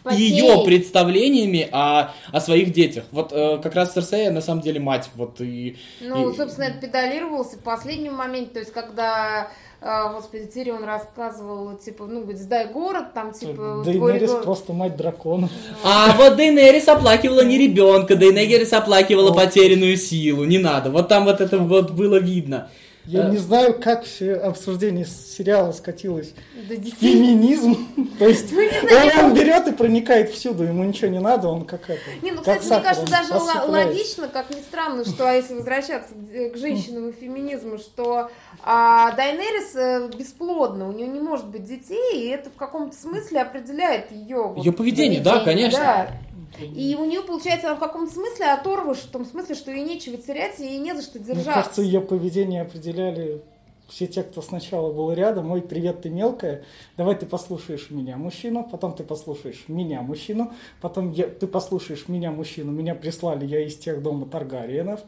в 0.04 0.12
ее 0.12 0.66
представлениями 0.66 1.70
о, 1.72 2.12
о 2.34 2.42
своих 2.42 2.74
детях. 2.74 3.06
Вот 3.12 3.32
э, 3.32 3.60
как 3.60 3.76
раз 3.76 3.94
Серсея 3.94 4.30
на 4.32 4.42
самом 4.42 4.62
деле 4.62 4.82
мать. 4.82 5.10
Вот 5.16 5.40
и, 5.40 5.78
Ну, 6.02 6.30
и- 6.32 6.36
собственно, 6.36 6.66
это 6.66 6.80
педалировался 6.86 7.56
в 7.58 7.62
последнем 7.62 8.16
моменте, 8.16 8.52
то 8.56 8.60
есть, 8.60 8.74
когда, 8.74 9.48
э, 9.86 10.14
господи, 10.14 10.46
Тирион 10.54 10.84
рассказывал, 10.84 11.78
типа, 11.78 12.06
ну, 12.06 12.22
говорит, 12.22 12.42
сдай 12.42 12.68
город, 12.68 13.14
там, 13.14 13.32
типа, 13.34 13.84
Дейнерис 13.86 14.22
ребенок- 14.24 14.44
просто 14.44 14.74
мать 14.74 14.98
драконов. 14.98 15.52
А 15.84 16.16
вот 16.18 16.36
Дейнерис 16.36 16.88
оплакивала 16.88 17.44
не 17.46 17.58
ребенка, 17.58 18.16
Дейнерис 18.16 18.74
оплакивала 18.74 19.30
Вот. 19.30 19.38
потерянную 19.38 19.96
силу. 19.98 20.44
Не 20.46 20.58
надо. 20.58 20.90
Вот 20.90 21.08
там 21.08 21.26
вот 21.26 21.40
это 21.42 21.58
вот 21.60 21.92
было 21.92 22.18
видно. 22.18 22.70
Я 23.08 23.28
Э. 23.28 23.32
не 23.32 23.38
знаю, 23.38 23.80
как 23.80 24.04
все 24.04 24.34
обсуждение 24.34 25.06
сериала 25.06 25.72
скатилось 25.72 26.34
Да, 26.68 26.76
феминизм. 26.76 27.88
То 28.20 28.28
есть 28.28 28.52
Ну, 28.52 28.60
он, 28.60 29.26
он 29.26 29.34
берет 29.36 29.68
и 29.68 29.72
проникает 29.72 30.32
всюду, 30.32 30.64
ему 30.64 30.84
ничего 30.84 31.10
не 31.10 31.20
надо, 31.20 31.48
он 31.50 31.66
как 31.66 31.90
это. 31.90 32.02
Не, 32.22 32.32
ну, 32.32 32.40
кстати, 32.40 32.68
мне 32.68 32.80
кажется, 32.82 33.12
даже 33.12 33.34
логично, 33.68 34.28
как 34.28 34.50
ни 34.50 34.62
странно, 34.62 35.06
что, 35.06 35.30
а 35.30 35.34
если 35.34 35.54
возвращаться 35.54 36.14
к 36.14 36.58
женщинам 36.58 37.10
и 37.10 37.12
феминизму, 37.14 37.78
что 37.78 38.30
а, 38.64 39.12
Дайнерис 39.12 39.76
э, 39.76 40.10
бесплодна, 40.18 40.88
у 40.88 40.92
нее 40.92 41.08
не 41.08 41.20
может 41.20 41.48
быть 41.48 41.64
детей, 41.64 42.24
и 42.24 42.30
это 42.30 42.50
в 42.50 42.56
каком-то 42.56 42.96
смысле 42.96 43.42
определяет 43.42 44.12
ее... 44.12 44.54
Ее 44.58 44.72
поведение, 44.72 45.22
да, 45.22 45.40
конечно. 45.40 46.08
И 46.60 46.96
у 47.00 47.06
нее, 47.06 47.22
получается, 47.22 47.68
она 47.68 47.76
в 47.76 47.80
каком-то 47.80 48.14
смысле 48.14 48.48
оторвыш, 48.48 49.00
в 49.00 49.12
том 49.12 49.26
смысле, 49.26 49.56
что 49.56 49.72
ей 49.72 49.84
нечего 49.84 50.18
терять, 50.18 50.60
и 50.60 50.64
ей 50.64 50.78
не 50.78 50.94
за 50.96 51.02
что 51.02 51.20
Мне 51.20 51.28
держаться. 51.28 51.52
кажется, 51.52 51.82
ее 51.82 52.02
поведение 52.02 52.62
определяли 52.62 53.42
все 53.88 54.08
те, 54.08 54.24
кто 54.24 54.42
сначала 54.42 54.92
был 54.92 55.12
рядом. 55.12 55.52
Ой, 55.52 55.62
привет, 55.62 56.02
ты 56.02 56.10
мелкая. 56.10 56.64
Давай 56.98 57.16
ты 57.16 57.26
послушаешь 57.26 57.90
меня, 57.92 58.18
мужчину. 58.18 58.68
Потом 58.70 58.94
ты 58.94 59.04
послушаешь 59.04 59.66
меня, 59.68 60.02
мужчину. 60.02 60.54
Потом 60.82 61.12
я, 61.12 61.28
ты 61.28 61.48
послушаешь 61.48 62.08
меня, 62.08 62.32
мужчину. 62.32 62.72
Меня 62.72 62.96
прислали, 62.96 63.46
я 63.46 63.60
из 63.60 63.78
тех 63.78 64.02
дома 64.02 64.26
Таргариенов. 64.26 65.02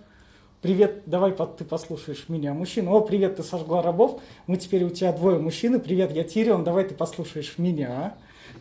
Привет, 0.62 1.04
давай 1.06 1.32
ты 1.32 1.64
послушаешь 1.64 2.30
меня, 2.30 2.54
мужчину. 2.54 2.94
О, 2.96 3.02
привет, 3.02 3.38
ты 3.38 3.44
сожгла 3.44 3.82
рабов. 3.82 4.22
Мы 4.48 4.58
теперь 4.58 4.84
у 4.84 4.90
тебя 4.90 5.12
двое 5.12 5.40
мужчины. 5.40 5.80
Привет, 5.80 6.12
я 6.12 6.24
Тирион, 6.24 6.64
давай 6.64 6.84
ты 6.84 6.96
послушаешь 6.96 7.56
меня. 7.58 8.16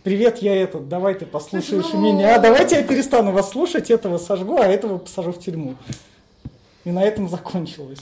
Привет, 0.07 0.39
я 0.41 0.55
этот, 0.55 0.89
давай 0.89 1.15
ты 1.17 1.27
послушаешь 1.27 1.87
ну- 1.93 2.01
меня. 2.01 2.39
Давайте 2.39 2.77
я 2.77 2.85
перестану 2.85 3.33
вас 3.33 3.51
слушать, 3.51 3.91
этого 3.91 4.19
сожгу, 4.19 4.57
а 4.57 4.65
этого 4.69 4.99
посажу 4.99 5.33
в 5.33 5.41
тюрьму. 5.41 5.75
И 6.85 6.93
на 6.93 7.03
этом 7.03 7.29
закончилось. 7.29 7.99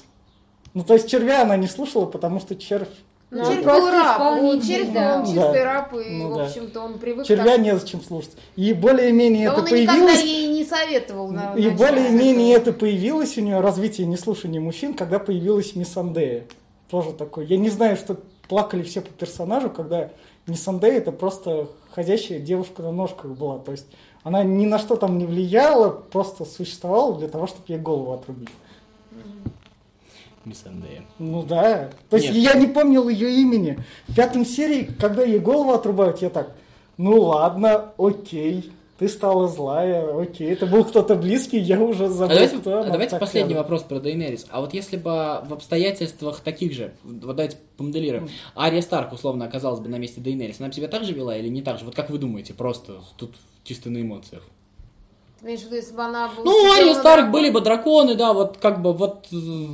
Ну, 0.74 0.84
то 0.84 0.92
есть 0.92 1.08
червя 1.08 1.40
она 1.40 1.56
не 1.56 1.66
слушала, 1.66 2.04
потому 2.04 2.40
что 2.40 2.56
червь... 2.56 2.88
Ну, 3.30 3.38
Ну, 3.42 3.50
червь 3.50 3.64
был 3.64 3.90
раб, 3.90 4.20
он, 4.20 4.60
червь 4.60 4.92
да. 4.92 5.16
был 5.20 5.24
чистый 5.28 5.54
Да. 5.54 5.64
раб, 5.64 5.94
и, 5.94 6.10
Ну 6.10 6.34
в 6.34 6.40
общем-то, 6.40 6.80
он 6.82 6.98
привык... 6.98 7.26
Червя 7.26 7.52
так- 7.56 7.60
незачем 7.62 8.02
слушать. 8.02 8.32
И 8.54 8.74
более-менее 8.74 9.46
Да 9.48 9.52
это 9.54 9.62
он 9.62 9.66
и 9.68 9.80
никогда 9.80 9.92
появилось... 10.02 10.22
ей 10.24 10.48
не 10.48 10.64
советовал. 10.66 11.28
на- 11.28 11.54
И 11.54 11.70
более-менее 11.70 12.54
это 12.56 12.74
появилось 12.74 13.38
у 13.38 13.40
нее 13.40 13.60
развитие 13.60 14.06
неслушания 14.06 14.60
мужчин, 14.60 14.92
когда 14.92 15.18
появилась 15.18 15.74
Мисс 15.74 15.96
Андея. 15.96 16.44
Тоже 16.90 17.12
такой. 17.14 17.46
Я 17.46 17.56
не 17.56 17.70
знаю, 17.70 17.96
что 17.96 18.18
плакали 18.46 18.82
все 18.82 19.00
по 19.00 19.10
персонажу, 19.10 19.70
когда 19.70 20.10
Мисс 20.46 20.66
Андея 20.68 20.98
это 20.98 21.12
просто 21.12 21.68
ходящая 21.92 22.38
девушка 22.38 22.82
на 22.82 22.92
ножках 22.92 23.30
была. 23.32 23.58
То 23.58 23.72
есть 23.72 23.86
она 24.22 24.42
ни 24.42 24.66
на 24.66 24.78
что 24.78 24.96
там 24.96 25.18
не 25.18 25.26
влияла, 25.26 25.90
просто 25.90 26.44
существовала 26.44 27.18
для 27.18 27.28
того, 27.28 27.46
чтобы 27.46 27.64
ей 27.68 27.78
голову 27.78 28.12
отрубить. 28.12 28.50
Мисс 30.44 30.62
Андея. 30.66 31.02
Ну 31.18 31.42
да. 31.42 31.90
То 32.10 32.16
есть 32.16 32.28
Нет. 32.28 32.36
я 32.36 32.54
не 32.54 32.66
помнил 32.66 33.08
ее 33.08 33.30
имени. 33.40 33.78
В 34.08 34.14
пятом 34.14 34.44
серии, 34.44 34.84
когда 34.84 35.22
ей 35.22 35.38
голову 35.38 35.72
отрубают, 35.72 36.20
я 36.20 36.28
так, 36.28 36.52
ну 36.98 37.20
ладно, 37.20 37.92
окей. 37.96 38.70
Ты 38.98 39.08
стала 39.08 39.48
злая, 39.48 40.16
окей. 40.20 40.52
Это 40.52 40.66
был 40.66 40.84
кто-то 40.84 41.16
близкий, 41.16 41.58
я 41.58 41.80
уже 41.80 42.04
А 42.04 42.08
забыл, 42.08 42.34
давайте, 42.36 42.58
кто 42.58 42.80
она 42.80 42.90
давайте 42.90 43.18
последний 43.18 43.50
рядом. 43.54 43.64
вопрос 43.64 43.82
про 43.82 43.98
Дейнерис. 43.98 44.46
А 44.50 44.60
вот 44.60 44.72
если 44.72 44.96
бы 44.96 45.40
в 45.44 45.52
обстоятельствах 45.52 46.38
таких 46.40 46.72
же, 46.72 46.94
вот 47.02 47.34
давайте 47.34 47.56
помоделируем, 47.76 48.28
Ария 48.56 48.82
Старк 48.82 49.12
условно 49.12 49.46
оказалась 49.46 49.80
бы 49.80 49.88
на 49.88 49.96
месте 49.96 50.20
Дейнерис, 50.20 50.60
она 50.60 50.68
бы 50.68 50.74
себя 50.74 50.86
так 50.86 51.02
же 51.04 51.12
вела 51.12 51.36
или 51.36 51.48
не 51.48 51.60
так 51.62 51.80
же? 51.80 51.84
Вот 51.84 51.96
как 51.96 52.08
вы 52.08 52.18
думаете, 52.18 52.54
просто 52.54 53.00
тут 53.16 53.34
чисто 53.64 53.90
на 53.90 54.00
эмоциях? 54.00 54.44
Ты 55.40 55.46
имеешь 55.46 55.60
в 55.60 55.64
виду, 55.64 55.74
если 55.74 55.94
бы 55.94 56.02
она 56.02 56.28
была... 56.28 56.44
Ну, 56.44 56.72
Ария 56.72 56.94
Старк 56.94 57.32
были 57.32 57.50
бы 57.50 57.60
драконы, 57.60 58.14
да, 58.14 58.32
вот 58.32 58.58
как 58.58 58.80
бы 58.80 58.92
вот... 58.92 59.26
э, 59.32 59.66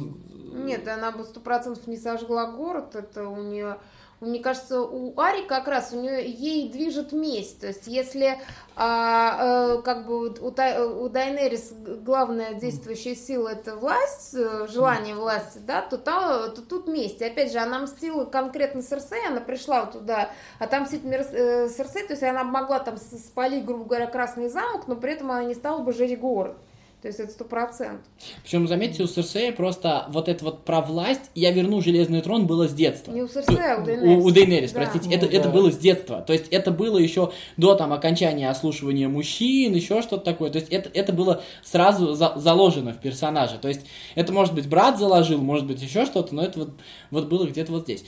Нет, 0.64 0.88
она 0.88 1.10
бы 1.12 1.24
сто 1.24 1.40
процентов 1.40 1.86
не 1.86 1.98
сожгла 1.98 2.46
город. 2.50 2.94
Это 2.96 3.28
у 3.28 3.36
нее, 3.42 3.76
мне 4.20 4.40
кажется, 4.40 4.82
у 4.82 5.18
Ари 5.18 5.46
как 5.46 5.66
раз 5.66 5.92
у 5.92 6.00
нее 6.00 6.30
ей 6.30 6.70
движет 6.70 7.12
месть. 7.12 7.60
То 7.60 7.68
есть, 7.68 7.86
если 7.86 8.38
а, 8.76 9.76
э, 9.78 9.82
как 9.82 10.06
бы 10.06 10.28
у, 10.28 10.46
у 10.46 11.08
Дайнерис 11.08 11.72
главная 11.72 12.54
действующая 12.54 13.14
сила 13.14 13.48
это 13.48 13.76
власть, 13.76 14.34
э, 14.34 14.66
желание 14.68 15.14
власти, 15.14 15.58
да, 15.58 15.80
то, 15.80 15.96
там, 15.96 16.54
то 16.54 16.60
тут 16.62 16.86
месть. 16.86 17.20
И 17.20 17.24
опять 17.24 17.52
же, 17.52 17.58
она 17.58 17.78
мстила 17.80 18.24
конкретно 18.26 18.82
Серсей, 18.82 19.26
она 19.26 19.40
пришла 19.40 19.86
туда 19.86 20.30
отомстить 20.58 21.04
Мир- 21.04 21.26
э, 21.32 21.68
Серсей, 21.68 22.06
то 22.06 22.12
есть 22.12 22.22
она 22.22 22.44
могла 22.44 22.78
там 22.78 22.98
спалить, 22.98 23.64
грубо 23.64 23.84
говоря, 23.84 24.06
Красный 24.06 24.48
замок, 24.48 24.86
но 24.86 24.96
при 24.96 25.12
этом 25.12 25.30
она 25.30 25.44
не 25.44 25.54
стала 25.54 25.78
бы 25.78 25.92
жечь 25.92 26.18
город. 26.18 26.56
То 27.02 27.08
есть 27.08 27.18
это 27.18 27.32
сто 27.32 27.44
процентов. 27.46 28.02
Причем, 28.42 28.68
заметьте, 28.68 29.02
у 29.02 29.06
Серсея 29.06 29.52
просто 29.52 30.04
вот 30.10 30.28
это 30.28 30.44
вот 30.44 30.66
про 30.66 30.82
власть 30.82 31.30
«я 31.34 31.50
верну 31.50 31.80
Железный 31.80 32.20
трон» 32.20 32.46
было 32.46 32.68
с 32.68 32.74
детства. 32.74 33.12
Не 33.12 33.22
у 33.22 33.28
Серсея, 33.28 33.76
а 33.76 33.78
у 33.78 33.82
У- 33.82 33.84
Дейнерис. 33.86 34.24
У, 34.24 34.30
Дейнерис, 34.30 34.72
Да. 34.72 34.80
простите. 34.80 35.08
Ну 35.08 35.14
это, 35.14 35.26
да. 35.30 35.38
это 35.38 35.48
было 35.48 35.70
с 35.72 35.78
детства. 35.78 36.20
То 36.20 36.34
есть 36.34 36.48
это 36.48 36.70
было 36.70 36.98
еще 36.98 37.32
до 37.56 37.74
там 37.74 37.94
окончания 37.94 38.50
ослушивания 38.50 39.08
мужчин, 39.08 39.74
еще 39.74 40.02
что-то 40.02 40.24
такое. 40.24 40.50
То 40.50 40.58
есть 40.58 40.70
это, 40.70 40.90
это 40.92 41.12
было 41.14 41.42
сразу 41.62 42.12
за- 42.12 42.34
заложено 42.36 42.92
в 42.92 43.00
персонаже. 43.00 43.56
То 43.56 43.68
есть 43.68 43.80
это, 44.14 44.32
может 44.34 44.52
быть, 44.54 44.68
брат 44.68 44.98
заложил, 44.98 45.40
может 45.40 45.66
быть, 45.66 45.80
еще 45.80 46.04
что-то, 46.04 46.34
но 46.34 46.44
это 46.44 46.58
вот, 46.58 46.70
вот 47.10 47.28
было 47.28 47.46
где-то 47.46 47.72
вот 47.72 47.84
здесь. 47.84 48.04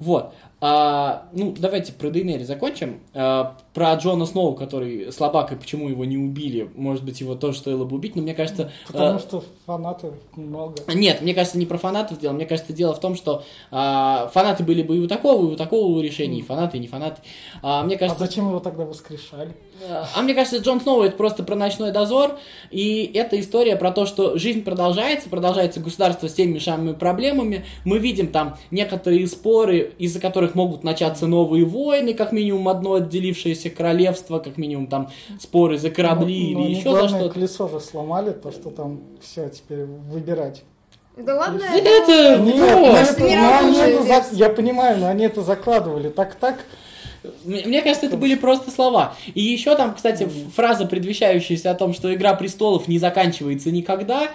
Вот. 0.00 0.34
А, 0.64 1.24
ну, 1.32 1.52
давайте 1.58 1.92
про 1.92 2.08
Дейнери 2.10 2.44
закончим. 2.44 3.00
А, 3.14 3.56
про 3.74 3.94
Джона 3.94 4.26
Сноу, 4.26 4.54
который 4.54 5.10
слабак, 5.10 5.50
и 5.50 5.56
почему 5.56 5.88
его 5.88 6.04
не 6.04 6.16
убили. 6.16 6.70
Может 6.76 7.04
быть, 7.04 7.20
его 7.20 7.34
тоже 7.34 7.58
стоило 7.58 7.84
бы 7.84 7.96
убить, 7.96 8.14
но 8.14 8.22
мне 8.22 8.32
кажется... 8.32 8.70
Потому 8.86 9.16
а, 9.16 9.18
что 9.18 9.42
фанатов 9.66 10.14
много. 10.36 10.76
нет, 10.94 11.20
мне 11.20 11.34
кажется, 11.34 11.58
не 11.58 11.66
про 11.66 11.78
фанатов 11.78 12.20
дело. 12.20 12.32
Мне 12.32 12.46
кажется, 12.46 12.72
дело 12.72 12.94
в 12.94 13.00
том, 13.00 13.16
что 13.16 13.42
а, 13.72 14.30
фанаты 14.32 14.62
были 14.62 14.84
бы 14.84 14.98
и 14.98 15.00
у 15.00 15.08
такого, 15.08 15.50
и 15.50 15.54
у 15.54 15.56
такого 15.56 16.00
решения, 16.00 16.38
и 16.38 16.42
фанаты, 16.42 16.76
и 16.76 16.80
не 16.80 16.86
фанаты. 16.86 17.22
А, 17.60 17.82
мне 17.82 17.96
А 17.96 17.98
кажется, 17.98 18.24
зачем 18.24 18.46
его 18.46 18.60
тогда 18.60 18.84
воскрешали? 18.84 19.56
а 20.14 20.22
мне 20.22 20.34
кажется, 20.34 20.58
Джон 20.58 20.80
Сноу 20.80 21.02
это 21.02 21.16
просто 21.16 21.42
про 21.42 21.56
ночной 21.56 21.90
дозор, 21.92 22.38
и 22.70 23.10
это 23.14 23.40
история 23.40 23.76
про 23.76 23.90
то, 23.90 24.06
что 24.06 24.38
жизнь 24.38 24.62
продолжается, 24.62 25.28
продолжается 25.28 25.80
государство 25.80 26.28
с 26.28 26.34
теми 26.34 26.58
же 26.58 26.64
самыми 26.64 26.92
проблемами. 26.92 27.64
Мы 27.84 27.98
видим 27.98 28.28
там 28.28 28.56
некоторые 28.70 29.26
споры, 29.26 29.92
из-за 29.98 30.20
которых 30.20 30.51
могут 30.54 30.84
начаться 30.84 31.26
новые 31.26 31.64
войны, 31.64 32.14
как 32.14 32.32
минимум 32.32 32.68
одно 32.68 32.94
отделившееся 32.94 33.70
королевство, 33.70 34.38
как 34.38 34.56
минимум 34.58 34.86
там 34.86 35.10
споры 35.40 35.78
за 35.78 35.90
корабли 35.90 36.52
Ну, 36.54 36.58
ну, 36.60 36.64
или 36.66 36.72
они 36.72 36.80
еще 36.80 36.92
за 36.92 37.08
что-то. 37.08 37.30
колесо 37.30 37.68
же 37.68 37.80
сломали, 37.80 38.30
то 38.30 38.50
что 38.52 38.70
там 38.70 39.00
все 39.20 39.48
теперь 39.48 39.84
выбирать. 39.84 40.62
Да 41.16 41.34
ладно, 41.36 41.62
Это 41.74 42.38
Нет, 42.38 42.58
вот. 42.58 42.58
ну, 42.58 42.86
Может, 42.86 43.10
это- 43.12 43.22
не 43.22 43.36
ну, 43.36 43.48
они 43.58 43.78
рабочая 43.80 43.94
это 43.96 44.30
за-. 44.30 44.36
Я 44.36 44.48
понимаю, 44.48 44.98
но 44.98 45.08
они 45.08 45.24
это 45.26 45.42
закладывали 45.42 46.08
так-так. 46.08 46.64
Мне 47.44 47.62
мне 47.66 47.82
кажется, 47.82 48.06
это 48.06 48.16
были 48.16 48.34
просто 48.34 48.70
слова. 48.70 49.14
И 49.34 49.42
еще 49.42 49.76
там, 49.76 49.94
кстати, 49.94 50.28
фраза, 50.56 50.86
предвещающаяся 50.86 51.70
о 51.70 51.74
том, 51.74 51.92
что 51.94 52.12
Игра 52.12 52.34
престолов 52.34 52.88
не 52.88 52.98
заканчивается 52.98 53.70
никогда. 53.70 54.28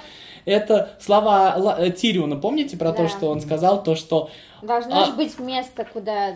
Это 0.47 0.91
слова 1.01 1.75
э, 1.77 1.91
Тириона, 1.91 2.37
помните 2.37 2.77
про 2.77 2.93
то, 2.93 3.03
Да. 3.03 3.09
что 3.09 3.29
он 3.29 3.41
сказал, 3.41 3.83
то, 3.83 3.95
что 3.95 4.29
Должно 4.61 5.01
А- 5.01 5.05
же 5.05 5.11
быть 5.11 5.37
место, 5.39 5.83
куда 5.85 6.33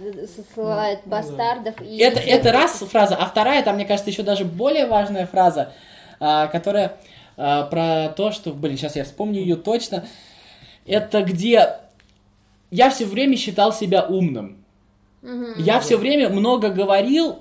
ссылают 0.54 1.00
бастардов. 1.06 1.82
И 1.82 1.98
это, 1.98 2.20
это 2.20 2.52
раз 2.52 2.74
фраза, 2.80 3.16
а 3.16 3.26
вторая, 3.26 3.64
там, 3.64 3.76
мне 3.76 3.86
кажется, 3.86 4.12
еще 4.12 4.22
даже 4.22 4.44
более 4.44 4.86
важная 4.86 5.26
фраза, 5.26 5.72
а, 6.20 6.48
которая 6.48 6.98
а, 7.38 7.64
про 7.64 8.10
то, 8.10 8.32
что, 8.34 8.52
блин, 8.52 8.78
сейчас 8.78 8.98
я 8.98 9.06
вспомню 9.06 9.40
ее 9.40 9.56
точно. 9.56 10.06
Это 10.86 11.24
где 11.24 11.78
я 12.70 12.90
все 12.90 13.06
время 13.06 13.38
считал 13.38 13.72
себя 13.72 14.04
умным. 14.04 14.64
Я 15.58 15.80
все 15.80 15.96
время 15.98 16.28
много 16.30 16.70
говорил, 16.70 17.40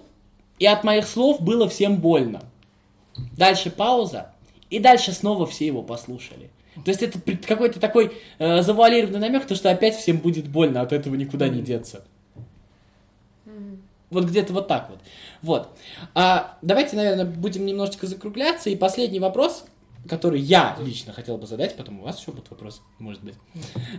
и 0.61 0.67
от 0.67 0.85
моих 0.85 1.09
слов 1.09 1.41
было 1.41 1.69
всем 1.69 1.97
больно. 1.97 2.43
Дальше 3.37 3.71
пауза, 3.71 4.31
и 4.71 4.79
дальше 4.79 5.13
снова 5.13 5.47
все 5.47 5.67
его 5.67 5.83
послушали. 5.83 6.49
То 6.85 6.91
есть 6.91 7.03
это 7.03 7.19
какой-то 7.47 7.81
такой 7.81 8.13
э, 8.39 8.63
завуалированный 8.63 9.19
намек, 9.19 9.47
то 9.47 9.55
что 9.55 9.71
опять 9.71 9.97
всем 9.97 10.19
будет 10.19 10.49
больно, 10.49 10.81
от 10.81 10.93
этого 10.93 11.15
никуда 11.15 11.49
не 11.49 11.63
деться. 11.63 12.05
Вот 14.11 14.25
где-то 14.25 14.53
вот 14.53 14.67
так 14.67 14.91
вот. 14.91 14.99
Вот. 15.41 15.69
А, 16.15 16.59
давайте, 16.63 16.97
наверное, 16.97 17.25
будем 17.25 17.65
немножечко 17.65 18.09
закругляться. 18.09 18.69
И 18.69 18.75
последний 18.75 19.21
вопрос, 19.21 19.65
который 20.09 20.41
я 20.41 20.77
лично 20.81 21.13
хотел 21.13 21.39
бы 21.39 21.47
задать, 21.47 21.77
потом 21.77 22.01
у 22.01 22.03
вас 22.03 22.19
еще 22.19 22.33
будут 22.33 22.51
вопросы, 22.51 22.81
может 22.99 23.23
быть. 23.23 23.37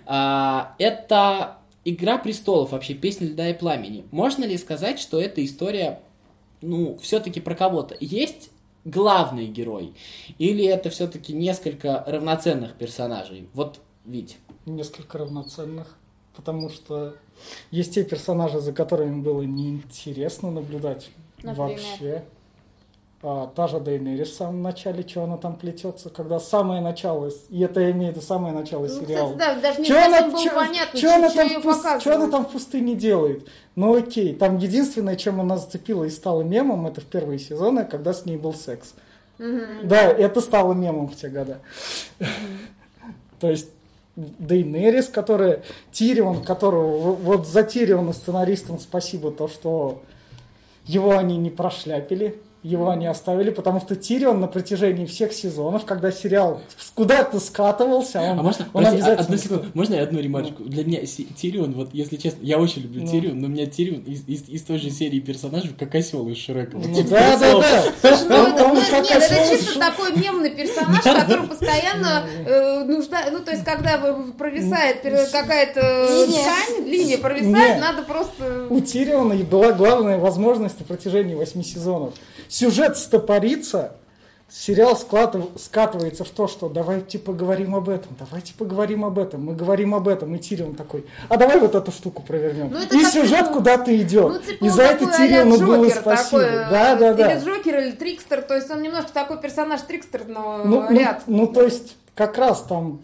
А, 0.05 0.75
это 0.79 1.61
Игра 1.83 2.19
престолов, 2.19 2.71
вообще 2.71 2.93
песня 2.93 3.27
льда 3.27 3.49
и 3.49 3.57
пламени. 3.57 4.05
Можно 4.11 4.43
ли 4.43 4.55
сказать, 4.57 4.99
что 4.99 5.19
эта 5.19 5.43
история, 5.43 5.99
ну, 6.61 6.97
все-таки 7.01 7.41
про 7.41 7.55
кого-то? 7.55 7.97
Есть 7.99 8.50
главный 8.85 9.47
герой? 9.47 9.93
Или 10.37 10.65
это 10.65 10.89
все-таки 10.89 11.33
несколько 11.33 12.03
равноценных 12.07 12.75
персонажей? 12.75 13.49
Вот, 13.53 13.79
Вить. 14.05 14.37
Несколько 14.65 15.19
равноценных. 15.19 15.95
Потому 16.35 16.69
что 16.69 17.15
есть 17.71 17.93
те 17.93 18.03
персонажи, 18.03 18.59
за 18.59 18.73
которыми 18.73 19.21
было 19.21 19.41
неинтересно 19.41 20.49
наблюдать 20.51 21.09
Например? 21.43 21.57
вообще. 21.57 22.23
А, 23.23 23.47
та 23.55 23.67
же 23.67 23.79
Дейнерис 23.79 24.29
в 24.29 24.33
самом 24.35 24.63
начале, 24.63 25.07
что 25.07 25.23
она 25.23 25.37
там 25.37 25.55
плетется, 25.55 26.09
когда 26.09 26.39
самое 26.39 26.81
начало, 26.81 27.29
и 27.49 27.61
это 27.61 27.79
я 27.79 27.91
имею 27.91 28.13
в 28.13 28.15
виду 28.15 28.25
самое 28.25 28.51
начало 28.51 28.87
Ну, 28.87 28.89
сериала. 28.89 29.33
кстати, 29.33 29.55
да, 29.55 29.61
даже 29.61 29.79
не 29.81 29.85
Чё 29.85 29.93
совсем 29.93 30.13
она, 30.13 30.27
было 30.31 30.43
чё- 30.43 30.55
понятно, 30.55 30.99
чё 30.99 31.15
она 31.15 31.29
чё 31.29 31.35
там 31.35 31.61
в 31.61 32.07
она 32.07 32.27
там 32.31 32.45
пустыне 32.45 32.95
делает? 32.95 33.47
Ну 33.75 33.95
окей, 33.95 34.33
там 34.33 34.57
единственное, 34.57 35.15
чем 35.15 35.39
она 35.39 35.57
зацепила 35.59 36.03
и 36.05 36.09
стала 36.09 36.41
мемом, 36.41 36.87
это 36.87 37.01
в 37.01 37.05
первые 37.05 37.37
сезоны, 37.37 37.85
когда 37.85 38.11
с 38.13 38.25
ней 38.25 38.37
был 38.37 38.55
секс. 38.55 38.95
Да, 39.83 40.01
это 40.01 40.41
стало 40.41 40.73
мемом 40.73 41.07
в 41.07 41.15
те 41.15 41.29
года. 41.29 41.59
То 43.39 43.49
есть 43.51 43.69
Дейнерис, 44.15 45.07
которая 45.09 45.61
Тирион, 45.91 46.43
которого 46.43 47.13
вот 47.13 47.47
за 47.47 47.63
Тириона 47.63 48.13
сценаристам 48.13 48.79
спасибо 48.79 49.31
то, 49.31 49.47
что 49.47 50.01
его 50.85 51.17
они 51.17 51.37
не 51.37 51.49
прошляпили, 51.51 52.39
его 52.63 52.89
они 52.89 53.07
оставили, 53.07 53.49
потому 53.49 53.81
что 53.81 53.95
Тирион 53.95 54.39
на 54.39 54.47
протяжении 54.47 55.05
всех 55.05 55.33
сезонов, 55.33 55.85
когда 55.85 56.11
сериал 56.11 56.61
куда-то 56.93 57.39
скатывался, 57.39 58.19
он, 58.21 58.39
А 58.39 58.43
можно, 58.43 58.65
он 58.73 58.83
прости, 58.83 58.89
а- 58.89 58.93
обязательно... 58.97 59.23
одну 59.25 59.37
секунду, 59.37 59.65
можно 59.73 59.95
я 59.95 60.03
одну 60.03 60.19
ремарочку? 60.19 60.63
Для 60.63 60.83
меня 60.85 60.99
Тирион, 61.05 61.73
вот 61.73 61.89
если 61.93 62.17
честно, 62.17 62.39
я 62.43 62.59
очень 62.59 62.83
люблю 62.83 63.01
Ну. 63.01 63.07
Тирион, 63.11 63.39
но 63.39 63.47
у 63.47 63.49
меня 63.49 63.65
Тирион 63.65 64.01
из, 64.01 64.27
из, 64.27 64.47
из 64.47 64.61
той 64.63 64.77
же 64.77 64.91
серии 64.91 65.19
персонажей, 65.19 65.71
как 65.77 65.93
осел 65.95 66.27
из 66.29 66.37
Шрека. 66.37 66.77
Вот 66.77 66.87
Ну 66.87 66.95
типа 66.95 67.09
да, 67.09 67.37
да, 67.37 67.47
осел. 67.47 67.59
да. 67.61 67.83
Слушай, 68.01 68.25
ну, 68.29 68.35
Он- 68.35 68.53
это, 68.53 68.63
он 68.65 68.75
ну, 68.75 68.81
как 68.89 69.03
нет, 69.09 69.23
это 69.23 69.57
чисто 69.57 69.79
такой 69.79 70.15
мемный 70.15 70.49
персонаж, 70.51 71.01
который 71.03 71.47
постоянно 71.47 72.23
э, 72.45 72.83
нужда... 72.83 73.25
Ну, 73.31 73.39
то 73.39 73.51
есть, 73.51 73.63
когда 73.63 73.97
вы- 73.97 74.33
провисает 74.33 75.01
какая-то 75.31 75.81
Линия. 76.27 76.43
ткань, 76.43 76.87
линия 76.87 77.17
провисает, 77.17 77.77
Нет. 77.77 77.79
надо 77.79 78.03
просто... 78.03 78.67
У 78.69 78.79
Тириона 78.81 79.35
была 79.35 79.71
главная 79.71 80.17
возможность 80.19 80.79
на 80.79 80.85
протяжении 80.85 81.33
восьми 81.35 81.63
сезонов. 81.63 82.13
Сюжет 82.51 82.97
стопорится, 82.97 83.93
сериал 84.49 84.97
скатывается 84.97 86.25
в 86.25 86.29
то, 86.31 86.49
что 86.49 86.67
давайте 86.67 87.17
поговорим 87.17 87.73
об 87.75 87.87
этом, 87.87 88.13
давайте 88.19 88.53
поговорим 88.53 89.05
об 89.05 89.19
этом, 89.19 89.45
мы 89.45 89.55
говорим 89.55 89.95
об 89.95 90.09
этом, 90.09 90.35
и 90.35 90.37
Тирион 90.37 90.75
такой, 90.75 91.05
а 91.29 91.37
давай 91.37 91.57
вот 91.61 91.75
эту 91.75 91.93
штуку 91.93 92.21
провернем. 92.21 92.69
Ну, 92.69 92.81
и 92.81 93.05
сюжет 93.05 93.45
ну, 93.51 93.53
куда-то 93.53 93.95
идет. 93.95 94.33
Ну, 94.33 94.39
типа 94.39 94.65
и 94.65 94.67
за 94.67 94.81
это 94.83 95.05
Тириону 95.05 95.65
было 95.65 95.87
спасибо. 95.87 96.41
такой, 96.41 96.43
э, 96.43 96.69
да, 96.69 96.95
да, 96.95 97.13
да. 97.13 97.31
Или 97.31 97.39
Джокер, 97.45 97.79
или 97.79 97.91
Трикстер, 97.91 98.41
то 98.41 98.53
есть 98.53 98.69
он 98.69 98.81
немножко 98.81 99.13
такой 99.13 99.39
персонаж 99.39 99.79
Трикстерного 99.83 100.65
Ну, 100.65 100.81
ну, 100.89 100.99
ряд. 100.99 101.23
ну, 101.27 101.47
то 101.47 101.61
есть, 101.61 101.95
как 102.15 102.37
раз 102.37 102.63
там, 102.63 102.99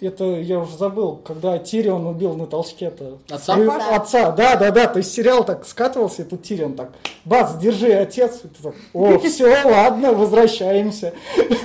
это 0.00 0.24
я 0.24 0.58
уже 0.58 0.76
забыл, 0.76 1.16
когда 1.16 1.58
Тирион 1.58 2.06
убил 2.06 2.34
на 2.34 2.46
толчке-то 2.46 3.18
Отца? 3.30 3.54
своего- 3.54 3.72
Отца. 3.94 4.32
да, 4.32 4.56
да, 4.56 4.70
да, 4.70 4.86
то 4.86 4.98
есть 4.98 5.12
сериал 5.12 5.44
так 5.44 5.64
скатывался, 5.66 6.22
и 6.22 6.24
тут 6.24 6.42
Тирион 6.42 6.74
так, 6.74 6.92
бац, 7.24 7.54
держи, 7.56 7.92
отец, 7.92 8.40
И 8.44 8.48
ты 8.48 8.62
так, 8.62 8.74
о, 8.92 9.18
все, 9.20 9.46
ладно, 9.64 10.12
возвращаемся. 10.12 11.14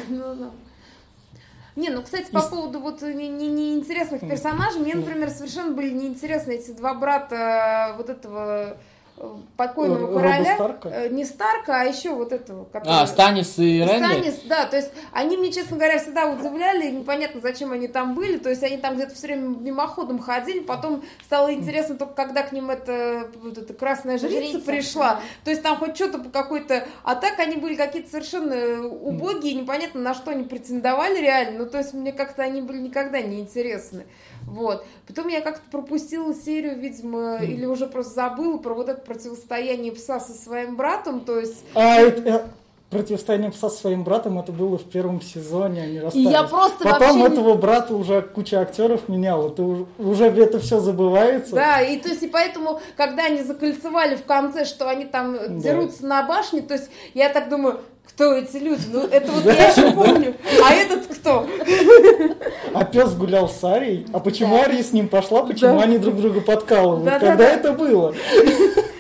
Ну, 0.10 0.36
да. 0.36 0.50
Не, 1.76 1.90
ну, 1.90 2.02
кстати, 2.04 2.30
по 2.32 2.42
поводу 2.42 2.80
вот 2.80 3.02
не- 3.02 3.30
не- 3.30 3.48
неинтересных 3.48 4.22
персонажей, 4.22 4.82
мне, 4.82 4.96
например, 4.96 5.30
совершенно 5.30 5.72
были 5.74 5.92
неинтересны 5.92 6.52
эти 6.54 6.72
два 6.72 6.94
брата 6.94 7.94
вот 7.98 8.10
этого 8.10 8.72
э, 8.72 8.76
покойного 9.58 10.08
Р- 10.08 10.14
короля. 10.14 10.38
Роба 10.38 10.56
Старка? 10.56 10.90
Э, 10.90 11.10
Не 11.10 11.26
Старка, 11.26 11.82
а 11.82 11.84
еще 11.84 12.12
вот 12.12 12.32
этого, 12.32 12.66
который... 12.66 13.02
А, 13.02 13.08
Станис 13.08 13.58
и 13.60 13.80
Ренли? 13.80 13.98
Станис, 13.98 14.40
да, 14.46 14.66
то 14.66 14.78
есть 14.78 14.92
они 15.12 15.38
мне, 15.38 15.52
честно 15.52 15.78
говоря, 15.78 16.00
всегда 16.00 16.28
удивляли, 16.28 16.90
непонятно, 16.90 17.42
зачем 17.42 17.72
они 17.72 17.88
там 17.88 18.16
были, 18.16 18.38
то 18.38 18.50
есть 18.50 18.64
они 18.64 18.78
там 18.78 18.96
где-то 18.96 19.16
все 19.16 19.28
время 19.28 19.58
мимоходом 19.58 20.20
ходили, 20.20 20.60
потом 20.60 21.04
стало 21.26 21.54
интересно 21.54 21.96
только, 21.96 22.14
когда 22.14 22.44
к 22.44 22.52
ним 22.52 22.70
эта, 22.70 23.30
вот 23.42 23.58
эта 23.58 23.74
красная 23.74 24.18
жрица, 24.18 24.38
Жрица, 24.38 24.60
пришла, 24.60 25.16
да. 25.16 25.22
то 25.44 25.52
есть 25.52 25.64
там 25.64 25.78
хоть 25.78 25.96
что-то 25.96 26.20
по 26.20 26.30
какой-то, 26.30 26.86
а 27.04 27.16
так 27.16 27.40
они 27.40 27.58
были 27.58 27.76
какие-то 27.76 28.10
совершенно 28.10 28.88
убогие, 28.88 29.54
непонятно, 29.56 30.02
на 30.02 30.14
что 30.14 30.32
они 30.32 30.44
претендовали 30.44 31.20
реально, 31.20 31.60
ну, 31.60 31.66
то 31.70 31.80
есть 31.80 31.94
мне 31.94 32.14
как-то 32.14 32.44
они 32.44 32.62
были 32.62 32.78
никогда 32.80 33.22
не 33.22 33.40
интересны. 33.40 34.06
Вот. 34.48 34.86
Потом 35.08 35.28
я 35.28 35.42
как-то 35.42 35.64
пропустила 35.72 36.34
серию, 36.34 36.80
видимо, 36.80 37.38
или 37.38 37.66
уже 37.66 37.88
просто 37.88 38.14
забыла 38.14 38.58
про 38.58 38.74
вот 38.74 38.90
это 38.90 39.02
противостояние 39.02 39.92
пса 39.92 40.20
со 40.20 40.34
своим 40.34 40.76
братом, 40.76 41.22
то 41.22 41.40
есть 41.40 41.64
А 41.74 41.98
это, 41.98 42.30
э, 42.30 42.46
противостояние 42.90 43.52
пса 43.52 43.70
со 43.70 43.78
своим 43.78 44.04
братом, 44.04 44.40
это 44.40 44.52
было 44.52 44.78
в 44.78 44.84
первом 44.84 45.22
сезоне, 45.22 45.84
они 45.84 46.00
расстались. 46.00 46.30
я 46.30 46.44
просто 46.44 46.84
Потом 46.84 47.20
вообще 47.22 47.34
этого 47.34 47.54
брата 47.56 47.96
уже 47.96 48.22
куча 48.22 48.60
актеров 48.60 49.08
меняла, 49.08 49.50
ты 49.52 49.62
уже, 49.62 49.86
уже 49.98 50.26
это 50.26 50.60
все 50.60 50.80
забывается. 50.80 51.56
Да, 51.56 51.82
и 51.82 51.98
то 51.98 52.10
есть, 52.10 52.24
и 52.24 52.28
поэтому, 52.28 52.82
когда 52.98 53.26
они 53.26 53.44
закольцевали 53.44 54.16
в 54.16 54.26
конце, 54.26 54.66
что 54.66 54.90
они 54.90 55.06
там 55.06 55.60
дерутся 55.60 56.06
на 56.06 56.24
башне, 56.24 56.62
то 56.62 56.74
есть, 56.74 56.90
я 57.14 57.30
так 57.30 57.50
думаю, 57.50 57.80
кто 58.10 58.34
эти 58.34 58.58
люди? 58.58 58.84
Ну, 58.92 59.08
это 59.08 59.32
вот 59.32 59.46
я 59.46 59.70
еще 59.72 59.92
помню. 59.92 60.36
А 60.64 60.74
этот 60.74 61.08
кто? 61.08 61.48
А 62.74 62.86
пес 62.86 63.14
гулял 63.14 63.48
с 63.50 63.64
Арией. 63.64 64.06
А 64.14 64.20
почему 64.20 64.58
Да. 64.58 64.64
Ария 64.64 64.84
с 64.84 64.92
ним 64.92 65.08
пошла? 65.08 65.44
Почему 65.44 65.78
Да. 65.78 65.84
они 65.84 65.98
друг 65.98 66.16
друга 66.18 66.42
подкалывают? 66.42 67.06
Да, 67.06 67.20
да, 67.20 67.20
Когда 67.20 67.46
да. 67.46 67.52
это 67.52 67.74
было? 67.74 68.14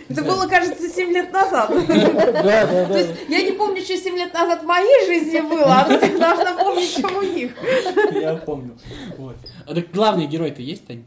Это 0.09 0.23
было, 0.23 0.47
кажется, 0.47 0.89
7 0.89 1.11
лет 1.11 1.31
назад. 1.31 1.69
Да, 1.69 2.41
да, 2.43 2.85
То 2.85 2.93
да. 2.93 2.97
есть, 2.99 3.11
я 3.27 3.41
не 3.43 3.51
помню, 3.51 3.81
что 3.83 3.95
7 3.95 4.15
лет 4.15 4.33
назад 4.33 4.63
в 4.63 4.65
моей 4.65 5.05
жизни 5.05 5.39
было, 5.41 5.85
а 5.85 5.91
я 5.91 6.17
должна 6.17 6.53
помнить, 6.63 6.89
что 6.89 7.07
у 7.15 7.21
них. 7.21 7.51
Я 8.13 8.35
помню. 8.35 8.75
Вот. 9.17 9.35
А 9.67 9.75
так 9.75 9.91
главный 9.93 10.25
герой-то 10.25 10.61
есть, 10.63 10.87
Тань? 10.87 11.03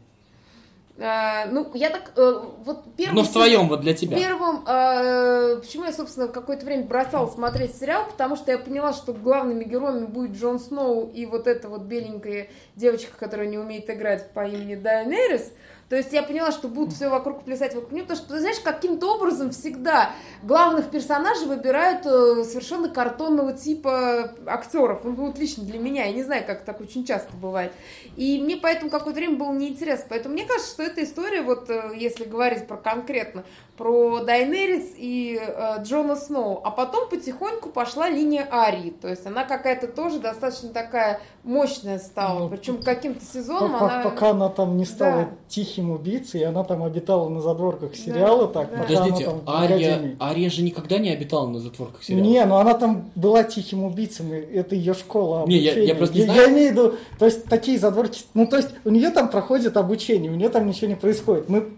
А, 0.99 1.45
Ну, 1.47 1.71
я 1.73 1.89
так, 1.89 2.11
э, 2.15 2.39
вот 2.63 2.83
первый... 2.95 3.15
Ну, 3.15 3.21
в 3.21 3.25
сезон- 3.25 3.33
твоем, 3.33 3.67
вот 3.67 3.81
для 3.81 3.93
тебя. 3.95 4.15
Первым, 4.15 4.63
э, 4.67 5.57
почему 5.59 5.85
я, 5.85 5.91
собственно, 5.91 6.27
какое-то 6.27 6.65
время 6.65 6.83
бросала 6.83 7.27
смотреть 7.27 7.75
сериал, 7.75 8.05
потому 8.05 8.35
что 8.35 8.51
я 8.51 8.59
поняла, 8.59 8.93
что 8.93 9.11
главными 9.13 9.63
героями 9.63 10.05
будет 10.05 10.37
Джон 10.37 10.59
Сноу 10.59 11.09
и 11.09 11.25
вот 11.25 11.47
эта 11.47 11.67
вот 11.67 11.81
беленькая 11.81 12.47
девочка, 12.75 13.17
которая 13.17 13.47
не 13.47 13.57
умеет 13.57 13.89
играть 13.89 14.31
по 14.33 14.45
имени 14.47 14.75
Дайнерис. 14.75 15.51
То 15.89 15.95
есть 15.95 16.11
я 16.13 16.23
поняла, 16.23 16.51
что 16.51 16.67
будут 16.67 16.93
все 16.93 17.09
вокруг 17.09 17.43
плясать 17.43 17.75
вокруг 17.75 17.91
нее, 17.91 18.03
потому 18.03 18.17
что, 18.17 18.33
ты 18.33 18.39
знаешь, 18.39 18.59
каким-то 18.59 19.15
образом 19.15 19.51
всегда 19.51 20.11
главных 20.41 20.89
персонажей 20.89 21.47
выбирают 21.47 22.05
э, 22.05 22.43
совершенно 22.45 22.89
картонного 22.89 23.53
типа 23.53 24.33
актеров. 24.45 25.05
Он 25.05 25.15
вот 25.15 25.37
лично 25.37 25.63
для 25.63 25.79
меня, 25.79 26.05
я 26.05 26.13
не 26.13 26.23
знаю, 26.23 26.45
как 26.45 26.63
так 26.63 26.81
очень 26.81 27.05
часто 27.05 27.35
бывает. 27.35 27.73
И 28.15 28.39
мне 28.41 28.57
поэтому 28.57 28.89
какое-то 28.89 29.19
время 29.19 29.37
было 29.37 29.53
неинтересно. 29.53 30.05
Поэтому 30.09 30.33
мне 30.33 30.45
кажется, 30.45 30.71
что 30.71 30.83
эта 30.83 31.03
история, 31.03 31.41
вот 31.41 31.69
э, 31.69 31.91
если 31.95 32.25
говорить 32.25 32.67
про 32.67 32.77
конкретно, 32.77 33.43
про 33.77 34.19
Дайнерис 34.23 34.93
и 34.97 35.39
э, 35.41 35.81
Джона 35.83 36.15
Сноу. 36.15 36.61
А 36.63 36.69
потом 36.69 37.09
потихоньку 37.09 37.69
пошла 37.69 38.07
линия 38.07 38.47
Арии. 38.51 38.91
То 38.91 39.07
есть 39.09 39.25
она 39.25 39.45
какая-то 39.45 39.87
тоже 39.87 40.19
достаточно 40.19 40.69
такая 40.69 41.19
мощная 41.43 41.97
стала. 41.99 42.39
Ну, 42.39 42.49
Причем 42.49 42.81
каким-то 42.81 43.25
сезоном 43.25 43.71
По- 43.79 43.85
она... 43.91 44.03
Пока 44.03 44.29
она 44.29 44.49
там 44.49 44.77
не 44.77 44.85
стала 44.85 45.23
Да. 45.23 45.29
тихим 45.47 45.89
убийцей, 45.91 46.45
она 46.45 46.63
там 46.63 46.83
обитала 46.83 47.29
на 47.29 47.41
задворках 47.41 47.95
сериала, 47.95 48.47
так, 48.47 48.69
да. 48.71 48.77
пока 48.77 48.93
она 48.93 49.01
Подождите, 49.05 49.25
там 49.29 49.41
Ария. 49.47 50.15
Ария 50.21 50.49
же 50.49 50.61
никогда 50.61 50.99
не 50.99 51.09
обитала 51.09 51.47
на 51.47 51.59
затворках 51.59 52.03
сериала. 52.03 52.23
Не, 52.23 52.45
ну 52.45 52.55
она 52.57 52.75
там 52.75 53.09
была 53.15 53.43
тихим 53.43 53.83
убийцем, 53.83 54.31
это 54.31 54.75
ее 54.75 54.93
школа 54.93 55.45
Не, 55.47 55.57
я- 55.57 55.71
обучения. 55.71 55.87
я 55.87 55.95
просто 55.95 56.15
не 56.15 56.21
я, 56.25 56.33
знаю. 56.33 56.49
имею 56.51 56.69
в 56.69 56.71
виду, 56.73 56.93
то 57.17 57.25
есть 57.25 57.45
такие 57.45 57.79
задворки, 57.79 58.21
ну 58.35 58.45
то 58.45 58.57
есть 58.57 58.69
у 58.85 58.89
нее 58.89 59.09
там 59.09 59.29
проходит 59.29 59.77
обучение, 59.77 60.31
у 60.31 60.35
нее 60.35 60.49
там 60.49 60.67
ничего 60.67 60.87
не 60.87 60.95
происходит. 60.95 61.49
Мы 61.49 61.71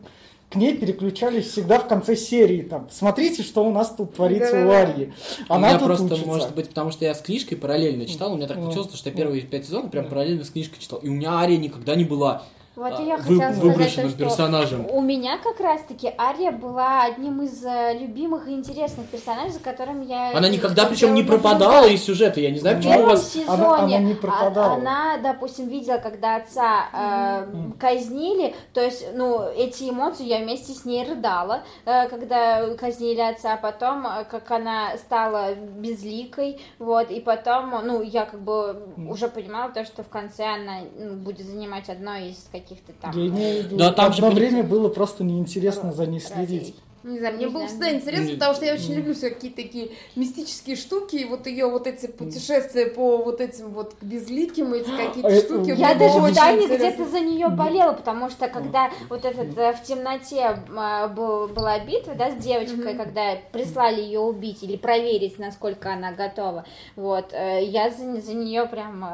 к 0.49 0.55
ней 0.55 0.77
переключались 0.77 1.47
всегда 1.47 1.79
в 1.79 1.87
конце 1.87 2.15
серии. 2.15 2.61
Там, 2.61 2.87
смотрите, 2.91 3.43
что 3.43 3.65
у 3.65 3.71
нас 3.71 3.93
тут 3.95 4.13
творится 4.13 4.51
Да-да-да. 4.51 4.67
у 4.67 4.71
Арьи. 4.71 5.13
У 5.49 5.53
Она 5.53 5.67
меня 5.69 5.79
тут 5.79 5.87
просто, 5.87 6.05
учится. 6.05 6.25
может 6.27 6.55
быть, 6.55 6.69
потому 6.69 6.91
что 6.91 7.03
я 7.05 7.13
с 7.15 7.21
книжкой 7.21 7.57
параллельно 7.57 8.05
читал, 8.05 8.33
у 8.33 8.37
меня 8.37 8.47
так 8.47 8.57
получилось, 8.57 8.93
что 8.93 9.09
я 9.09 9.15
первые 9.15 9.41
пять 9.41 9.65
сезонов 9.65 9.91
прям 9.91 10.07
параллельно 10.07 10.43
с 10.43 10.49
книжкой 10.51 10.79
читал. 10.79 10.99
И 10.99 11.09
у 11.09 11.13
меня 11.13 11.39
Ария 11.39 11.57
никогда 11.57 11.95
не 11.95 12.03
была 12.05 12.43
Вот 12.75 12.93
а, 12.99 13.01
и 13.01 13.05
я 13.05 13.15
вы- 13.17 13.39
хотела 13.39 13.53
сказать, 13.53 13.95
то, 13.95 14.09
что 14.09 14.17
персонажем. 14.17 14.85
у 14.89 15.01
меня 15.01 15.37
как 15.37 15.59
раз-таки 15.61 16.11
Ария 16.17 16.51
была 16.51 17.03
одним 17.03 17.41
из 17.41 17.63
э, 17.63 17.97
любимых 17.97 18.47
и 18.49 18.51
интересных 18.51 19.07
персонажей, 19.07 19.51
за 19.51 19.59
которым 19.59 20.01
я... 20.01 20.35
Она 20.37 20.49
никогда 20.49 20.85
причем 20.85 21.13
не 21.13 21.23
пропадала 21.23 21.85
из 21.87 22.03
сюжета. 22.03 22.41
Я 22.41 22.51
не 22.51 22.59
знаю, 22.59 22.75
В 22.75 22.79
почему 22.79 22.93
у 22.93 22.97
первом 22.97 23.11
вас... 23.11 23.29
сезоне 23.31 23.53
Она- 23.53 23.77
она 23.77 23.97
не 23.99 24.13
а- 24.13 24.15
пропадала. 24.15 24.73
она, 24.73 25.17
допустим, 25.23 25.67
видела, 25.69 25.97
когда 25.99 26.35
отца 26.35 26.89
э, 26.93 27.47
казнили, 27.79 28.53
то 28.73 28.81
есть, 28.81 29.05
ну, 29.13 29.41
эти 29.55 29.89
эмоции 29.89 30.25
я 30.25 30.39
вместе 30.39 30.73
с 30.73 30.83
ней 30.83 31.05
рыдала, 31.07 31.63
э, 31.85 32.09
когда 32.09 32.73
казнили 32.75 33.21
отца, 33.21 33.53
а 33.53 33.57
потом, 33.57 34.05
э, 34.05 34.25
как 34.25 34.51
она 34.51 34.97
стала 34.97 35.55
безликой, 35.55 36.59
вот, 36.79 37.09
и 37.09 37.19
потом, 37.21 37.73
ну, 37.85 38.01
я 38.01 38.25
как 38.25 38.41
бы 38.41 38.83
уже 39.09 39.29
понимала 39.29 39.71
то, 39.71 39.85
что 39.85 40.03
в 40.03 40.09
конце 40.09 40.43
она 40.45 40.79
ну, 40.97 41.13
будет 41.15 41.45
занимать 41.45 41.89
одно 41.89 42.15
из 42.17 42.35
каких-то 42.67 42.93
там... 43.01 43.17
Я 43.17 43.27
имею 43.27 43.61
в 43.61 43.65
виду, 43.65 43.77
Да, 43.77 43.91
там 43.91 44.11
же 44.13 44.19
одно 44.19 44.31
были- 44.31 44.47
время 44.47 44.63
было 44.63 44.89
просто 44.89 45.23
неинтересно 45.23 45.91
за 45.93 46.05
ней 46.05 46.19
следить. 46.19 46.75
Не 47.05 47.19
знаю, 47.19 47.35
мне 47.35 47.45
Не 47.45 47.51
было 47.51 47.67
всегда 47.67 47.93
интересно, 47.93 48.33
потому 48.33 48.55
что 48.55 48.65
я 48.65 48.73
очень 48.73 48.95
люблю 48.95 49.13
все 49.13 49.29
какие-то 49.29 49.61
такие 49.61 49.91
мистические 50.15 50.75
штуки, 50.75 51.17
и 51.17 51.25
вот 51.25 51.45
ее 51.45 51.67
вот 51.67 51.85
эти 51.85 52.07
путешествия 52.07 52.87
по 52.87 53.17
вот 53.17 53.41
этим 53.41 53.69
вот 53.69 53.93
безликим, 54.01 54.73
эти 54.73 54.89
какие-то 54.89 55.27
А 55.27 55.35
штуки. 55.35 55.75
Я 55.77 55.93
даже 55.93 56.19
в 56.19 56.29
интересно. 56.29 56.75
где-то 56.75 57.05
за 57.05 57.19
нее 57.19 57.49
болела, 57.49 57.93
потому 57.93 58.31
что 58.31 58.47
когда 58.47 58.89
вот 59.07 59.23
этот 59.23 59.55
э, 59.55 59.73
в 59.73 59.83
темноте 59.83 60.59
э, 60.67 61.07
был, 61.09 61.47
была 61.47 61.77
битва, 61.79 62.15
да, 62.15 62.31
с 62.31 62.43
девочкой, 62.43 62.95
когда 62.95 63.35
прислали 63.51 64.01
ее 64.01 64.21
убить 64.21 64.63
или 64.63 64.75
проверить, 64.75 65.37
насколько 65.37 65.93
она 65.93 66.11
готова, 66.11 66.65
вот, 66.95 67.33
э, 67.33 67.65
я 67.65 67.91
за, 67.91 68.19
за 68.19 68.33
нее 68.33 68.65
прям 68.65 69.05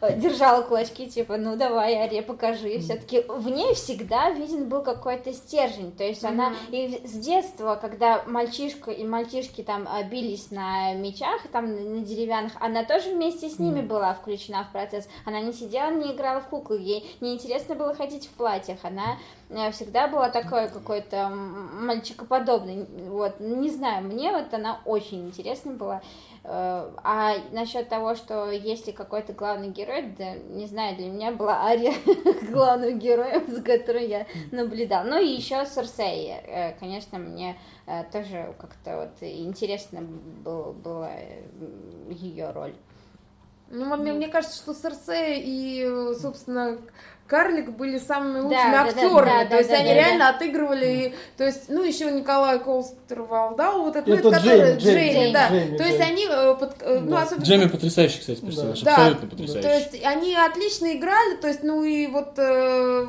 э, 0.00 0.16
держала 0.18 0.62
кулачки, 0.62 1.08
типа, 1.08 1.36
ну 1.36 1.56
давай, 1.56 1.94
Ария, 1.94 2.22
покажи. 2.22 2.78
Все-таки 2.78 3.24
в 3.26 3.48
ней 3.48 3.74
всегда 3.74 4.30
виден 4.30 4.68
был 4.68 4.82
какой-то 4.82 5.32
стержень, 5.32 5.90
то 5.90 6.04
есть 6.04 6.22
она 6.22 6.52
и 6.70 7.00
с 7.04 7.23
детства, 7.24 7.78
когда 7.80 8.22
мальчишка 8.26 8.90
и 8.90 9.04
мальчишки 9.04 9.62
там 9.62 9.88
э, 9.88 10.04
бились 10.08 10.50
на 10.50 10.94
мечах, 10.94 11.42
там 11.50 11.66
на 11.66 12.04
деревянных, 12.04 12.52
она 12.60 12.84
тоже 12.84 13.10
вместе 13.10 13.48
с 13.48 13.58
ними 13.58 13.80
была 13.80 14.14
включена 14.14 14.64
в 14.64 14.72
процесс. 14.72 15.08
Она 15.24 15.40
не 15.40 15.52
сидела, 15.52 15.90
не 15.90 16.12
играла 16.12 16.40
в 16.40 16.48
куклы, 16.48 16.78
ей 16.80 17.16
неинтересно 17.20 17.74
было 17.74 17.94
ходить 17.94 18.26
в 18.26 18.30
платьях. 18.30 18.78
Она 18.82 19.16
э, 19.48 19.70
всегда 19.72 20.08
была 20.08 20.28
такой 20.28 20.68
какой-то 20.68 21.28
мальчикоподобной. 21.28 22.86
Вот, 23.08 23.40
не 23.40 23.70
знаю, 23.70 24.04
мне 24.04 24.30
вот 24.30 24.52
она 24.52 24.80
очень 24.84 25.26
интересна 25.26 25.72
была. 25.72 26.02
Э, 26.46 26.90
А 27.02 27.36
насчет 27.52 27.88
того, 27.88 28.14
что 28.14 28.50
есть 28.50 28.86
ли 28.86 28.92
какой-то 28.92 29.32
главный 29.32 29.70
герой, 29.70 30.14
да, 30.18 30.34
не 30.34 30.66
знаю, 30.66 30.94
для 30.96 31.08
меня 31.08 31.32
была 31.32 31.64
Ария 31.64 31.94
главным 32.50 32.98
героем, 32.98 33.50
за 33.50 33.62
которой 33.62 34.06
я 34.06 34.26
наблюдала. 34.52 35.04
Ну 35.04 35.18
и 35.18 35.26
еще 35.26 35.64
Серсей, 35.64 36.32
э, 36.32 36.72
конечно, 36.78 37.18
мне 37.18 37.56
э, 37.86 38.04
тоже 38.12 38.54
как-то 38.58 38.96
вот 38.98 39.26
интересно 39.26 40.02
был, 40.02 40.74
была 40.74 41.12
ее 42.10 42.50
роль. 42.50 42.74
Ну, 43.70 43.96
мне, 43.96 44.12
мне 44.12 44.28
кажется, 44.28 44.58
что 44.58 44.74
Серсея 44.74 45.40
и, 45.42 46.14
собственно, 46.14 46.78
Карлик 47.26 47.70
были 47.70 47.98
самыми 47.98 48.40
лучшими 48.40 48.50
да, 48.72 48.84
да, 48.84 48.88
актерами. 48.90 49.44
да, 49.44 49.44
то 49.46 49.56
есть 49.56 49.70
да, 49.70 49.76
они 49.76 49.88
да, 49.88 49.94
реально 49.94 50.28
отыгрывали. 50.28 50.86
и- 50.86 51.14
то 51.38 51.44
есть, 51.44 51.64
ну, 51.68 51.82
еще 51.82 52.10
Николай 52.10 52.58
Колстер 52.58 53.22
Валдау, 53.22 53.82
вот 53.84 53.96
это, 53.96 54.06
ну, 54.08 54.14
Это 54.16 54.28
это 54.28 54.36
который- 54.38 54.58
Джейми, 54.76 54.78
Джейми, 54.78 55.12
Джейми, 55.12 55.32
да. 55.32 55.48
Джейми, 55.48 55.76
то 55.78 55.84
есть 55.84 55.96
Джейми. 55.98 56.12
они, 56.12 56.26
э, 56.30 56.54
под- 56.60 56.82
э, 56.82 56.98
ну, 57.00 57.10
Да. 57.10 57.22
особенно 57.22 57.44
Джемми 57.44 57.68
потрясающий, 57.68 58.20
кстати, 58.20 58.40
персонаж. 58.40 58.80
Да, 58.82 58.90
Абсолютно 58.96 59.28
то 59.28 59.36
потрясающий. 59.36 59.68
есть 59.68 60.04
они 60.04 60.36
отлично 60.36 60.92
играли, 60.92 61.36
то 61.36 61.48
есть, 61.48 61.62
ну 61.62 61.82
и 61.82 62.06
вот, 62.08 62.34
э, 62.36 63.06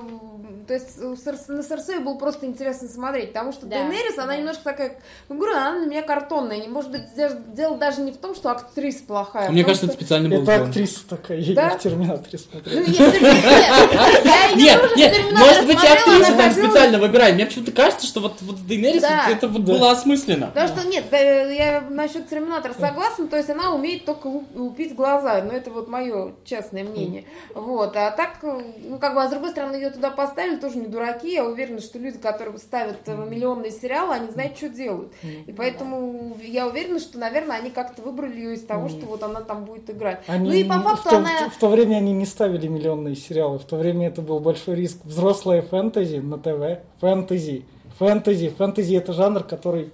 то 0.68 0.74
есть 0.74 0.98
на 1.00 1.64
Серсею 1.64 2.02
было 2.02 2.16
просто 2.16 2.46
интересно 2.46 2.88
смотреть, 2.88 3.30
потому 3.34 3.52
что 3.52 3.66
Да, 3.66 3.78
Дейнерис, 3.78 4.18
она 4.18 4.28
да. 4.28 4.38
немножко 4.38 4.64
такая, 4.64 4.98
ну, 5.30 5.38
говорю, 5.38 5.56
она 5.56 5.80
на 5.80 5.86
меня 5.86 6.02
картонная, 6.02 6.58
не 6.58 6.68
может 6.68 6.92
быть, 6.92 7.02
де- 7.16 7.32
дело 7.56 7.78
даже 7.78 8.02
не 8.02 8.12
в 8.12 8.18
том, 8.18 8.36
что 8.36 8.50
актриса 8.52 9.04
плохая. 9.06 9.48
а 9.48 9.52
Мне 9.52 9.64
кажется, 9.64 9.86
это 9.88 9.96
специально 9.96 10.30
был 10.30 10.44
Это 10.44 10.64
актриса 10.66 11.08
такая, 11.08 11.38
я 11.40 11.70
в 11.70 11.80
Терминаторе 11.80 12.40
Ну, 12.54 12.60
смотрел. 12.62 12.84
я 12.86 13.12
всё- 13.12 14.56
нет, 14.56 14.82
Нет, 14.96 15.16
может 15.32 15.66
быть, 15.66 15.80
смотрела, 15.80 15.96
актриса 16.00 16.34
там 16.38 16.52
специально 16.52 17.00
выбирает. 17.00 17.36
Мне 17.36 17.46
почему-то 17.46 17.72
кажется, 17.72 18.08
что 18.08 18.20
вот, 18.22 18.34
Дейнерис, 18.68 19.04
это 19.04 19.48
вот 19.48 19.64
Да. 19.66 19.74
было 19.74 19.92
осмысленно. 19.92 20.48
Потому 20.48 20.68
что 20.68 20.88
нет, 20.88 21.06
я 21.12 21.84
насчет 21.90 22.28
Терминатора 22.30 22.74
согласна, 22.80 23.28
то 23.28 23.38
есть 23.38 23.50
она 23.50 23.72
умеет 23.74 24.06
только 24.06 24.28
лу- 24.28 24.46
лупить 24.56 24.96
глаза, 24.96 25.42
но 25.44 25.52
это 25.54 25.70
вот 25.72 25.88
мое 25.88 26.34
частное 26.46 26.84
мнение. 26.84 27.26
Вот, 27.54 27.96
а 27.96 28.12
так, 28.12 28.38
ну 28.42 28.98
как 29.00 29.14
бы, 29.16 29.22
а 29.24 29.28
с 29.28 29.32
другой 29.32 29.52
стороны, 29.52 29.76
ее 29.76 29.90
туда 29.90 30.10
поставили, 30.12 30.55
тоже 30.58 30.78
не 30.78 30.88
дураки, 30.88 31.32
я 31.32 31.46
уверена, 31.46 31.80
что 31.82 32.00
люди, 32.00 32.18
которые 32.18 32.58
ставят 32.58 32.98
э, 33.08 33.16
миллионные 33.16 33.72
сериалы, 33.72 34.16
они 34.16 34.32
знают, 34.32 34.58
что 34.58 34.70
делают. 34.70 35.12
И 35.24 35.52
поэтому 35.52 36.38
я 36.42 36.68
уверена, 36.68 37.00
что, 37.00 37.18
наверное, 37.18 37.58
они 37.58 37.70
как-то 37.70 38.02
выбрали 38.02 38.36
ее 38.36 38.54
из 38.56 38.64
того, 38.64 38.90
что 38.90 39.06
вот 39.06 39.24
она 39.24 39.42
там 39.42 39.66
будет 39.66 39.90
играть. 39.90 40.22
Они 40.28 40.50
ну 40.50 40.56
и 40.56 40.64
по 40.64 40.80
факту 40.80 41.10
в, 41.10 41.12
то, 41.12 41.18
она... 41.18 41.50
в 41.50 41.58
то 41.58 41.70
время 41.70 41.98
они 41.98 42.14
не 42.14 42.26
ставили 42.26 42.68
миллионные 42.68 43.16
сериалы, 43.16 43.60
в 43.60 43.66
то 43.66 43.76
время 43.76 44.08
это 44.08 44.22
был 44.22 44.40
большой 44.40 44.76
риск. 44.76 45.00
Взрослая 45.04 45.62
фэнтези 45.62 46.18
на 46.18 46.38
ТВ, 46.38 46.82
фэнтези, 47.00 47.66
фэнтези, 48.00 48.50
фэнтези 48.50 48.96
это 48.96 49.14
жанр, 49.14 49.44
который 49.44 49.92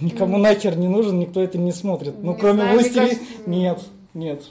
никому 0.00 0.38
нахер 0.38 0.76
не 0.76 0.88
нужен, 0.88 1.18
никто 1.18 1.42
это 1.42 1.58
не 1.58 1.72
смотрит. 1.72 2.14
Ну, 2.18 2.32
Не 2.32 2.38
кроме 2.38 2.62
знаю, 2.62 2.74
мне 2.74 2.82
«Властелин...» 2.82 3.08
кажется, 3.08 3.50
Нет, 3.50 3.80
нет, 4.14 4.42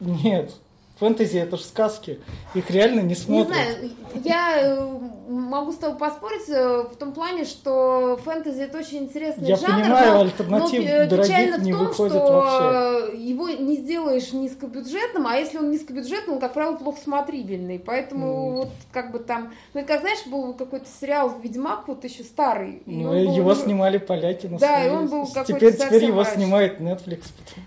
нет. 0.00 0.54
Фэнтези 0.98 1.38
это 1.38 1.56
же 1.56 1.62
сказки, 1.62 2.18
их 2.54 2.70
реально 2.70 3.00
не 3.00 3.08
Не 3.10 3.14
смотрят. 3.14 3.48
знаю, 3.48 3.90
я 4.24 4.60
э, 4.62 4.98
могу 5.28 5.70
с 5.72 5.76
тобой 5.76 5.96
поспорить 5.96 6.48
э, 6.48 6.88
в 6.92 6.96
том 6.96 7.12
плане, 7.12 7.44
что 7.44 8.18
фэнтези 8.24 8.62
это 8.62 8.78
очень 8.78 8.98
интересный 8.98 9.46
Я 9.46 9.56
жанр, 9.56 9.82
понимаю, 9.82 10.12
но, 10.14 10.20
альтернатив 10.22 10.82
но, 10.82 11.08
дорогих 11.08 11.58
не 11.58 11.72
в 11.72 11.76
том, 11.76 11.86
выходит 11.86 12.12
что 12.16 12.32
вообще. 12.32 13.16
его 13.16 13.48
не 13.48 13.76
сделаешь 13.76 14.32
низкобюджетным, 14.32 15.26
а 15.28 15.36
если 15.36 15.58
он 15.58 15.70
низкобюджетный, 15.70 16.34
он, 16.34 16.40
как 16.40 16.52
правило, 16.52 16.74
плохо 16.74 16.98
смотрибельный. 17.00 17.78
Поэтому 17.78 18.52
вот 18.52 18.70
как 18.90 19.12
бы 19.12 19.20
там, 19.20 19.52
ну 19.74 19.84
как 19.84 20.00
знаешь, 20.00 20.26
был 20.26 20.52
какой-то 20.54 20.86
сериал 21.00 21.32
«Ведьмак», 21.40 21.86
вот 21.86 22.02
еще 22.02 22.24
старый. 22.24 22.82
Ну, 22.86 23.10
был, 23.10 23.36
его 23.36 23.54
снимали 23.54 23.98
поляки 23.98 24.46
на 24.46 24.58
Да, 24.58 24.84
и 24.84 24.90
он 24.90 25.06
был 25.06 25.26
какой-то 25.26 25.52
Теперь, 25.52 25.76
теперь 25.76 26.04
его 26.06 26.24
снимает 26.24 26.80
Netflix. 26.80 27.26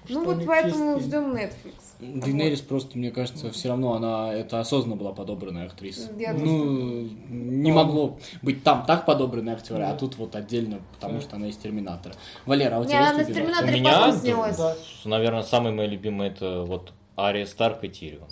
Ну 0.09 0.25
вот 0.25 0.45
поэтому 0.45 0.95
есть 0.95 1.07
ждем 1.07 1.33
Netflix. 1.33 1.80
Дейнерис 2.01 2.61
просто, 2.61 2.97
мне 2.97 3.11
кажется, 3.11 3.51
все 3.51 3.69
равно 3.69 3.93
она 3.93 4.33
это 4.33 4.59
осознанно 4.59 4.95
была 4.95 5.13
подобранная 5.13 5.67
актриса. 5.67 6.09
Я 6.17 6.33
ну, 6.33 7.07
не 7.29 7.71
могло 7.71 8.17
быть 8.41 8.63
там 8.63 8.85
так 8.87 9.05
подобранные 9.05 9.55
актеры, 9.55 9.83
а 9.83 9.93
тут 9.93 10.17
вот 10.17 10.35
отдельно, 10.35 10.81
потому 10.93 11.21
что 11.21 11.35
она 11.35 11.47
из 11.47 11.57
Терминатора. 11.57 12.15
Валера, 12.47 12.77
а 12.77 12.79
у 12.79 12.85
тебя 12.85 13.11
она 13.11 13.19
есть 13.19 13.29
любимый? 13.29 13.53
У 13.61 13.71
меня. 13.71 14.11
Да. 14.57 14.75
Наверное, 15.05 15.43
самый 15.43 15.71
мой 15.71 15.85
любимый 15.85 16.29
это 16.29 16.63
вот 16.63 16.91
Ария 17.15 17.45
Старк 17.45 17.83
и 17.83 17.89
Тирион. 17.89 18.27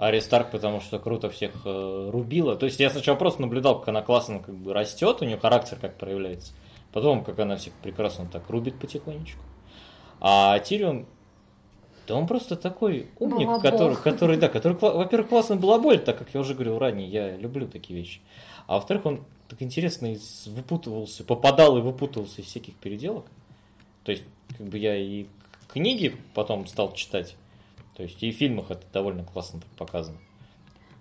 Ария 0.00 0.20
Старк, 0.20 0.50
потому 0.50 0.80
что 0.80 0.98
круто 0.98 1.30
всех 1.30 1.52
э, 1.64 2.10
рубила. 2.10 2.56
То 2.56 2.66
есть 2.66 2.80
я 2.80 2.90
сначала 2.90 3.16
просто 3.16 3.42
наблюдал, 3.42 3.78
как 3.78 3.88
она 3.88 4.02
классно 4.02 4.40
как 4.40 4.56
бы 4.56 4.72
растет, 4.72 5.18
у 5.20 5.24
нее 5.24 5.38
характер 5.38 5.78
как 5.80 5.96
проявляется. 5.98 6.52
Потом, 6.92 7.22
как 7.22 7.38
она 7.38 7.56
всех 7.56 7.74
прекрасно 7.74 8.26
так 8.26 8.48
рубит 8.50 8.78
потихонечку. 8.80 9.40
А 10.20 10.58
Тирион, 10.58 11.06
да 12.06 12.14
он 12.14 12.26
просто 12.26 12.56
такой 12.56 13.08
умник, 13.18 13.46
Балабол. 13.46 13.60
который, 13.60 13.96
который, 13.96 14.36
да, 14.36 14.48
который, 14.48 14.76
во-первых, 14.78 15.28
классно 15.28 15.56
балаболь, 15.56 15.98
так 15.98 16.18
как 16.18 16.28
я 16.34 16.40
уже 16.40 16.54
говорил 16.54 16.78
ранее, 16.78 17.08
я 17.08 17.36
люблю 17.36 17.66
такие 17.66 17.98
вещи. 17.98 18.20
А 18.66 18.76
во-вторых, 18.76 19.06
он 19.06 19.24
так 19.48 19.62
интересно 19.62 20.14
выпутывался, 20.46 21.24
попадал 21.24 21.78
и 21.78 21.80
выпутывался 21.80 22.40
из 22.40 22.46
всяких 22.46 22.74
переделок. 22.76 23.26
То 24.04 24.12
есть, 24.12 24.24
как 24.56 24.66
бы 24.66 24.78
я 24.78 24.96
и 24.96 25.26
книги 25.68 26.16
потом 26.34 26.66
стал 26.66 26.92
читать, 26.92 27.36
то 27.96 28.02
есть 28.02 28.22
и 28.22 28.32
в 28.32 28.36
фильмах 28.36 28.70
это 28.70 28.82
довольно 28.92 29.24
классно 29.24 29.60
так 29.60 29.70
показано. 29.70 30.18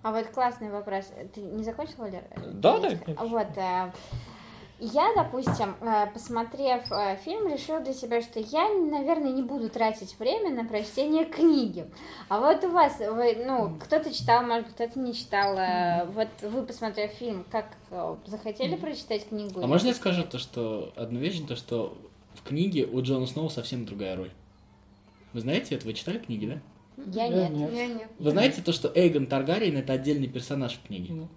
А 0.03 0.11
вот 0.11 0.27
классный 0.27 0.69
вопрос. 0.69 1.05
Ты 1.33 1.41
не 1.41 1.63
закончил, 1.63 1.95
Валер? 1.99 2.23
Да, 2.53 2.79
да. 2.79 2.89
Вот. 3.23 3.47
Я, 4.85 5.13
допустим, 5.15 5.75
э, 5.79 6.07
посмотрев 6.13 6.91
э, 6.91 7.15
фильм, 7.23 7.47
решила 7.47 7.79
для 7.79 7.93
себя, 7.93 8.21
что 8.21 8.41
я, 8.41 8.67
наверное, 8.67 9.31
не 9.31 9.41
буду 9.41 9.69
тратить 9.69 10.19
время 10.19 10.49
на 10.53 10.67
прочтение 10.67 11.23
книги. 11.23 11.85
А 12.27 12.41
вот 12.41 12.65
у 12.65 12.69
вас, 12.69 12.99
вы, 12.99 13.37
ну, 13.45 13.77
кто-то 13.79 14.13
читал, 14.13 14.43
может, 14.43 14.67
кто-то 14.67 14.99
не 14.99 15.13
читал. 15.13 15.55
э, 15.57 16.05
Вот 16.13 16.27
вы, 16.41 16.63
посмотрев 16.63 17.11
фильм, 17.11 17.45
как 17.49 17.67
захотели 18.25 18.75
прочитать 18.75 19.29
книгу? 19.29 19.61
А 19.63 19.67
можно 19.67 19.87
я 19.87 19.93
скажу 19.93 20.23
то, 20.23 20.37
что 20.37 20.91
одну 20.97 21.19
вещь, 21.19 21.39
то, 21.47 21.55
что 21.55 21.97
в 22.33 22.43
книге 22.43 22.85
у 22.85 23.01
Джона 23.01 23.25
Сноу 23.25 23.49
совсем 23.49 23.85
другая 23.85 24.17
роль. 24.17 24.31
Вы 25.31 25.39
знаете 25.39 25.75
это? 25.75 25.85
Вы 25.85 25.93
читали 25.93 26.17
книги, 26.17 26.45
да? 26.45 26.59
Я 26.97 27.25
Я 27.27 27.47
нет. 27.47 27.51
нет. 27.51 27.73
Я 27.73 27.87
нет. 27.87 28.07
Вы 28.19 28.31
знаете 28.31 28.61
то, 28.61 28.73
что 28.73 28.91
Эйгон 28.93 29.27
Таргариен 29.27 29.77
это 29.77 29.93
отдельный 29.93 30.27
персонаж 30.27 30.73
в 30.73 30.85
книге? 30.87 31.13
Ну. 31.13 31.27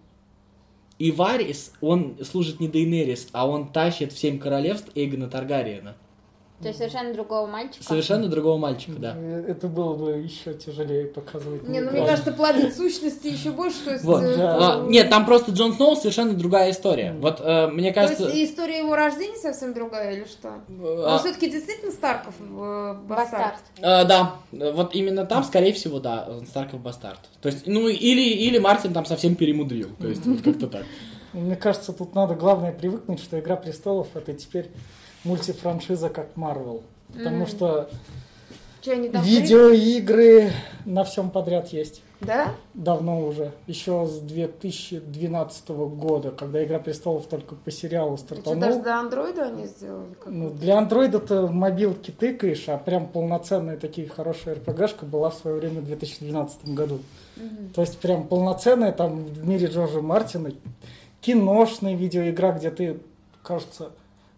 И 0.98 1.10
Варис, 1.10 1.72
он 1.80 2.16
служит 2.24 2.58
не 2.58 2.68
Дейнерис, 2.68 3.28
а 3.32 3.48
он 3.48 3.70
тащит 3.70 4.12
в 4.12 4.18
семь 4.18 4.38
королевств 4.38 4.90
Эйгона 4.94 5.28
Таргариена. 5.28 5.96
То 6.60 6.68
есть 6.68 6.78
совершенно 6.78 7.12
другого 7.12 7.46
мальчика. 7.46 7.84
Совершенно 7.84 8.28
другого 8.28 8.56
мальчика, 8.56 8.92
да. 8.98 9.14
Это 9.46 9.68
было 9.68 9.94
бы 9.94 10.12
еще 10.12 10.54
тяжелее 10.54 11.06
показывать. 11.06 11.68
Не, 11.68 11.80
ну 11.80 11.90
мне 11.90 12.06
кажется, 12.06 12.32
плодить 12.32 12.74
сущности 12.74 13.26
еще 13.26 13.50
больше, 13.50 13.84
то 13.84 13.92
есть... 13.92 14.04
Вот. 14.04 14.22
э, 14.22 14.36
Да. 14.36 14.74
А, 14.76 14.86
нет, 14.86 15.10
там 15.10 15.26
просто 15.26 15.52
Джон 15.52 15.74
Сноу 15.74 15.96
совершенно 15.96 16.32
другая 16.32 16.70
история. 16.70 17.12
Мгм. 17.12 17.20
Вот 17.20 17.40
э, 17.42 17.66
мне 17.68 17.92
То 17.92 18.00
кажется... 18.00 18.28
есть 18.30 18.52
история 18.52 18.78
его 18.78 18.96
рождения 18.96 19.36
совсем 19.36 19.74
другая 19.74 20.14
или 20.14 20.24
что? 20.24 20.60
э, 20.68 21.04
Он 21.06 21.18
все-таки 21.18 21.50
действительно 21.50 21.92
Старков 21.92 22.34
э, 22.40 22.96
бастард? 23.06 23.58
Э, 23.78 24.04
да, 24.06 24.36
вот 24.50 24.94
именно 24.94 25.26
там, 25.26 25.44
скорее 25.44 25.74
всего, 25.74 26.00
да, 26.00 26.26
он 26.26 26.46
Старков 26.46 26.80
Бастард. 26.80 27.20
То 27.42 27.48
есть, 27.50 27.66
ну, 27.66 27.86
или, 27.88 28.22
или 28.22 28.58
Мартин 28.58 28.94
там 28.94 29.04
совсем 29.04 29.34
перемудрил. 29.34 29.90
То 30.00 30.08
есть, 30.08 30.24
вот 30.24 30.40
как-то 30.40 30.68
так. 30.68 30.86
Мне 31.32 31.56
кажется, 31.56 31.92
тут 31.92 32.14
надо 32.14 32.34
главное 32.34 32.72
привыкнуть, 32.72 33.20
что 33.20 33.38
Игра 33.38 33.56
престолов 33.56 34.08
это 34.14 34.32
теперь 34.32 34.70
мультифраншиза 35.26 36.08
как 36.08 36.36
Марвел. 36.36 36.82
Потому 37.12 37.38
Мгм. 37.38 37.46
что 37.46 37.88
видеоигры 38.84 40.52
на 40.84 41.04
всем 41.04 41.30
подряд 41.30 41.68
есть. 41.72 42.02
Да? 42.20 42.54
Давно 42.72 43.26
уже. 43.26 43.52
Еще 43.66 44.06
с 44.06 44.20
2012 44.20 45.68
года, 45.88 46.30
когда 46.30 46.64
Игра 46.64 46.78
престолов 46.78 47.26
только 47.26 47.54
по 47.54 47.70
сериалу 47.70 48.14
И 48.14 48.18
что, 48.18 48.54
даже 48.54 48.80
до 48.82 48.98
андроида 49.00 49.46
они 49.48 49.66
сделали? 49.66 50.06
Ну, 50.24 50.50
для 50.50 50.78
андроида-то 50.78 51.46
в 51.46 51.52
мобилке 51.52 52.12
тыкаешь, 52.12 52.68
а 52.68 52.78
прям 52.78 53.06
полноценная 53.08 53.76
такие 53.76 54.08
хорошая 54.08 54.54
РПГшка 54.54 55.04
была 55.04 55.28
в 55.30 55.34
свое 55.34 55.58
время 55.58 55.80
в 55.82 55.86
2012 55.86 56.74
году. 56.74 57.00
Мгм. 57.36 57.70
То 57.74 57.82
есть 57.82 57.98
прям 57.98 58.26
полноценная 58.26 58.92
там 58.92 59.24
в 59.24 59.46
мире 59.46 59.66
Джорджа 59.66 60.00
Мартина 60.00 60.52
киношная 61.20 61.94
видеоигра, 61.94 62.52
где 62.52 62.70
ты, 62.70 62.98
кажется, 63.42 63.90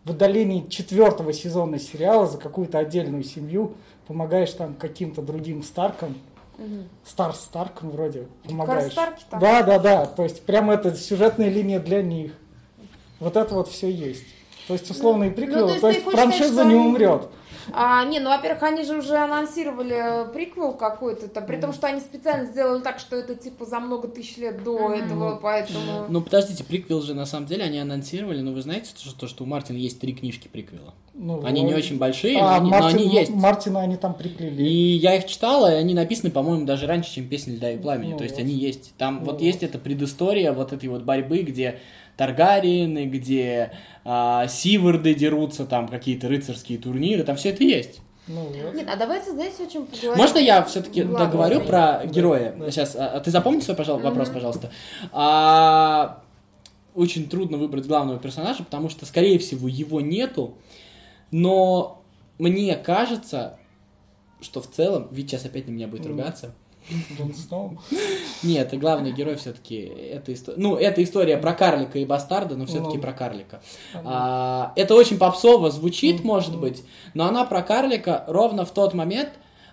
в 0.09 0.13
отдалении 0.13 0.67
четвертого 0.69 1.33
сезона 1.33 1.79
сериала 1.79 2.27
за 2.27 2.39
какую-то 2.39 2.79
отдельную 2.79 3.23
семью 3.23 3.75
помогаешь 4.07 4.51
там 4.53 4.75
каким-то 4.75 5.23
другим 5.23 5.63
Старкам, 5.63 6.17
Мгм. 6.57 6.89
Стар 7.05 7.35
Старкам 7.37 7.91
вроде 7.91 8.27
помогаешь. 8.43 8.91
Старки 8.91 9.23
там? 9.31 9.39
Да, 9.39 9.63
да, 9.63 9.79
да. 9.79 10.07
То 10.07 10.25
есть 10.25 10.43
прям 10.43 10.71
это 10.73 10.93
сюжетная 10.97 11.51
линия 11.51 11.79
для 11.79 12.03
них. 12.03 12.33
Вот 13.21 13.37
это 13.37 13.55
вот 13.55 13.69
все 13.69 13.89
есть. 13.89 14.25
То 14.67 14.73
есть 14.73 14.91
условные 14.91 15.31
приквелы, 15.31 15.75
ну, 15.75 15.81
то 15.81 15.89
есть 15.89 16.05
то 16.05 16.11
есть 16.11 16.21
франшиза 16.21 16.63
что 16.63 16.65
не 16.65 16.75
умрет. 16.75 17.29
А, 17.73 18.05
не, 18.05 18.21
ну, 18.21 18.31
во-первых, 18.31 18.63
они 18.63 18.85
же 18.85 18.99
уже 18.99 19.17
анонсировали 19.17 20.27
э, 20.29 20.33
приквел 20.33 20.73
какой-то, 20.73 21.29
там, 21.29 21.47
при 21.47 21.61
том, 21.61 21.73
что 21.73 21.87
они 21.87 22.01
специально 22.01 22.47
сделали 22.47 22.83
так, 22.83 22.99
что 22.99 23.17
это 23.17 23.35
типа 23.35 23.65
за 23.65 23.81
много 23.81 24.09
тысяч 24.09 24.37
лет 24.37 24.63
до 24.65 24.93
этого, 24.93 25.39
поэтому... 25.43 26.07
Ну, 26.09 26.21
подождите, 26.21 26.65
приквел 26.65 27.03
же 27.03 27.15
на 27.15 27.27
самом 27.27 27.47
деле 27.47 27.65
они 27.65 27.79
анонсировали, 27.79 28.41
но 28.41 28.53
вы 28.53 28.63
знаете, 28.63 28.91
что, 28.97 29.19
то, 29.19 29.27
что 29.29 29.45
у 29.45 29.47
Мартина 29.47 29.77
есть 29.77 30.01
три 30.01 30.15
книжки 30.15 30.49
приквела. 30.49 30.95
Ну, 31.15 31.45
Они 31.45 31.63
не 31.63 31.75
очень 31.75 31.99
большие, 31.99 32.39
А, 32.39 32.43
но, 32.43 32.55
они, 32.57 32.71
но 32.71 32.79
Мартин- 32.79 32.97
они 32.99 33.09
есть. 33.09 33.31
Мартина 33.33 33.81
они 33.81 33.97
там 33.97 34.15
приплели. 34.15 34.65
И 34.65 34.97
я 34.97 35.17
их 35.17 35.27
читала, 35.27 35.73
и 35.73 35.75
они 35.75 35.93
написаны, 35.93 36.31
по-моему, 36.31 36.65
даже 36.65 36.87
раньше, 36.87 37.13
чем 37.13 37.29
«Песня 37.29 37.55
льда 37.55 37.73
и 37.73 37.77
пламени». 37.77 38.13
Ну 38.13 38.19
То 38.19 38.25
есть 38.25 38.37
вот. 38.37 38.43
они 38.45 38.55
есть. 38.55 38.95
Там 38.97 39.17
Ну 39.17 39.21
вот 39.25 39.33
вот. 39.33 39.41
есть 39.43 39.65
эта 39.65 39.79
предыстория 39.79 40.53
вот 40.53 40.73
этой 40.73 40.89
вот 40.89 41.03
борьбы, 41.03 41.43
где 41.43 41.81
Таргариены, 42.19 43.07
где 43.07 43.73
а, 44.05 44.49
Сиварды 44.49 45.15
дерутся, 45.15 45.65
там 45.65 45.87
какие-то 45.89 46.29
рыцарские 46.29 46.79
турниры, 46.79 47.23
там 47.23 47.37
все 47.37 47.51
это 47.51 47.63
есть. 47.63 48.01
Ну, 48.27 48.43
вот. 48.43 48.75
Нет, 48.75 48.89
а 48.93 48.97
давайте, 48.97 49.31
знаете, 49.31 49.65
о 49.65 49.71
чем 49.71 49.87
поговорим? 49.87 50.17
Можно 50.17 50.39
я 50.39 50.63
все-таки 50.65 51.03
Ладно, 51.03 51.19
договорю 51.19 51.61
про 51.61 52.03
героя? 52.05 52.55
да. 52.59 52.71
Сейчас, 52.71 52.97
а, 52.97 53.07
а 53.09 53.21
ты 53.21 53.31
запомни 53.31 53.61
свой 53.61 53.77
пожал- 53.77 54.01
вопрос, 54.01 54.29
пожалуйста. 54.31 54.71
А, 55.13 56.23
очень 56.95 57.29
трудно 57.29 57.57
выбрать 57.57 57.87
главного 57.87 58.19
персонажа, 58.19 58.65
потому 58.65 58.91
что, 58.91 59.07
скорее 59.07 59.39
всего, 59.39 59.69
его 59.69 60.01
нету. 60.01 60.59
Но 61.31 62.03
мне 62.39 62.75
кажется, 62.75 63.59
что 64.41 64.61
в 64.61 64.67
целом, 64.69 65.07
Вить 65.13 65.31
сейчас 65.31 65.45
опять 65.45 65.69
на 65.69 65.71
меня 65.71 65.87
будет 65.87 66.05
ругаться. 66.05 66.53
Джон 67.17 67.35
Сноу. 67.35 67.79
Нет, 68.43 68.73
и 68.73 68.77
главный 68.77 69.13
герой 69.13 69.37
все-таки 69.37 69.77
это 69.77 70.33
история. 70.33 70.59
Ну, 70.59 70.77
это 70.77 71.03
история 71.03 71.37
про 71.39 71.53
карлика 71.53 71.99
и 71.99 72.05
бастарда, 72.05 72.57
но 72.57 72.67
все-таки 72.67 72.97
Ну. 72.97 73.03
про 73.03 73.13
карлика. 73.13 73.61
А, 73.95 74.73
это 74.77 74.95
очень 74.95 75.19
попсово 75.19 75.71
звучит, 75.71 76.25
может 76.25 76.59
быть, 76.59 76.83
но 77.15 77.27
она 77.27 77.45
про 77.45 77.63
карлика 77.63 78.25
ровно 78.27 78.65
в 78.65 78.71
тот 78.73 78.95
момент. 78.95 79.31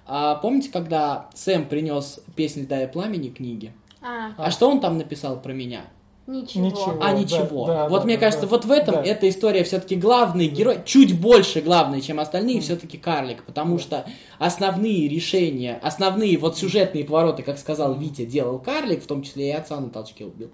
а, 0.07 0.35
помните, 0.35 0.69
когда 0.71 1.29
Сэм 1.33 1.65
принес 1.67 2.19
песнь 2.35 2.61
льда 2.61 2.83
и 2.83 2.87
пламени 2.91 3.29
книги? 3.29 3.73
А, 4.03 4.33
А, 4.37 4.51
что 4.51 4.69
он 4.69 4.79
там 4.79 4.97
написал 4.99 5.41
про 5.41 5.51
меня? 5.51 5.81
Ничего. 6.27 6.65
Ничего. 6.65 6.97
А 7.01 7.11
да, 7.11 7.13
ничего. 7.13 7.65
да, 7.67 7.87
вот 7.89 7.99
да, 7.99 8.05
мне 8.05 8.15
да, 8.15 8.19
кажется, 8.21 8.45
да. 8.45 8.49
вот 8.49 8.65
в 8.65 8.71
этом 8.71 8.95
Да. 8.95 9.03
эта 9.03 9.29
история 9.29 9.63
все-таки 9.63 9.95
главный 9.95 10.47
герой, 10.47 10.79
чуть 10.85 11.19
больше 11.19 11.61
главный, 11.61 12.01
чем 12.01 12.19
остальные, 12.19 12.55
Мгм. 12.57 12.63
все-таки 12.63 12.97
карлик, 12.97 13.43
потому 13.43 13.77
что 13.79 14.05
основные 14.39 15.07
решения, 15.07 15.79
основные 15.83 16.37
вот 16.37 16.57
сюжетные 16.57 17.03
повороты, 17.05 17.43
как 17.43 17.57
сказал 17.59 17.95
Витя, 17.95 18.25
делал 18.25 18.59
карлик, 18.59 19.03
в 19.03 19.07
том 19.07 19.21
числе 19.23 19.49
и 19.49 19.51
отца 19.51 19.79
на 19.79 19.89
толчке 19.89 20.25
убил. 20.25 20.49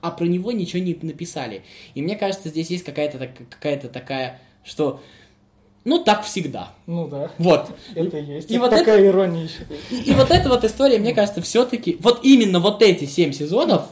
А 0.00 0.10
про 0.10 0.26
него 0.26 0.52
ничего 0.52 0.82
не 0.82 0.96
написали. 1.00 1.62
И 1.94 2.02
мне 2.02 2.16
кажется, 2.16 2.50
здесь 2.50 2.68
есть 2.68 2.84
какая-то 2.84 3.18
так- 3.18 3.48
какая-то 3.48 3.88
такая, 3.88 4.40
что 4.62 5.00
ну 5.84 6.02
так 6.04 6.24
всегда. 6.24 6.72
Ну 6.86 7.08
да, 7.08 7.30
Вот. 7.38 7.70
это 7.94 8.18
и 8.18 8.24
есть. 8.24 8.50
и 8.50 8.54
Это 8.54 8.60
вот 8.62 8.70
такая 8.70 9.06
ирония 9.06 9.44
еще. 9.44 9.62
И, 9.90 10.10
и 10.10 10.14
вот 10.14 10.30
эта 10.30 10.48
вот 10.50 10.64
история, 10.64 10.98
мне 10.98 11.14
кажется, 11.14 11.40
все-таки, 11.42 11.96
вот 12.00 12.20
именно 12.22 12.60
вот 12.60 12.82
эти 12.82 13.04
семь 13.06 13.32
сезонов, 13.32 13.82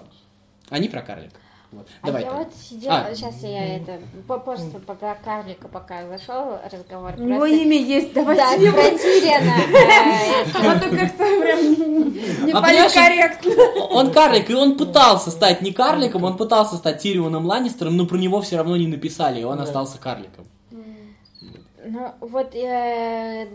они 0.73 0.89
про 0.89 1.03
карлика. 1.03 1.37
Вот. 1.71 1.87
А 2.03 2.07
Давай. 2.09 2.25
я 2.25 2.33
вот 2.33 2.49
сидела, 2.55 3.07
А. 3.09 3.15
сейчас 3.15 3.37
я 3.43 3.77
это, 3.77 3.99
по- 4.29 4.39
после 4.39 4.79
по- 4.81 4.93
про 4.93 5.15
карлика, 5.15 5.69
пока 5.69 6.07
зашел 6.07 6.59
разговор. 6.71 7.15
У 7.17 7.23
него 7.23 7.39
просто- 7.39 7.57
имя 7.57 7.77
есть, 7.79 8.13
давайте 8.13 8.43
Да, 8.43 8.57
не 8.59 8.71
про 8.71 8.91
Тириана. 8.91 9.55
э, 9.73 10.69
А 10.69 10.79
то 10.79 10.91
как-то 10.91 11.41
прям 11.41 12.45
не 12.47 12.53
А 12.53 12.61
политкорректно. 12.61 13.53
Он 13.91 14.11
карлик, 14.13 14.51
и 14.51 14.55
он 14.55 14.77
пытался 14.77 15.31
стать 15.31 15.63
не 15.63 15.73
карликом, 15.73 16.25
он 16.25 16.37
пытался 16.37 16.77
стать 16.77 17.01
Тирионом 17.01 17.47
Ланнистером, 17.47 17.97
но 17.97 18.05
про 18.05 18.19
него 18.19 18.43
все 18.43 18.59
равно 18.59 18.77
не 18.77 18.87
написали, 18.87 19.41
и 19.41 19.45
он 19.45 19.59
остался 19.59 19.97
карликом. 19.97 20.45
Ну, 21.85 22.15
вот, 22.21 22.55
э, 22.55 23.49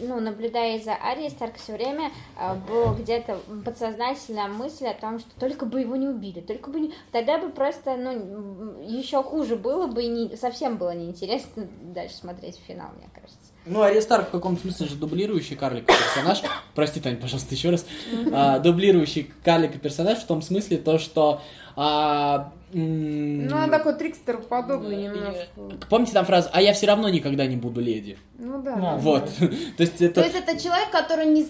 ну, 0.00 0.18
наблюдая 0.18 0.80
за 0.80 0.94
Арией 0.94 1.30
Старк 1.30 1.56
все 1.56 1.74
время, 1.74 2.10
э, 2.38 2.54
была 2.66 2.94
где-то 2.94 3.38
подсознательная 3.64 4.48
мысль 4.48 4.86
о 4.86 4.94
том, 4.94 5.18
что 5.18 5.28
только 5.38 5.66
бы 5.66 5.80
его 5.80 5.96
не 5.96 6.08
убили, 6.08 6.40
только 6.40 6.70
бы 6.70 6.80
не... 6.80 6.92
Тогда 7.12 7.38
бы 7.38 7.50
просто, 7.50 7.96
ну, 7.96 8.80
еще 8.80 9.22
хуже 9.22 9.56
было 9.56 9.86
бы, 9.86 10.02
и 10.02 10.08
не... 10.08 10.36
совсем 10.36 10.78
было 10.78 10.94
неинтересно 10.94 11.68
дальше 11.82 12.16
смотреть 12.16 12.58
финал, 12.66 12.88
мне 12.96 13.08
кажется. 13.12 13.43
Ну, 13.66 13.80
Ария 13.82 14.00
Старк 14.02 14.28
в 14.28 14.30
каком-то 14.30 14.60
смысле 14.62 14.86
же 14.86 14.94
дублирующий 14.96 15.56
карлика 15.56 15.92
персонаж. 15.92 16.42
Прости, 16.74 17.00
Тань, 17.00 17.16
пожалуйста, 17.16 17.54
еще 17.54 17.70
раз. 17.70 17.86
А, 18.32 18.58
дублирующий 18.58 19.30
карлика 19.42 19.78
персонаж 19.78 20.18
в 20.18 20.26
том 20.26 20.42
смысле 20.42 20.76
то, 20.76 20.98
что... 20.98 21.40
а, 21.76 22.52
м, 22.74 23.46
Ну, 23.46 23.56
он 23.56 23.70
такой 23.70 23.94
трикстер 23.94 24.38
подобный 24.38 24.96
немножко. 24.96 25.46
Помните 25.88 26.12
там 26.12 26.26
фразу 26.26 26.50
«А 26.52 26.60
я 26.60 26.72
все 26.74 26.86
равно 26.86 27.08
никогда 27.08 27.46
не 27.46 27.56
буду 27.56 27.80
леди». 27.80 28.18
Ну 28.38 28.60
да. 28.62 28.96
Вот. 28.98 29.30
То 29.38 29.82
есть 29.82 30.00
это... 30.02 30.20
То 30.20 30.26
есть 30.26 30.36
это 30.36 30.60
человек, 30.62 30.90
который 30.90 31.26
не, 31.26 31.44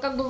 как 0.00 0.16
бы 0.16 0.24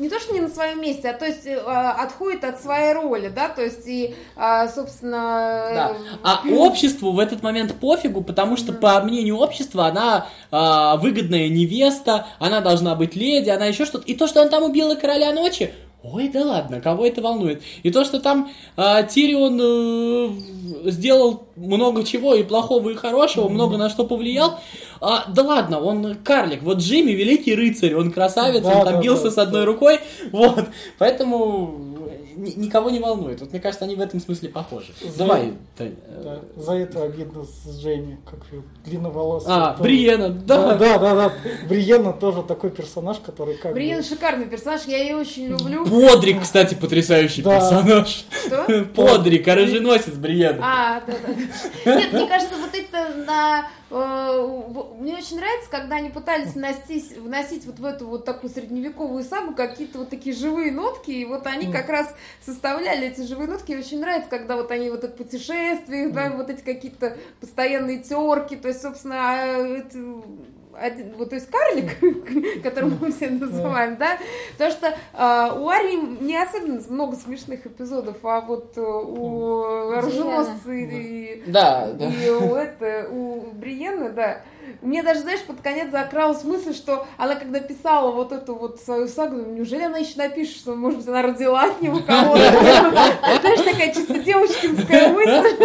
не 0.00 0.08
то, 0.08 0.18
что 0.18 0.32
не 0.32 0.40
на 0.40 0.48
своем 0.48 0.80
месте, 0.80 1.10
а 1.10 1.12
то 1.12 1.26
есть 1.26 1.46
э, 1.46 1.56
отходит 1.56 2.42
от 2.44 2.60
своей 2.60 2.94
роли, 2.94 3.28
да, 3.28 3.48
то 3.48 3.62
есть 3.62 3.86
и, 3.86 4.14
а, 4.34 4.66
собственно... 4.68 5.70
Да. 5.72 5.92
э, 5.92 6.18
А 6.24 6.40
обществу 6.48 7.12
в 7.12 7.18
этот 7.18 7.42
момент 7.42 7.74
пофигу, 7.74 8.22
потому 8.22 8.56
что, 8.56 8.72
по 8.72 9.00
мнению 9.02 9.36
общества, 9.36 9.86
она 9.86 10.26
а, 10.50 10.96
выгодная 10.96 11.48
невеста, 11.48 12.26
она 12.38 12.60
должна 12.60 12.94
быть 12.94 13.14
леди, 13.14 13.50
она 13.50 13.66
еще 13.66 13.84
что-то. 13.84 14.04
И 14.06 14.14
то, 14.14 14.26
что 14.26 14.40
он 14.40 14.48
там 14.48 14.62
убила 14.62 14.94
короля 14.94 15.32
ночи, 15.32 15.72
ой, 16.02 16.28
да 16.28 16.44
ладно, 16.44 16.80
кого 16.80 17.06
это 17.06 17.20
волнует? 17.20 17.62
И 17.82 17.90
то, 17.90 18.04
что 18.04 18.20
там 18.20 18.50
а, 18.76 19.02
Тирион 19.02 19.60
э, 19.62 20.90
сделал 20.90 21.44
много 21.56 22.04
чего 22.04 22.34
и 22.34 22.42
плохого, 22.42 22.90
и 22.90 22.94
хорошего, 22.94 23.48
много 23.48 23.76
на 23.76 23.90
что 23.90 24.04
повлиял, 24.04 24.60
а, 25.00 25.24
да 25.28 25.42
ладно, 25.42 25.80
он 25.80 26.14
карлик. 26.16 26.62
Вот 26.62 26.78
Джимми 26.78 27.12
великий 27.12 27.54
рыцарь, 27.54 27.94
он 27.94 28.10
красавец, 28.12 28.62
Да, 28.62 28.78
он 28.78 28.84
там 28.84 28.94
да, 28.96 29.00
бился 29.00 29.24
да, 29.24 29.30
с 29.30 29.38
одной 29.38 29.62
да. 29.62 29.66
рукой, 29.66 30.00
вот. 30.32 30.66
Поэтому 30.98 31.86
ни- 32.36 32.52
никого 32.66 32.90
не 32.90 33.00
волнует. 33.00 33.40
Вот 33.40 33.50
мне 33.50 33.60
кажется, 33.60 33.84
они 33.84 33.96
в 33.96 34.00
этом 34.00 34.20
смысле 34.20 34.48
похожи. 34.48 34.92
Давай, 35.18 35.52
Тань. 35.76 35.94
э, 36.06 36.22
Да, 36.56 36.62
за 36.62 36.72
это 36.74 37.02
обидно 37.02 37.44
с 37.44 37.80
Женей, 37.80 38.16
как 38.24 38.40
ее 38.52 38.62
длинноволосый. 38.86 39.50
А, 39.52 39.72
тоже. 39.72 39.82
Бриена, 39.82 40.28
Да, 40.30 40.56
да. 40.56 40.74
да, 40.76 40.98
да, 40.98 41.14
да. 41.14 41.32
Бриена 41.68 42.12
тоже 42.12 42.42
такой 42.42 42.70
персонаж, 42.70 43.18
который 43.18 43.54
как 43.56 43.72
бы- 43.72 43.74
Бриен 43.74 44.02
шикарный 44.02 44.46
персонаж, 44.46 44.82
я 44.86 44.98
ее 45.02 45.16
очень 45.16 45.48
люблю. 45.48 45.84
Подрик, 45.86 46.42
кстати, 46.42 46.74
потрясающий 46.74 47.42
Да. 47.42 47.56
персонаж. 47.58 48.24
Что? 48.46 48.84
Подрик, 48.94 49.46
оруженосец 49.48 50.14
Бриена. 50.14 50.60
А, 50.62 51.00
да, 51.06 51.12
да. 51.84 51.94
Нет, 51.96 52.12
мне 52.12 52.26
кажется, 52.26 52.54
вот 52.58 52.70
это 52.74 53.14
на 53.26 53.60
э, 53.60 53.62
мне 53.90 55.16
очень 55.16 55.36
нравится, 55.36 55.68
когда 55.68 55.96
они 55.96 56.10
пытались 56.10 56.54
вносить, 56.54 57.16
вносить 57.16 57.64
вот 57.66 57.80
в 57.80 57.84
эту 57.84 58.06
вот 58.06 58.24
такую 58.24 58.50
средневековую 58.50 59.24
сагу 59.24 59.52
какие-то 59.54 59.98
вот 59.98 60.10
такие 60.10 60.34
живые 60.34 60.70
нотки, 60.70 61.10
и 61.10 61.24
вот 61.24 61.46
они 61.46 61.72
как 61.72 61.88
раз 61.88 62.14
составляли 62.40 63.08
эти 63.08 63.22
живые 63.22 63.48
нотки. 63.48 63.72
И 63.72 63.76
очень 63.76 64.00
нравится, 64.00 64.30
когда 64.30 64.54
вот 64.56 64.70
они 64.70 64.90
вот 64.90 65.02
это 65.02 65.16
путешествие, 65.16 66.08
да, 66.10 66.30
вот 66.30 66.50
эти 66.50 66.60
какие-то 66.62 67.16
постоянные 67.40 67.98
терки, 67.98 68.54
то 68.54 68.68
есть, 68.68 68.80
собственно, 68.80 69.16
а, 69.16 69.36
это, 69.78 69.98
один, 70.80 71.14
вот 71.16 71.30
то 71.30 71.36
есть 71.36 71.48
карлик, 71.50 72.62
которого 72.62 72.92
мы 73.00 73.12
все 73.12 73.30
называем, 73.30 73.96
да, 73.96 74.18
потому 74.52 74.70
что 74.70 74.86
э, 74.88 75.58
у 75.58 75.68
Арии 75.68 76.22
не 76.22 76.36
особенно 76.36 76.80
много 76.88 77.16
смешных 77.16 77.66
эпизодов, 77.66 78.16
а 78.22 78.40
вот 78.40 78.72
э, 78.76 78.80
у 78.80 79.90
оруженосца 79.92 80.72
и, 80.72 81.42
Да, 81.46 81.88
и 81.90 81.96
да. 81.98 82.36
у, 82.38 82.54
это, 82.54 83.08
у 83.10 83.50
Бриены, 83.52 84.10
да, 84.10 84.42
мне 84.82 85.02
даже, 85.02 85.20
знаешь, 85.20 85.42
под 85.42 85.60
конец 85.60 85.90
закралась 85.90 86.44
мысль, 86.44 86.74
что 86.74 87.06
она 87.16 87.34
когда 87.34 87.60
писала 87.60 88.12
вот 88.12 88.32
эту 88.32 88.54
вот 88.54 88.80
свою 88.80 89.08
сагу, 89.08 89.36
думаю, 89.36 89.54
неужели 89.54 89.82
она 89.82 89.98
еще 89.98 90.16
напишет, 90.16 90.56
что, 90.56 90.74
может 90.74 91.00
быть, 91.00 91.08
она 91.08 91.22
родила 91.22 91.64
от 91.64 91.82
него 91.82 92.00
кого-то? 92.00 92.38
Знаешь, 93.40 93.60
такая 93.60 93.92
чисто 93.92 94.18
девочкинская 94.18 95.12
мысль. 95.12 95.56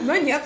Но 0.02 0.16
нет. 0.16 0.42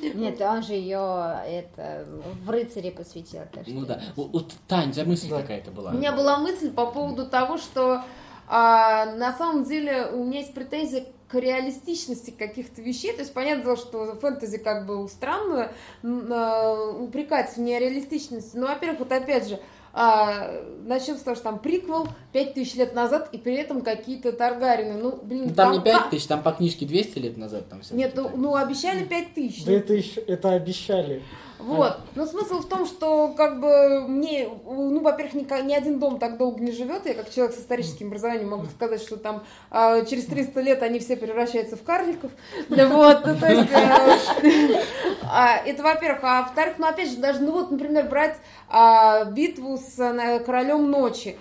Нет, 0.00 0.40
он 0.40 0.62
же 0.62 0.72
ее 0.74 1.40
это 1.46 2.06
в 2.44 2.50
рыцаре 2.50 2.90
посвятил. 2.90 3.40
так 3.52 3.64
Ну 3.66 3.84
да. 3.84 4.00
Вот, 4.16 4.54
Тань, 4.66 4.90
у 4.90 4.92
тебя 4.92 5.04
мысль 5.04 5.28
Да. 5.28 5.40
какая-то 5.42 5.70
была? 5.70 5.90
У 5.90 5.94
меня 5.94 6.12
была 6.12 6.38
мысль 6.38 6.70
по 6.70 6.86
поводу 6.86 7.26
того, 7.26 7.58
что 7.58 8.02
а, 8.46 9.06
на 9.16 9.32
самом 9.36 9.64
деле 9.64 10.06
у 10.12 10.24
меня 10.24 10.40
есть 10.40 10.54
претензия 10.54 11.04
к 11.28 11.34
реалистичности 11.34 12.30
каких-то 12.30 12.80
вещей. 12.80 13.12
То 13.12 13.20
есть, 13.20 13.34
понятное 13.34 13.64
дело, 13.64 13.76
что 13.76 14.14
фэнтези 14.14 14.56
как 14.58 14.86
бы 14.86 15.06
странно 15.08 15.70
а, 16.02 16.90
упрекать 16.92 17.50
в 17.56 17.58
нереалистичности. 17.60 18.56
Но, 18.56 18.66
во-первых, 18.68 19.00
вот 19.00 19.12
опять 19.12 19.48
же, 19.48 19.60
а, 19.92 20.50
начнем 20.84 21.16
с 21.16 21.20
того, 21.20 21.34
что 21.34 21.44
там 21.44 21.58
приквел 21.58 22.08
5000 22.32 22.74
лет 22.76 22.94
назад, 22.94 23.28
и 23.32 23.38
при 23.38 23.54
этом 23.54 23.80
какие-то 23.82 24.32
Таргарины. 24.32 24.94
Ну, 24.94 25.18
блин, 25.22 25.46
Ну, 25.48 25.54
там 25.54 25.72
не 25.72 25.78
ка- 25.78 25.84
5 25.84 26.10
тысяч, 26.10 26.26
там 26.26 26.42
по 26.42 26.52
книжке 26.52 26.86
200 26.86 27.18
лет 27.18 27.36
назад 27.36 27.68
там 27.68 27.80
все. 27.82 27.94
Нет, 27.94 28.12
ну, 28.14 28.30
ну, 28.36 28.54
обещали 28.54 29.04
5000. 29.04 29.64
Да 29.64 29.72
это 29.72 29.94
еще, 29.94 30.20
это 30.20 30.50
обещали. 30.52 31.22
Вот. 31.58 31.98
Но 32.14 32.26
смысл 32.26 32.60
в 32.60 32.68
том, 32.68 32.86
что 32.86 33.34
как 33.36 33.60
бы 33.60 34.06
мне, 34.06 34.48
ну, 34.64 35.00
во-первых, 35.00 35.34
ни, 35.34 35.62
ни 35.66 35.74
один 35.74 35.98
дом 35.98 36.18
так 36.18 36.38
долго 36.38 36.62
не 36.62 36.72
живет. 36.72 37.06
Я 37.06 37.14
как 37.14 37.30
человек 37.30 37.54
с 37.54 37.60
историческим 37.60 38.08
образованием 38.08 38.50
могу 38.50 38.66
сказать, 38.66 39.02
что 39.02 39.16
там 39.16 39.44
а, 39.70 40.04
через 40.04 40.26
300 40.26 40.60
лет 40.60 40.82
они 40.82 41.00
все 41.00 41.16
превращаются 41.16 41.76
в 41.76 41.82
карликов. 41.82 42.30
Да 42.68 42.86
вот, 42.86 43.26
ну, 43.26 43.36
то 43.36 43.50
есть, 43.50 43.70
э, 43.72 44.82
а, 45.22 45.56
это 45.56 45.82
во-первых. 45.82 46.20
А 46.22 46.42
во-вторых, 46.42 46.74
ну, 46.78 46.86
опять 46.86 47.10
же, 47.10 47.16
даже, 47.16 47.40
ну, 47.40 47.52
вот, 47.52 47.70
например, 47.70 48.08
брать 48.08 48.36
а, 48.68 49.24
битву 49.24 49.78
с 49.78 49.98
э, 49.98 50.40
королем 50.40 50.90
ночи. 50.90 51.36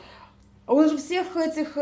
Он 0.67 0.89
же 0.89 0.97
всех 0.97 1.37
этих 1.37 1.77
э, 1.77 1.81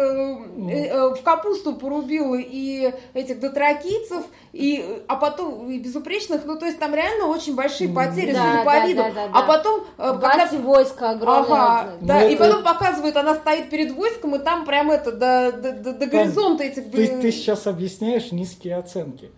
э, 0.69 0.85
э, 0.85 1.09
в 1.15 1.23
капусту 1.23 1.75
порубил 1.75 2.35
и 2.35 2.93
этих 3.15 3.39
дотракийцев, 3.39 4.23
и, 4.53 5.01
а 5.07 5.15
потом 5.15 5.71
и 5.71 5.79
безупречных, 5.79 6.45
ну 6.45 6.55
то 6.59 6.67
есть 6.67 6.77
там 6.77 6.93
реально 6.93 7.25
очень 7.25 7.55
большие 7.55 7.89
потери, 7.89 8.31
Да, 8.31 8.43
судя 8.45 8.57
по 8.63 8.71
да, 8.71 8.85
виду. 8.85 9.01
да, 9.01 9.11
да, 9.11 9.23
А 9.33 9.41
да. 9.41 9.47
потом, 9.47 9.81
э, 9.97 10.17
когда 10.21 10.43
и 10.45 10.57
войско 10.57 11.09
огромное. 11.09 11.43
Ага, 11.57 11.93
Ну, 11.99 12.07
да, 12.07 12.23
и 12.29 12.35
это- 12.35 12.43
потом 12.45 12.63
показывают, 12.63 13.17
она 13.17 13.33
стоит 13.33 13.71
перед 13.71 13.91
войском, 13.91 14.35
и 14.35 14.39
там 14.39 14.65
прям 14.65 14.91
это, 14.91 15.11
до, 15.11 15.51
до, 15.51 15.71
до- 15.71 15.93
до 15.93 16.05
горизонта 16.05 16.63
этих 16.65 16.91
Ты, 16.91 17.05
э, 17.05 17.21
ты 17.21 17.31
сейчас 17.31 17.65
объясняешь 17.65 18.31
низкие 18.31 18.75
оценки. 18.77 19.31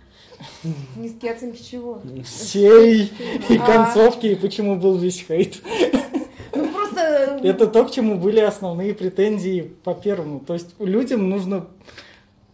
низкие 0.98 1.32
оценки 1.32 1.64
чего? 1.64 2.02
Всей 2.26 3.14
и 3.50 3.58
концовки, 3.58 4.26
и 4.28 4.36
почему 4.36 4.76
был 4.76 4.98
весь 4.98 5.26
хейт. 5.26 5.62
Это 7.44 7.68
то, 7.68 7.86
к 7.86 7.92
чему 7.92 8.18
были 8.18 8.40
основные 8.40 8.94
претензии 8.94 9.74
по 9.84 9.94
первому. 9.94 10.40
То 10.40 10.54
есть 10.54 10.76
людям 10.80 11.30
нужно... 11.30 11.68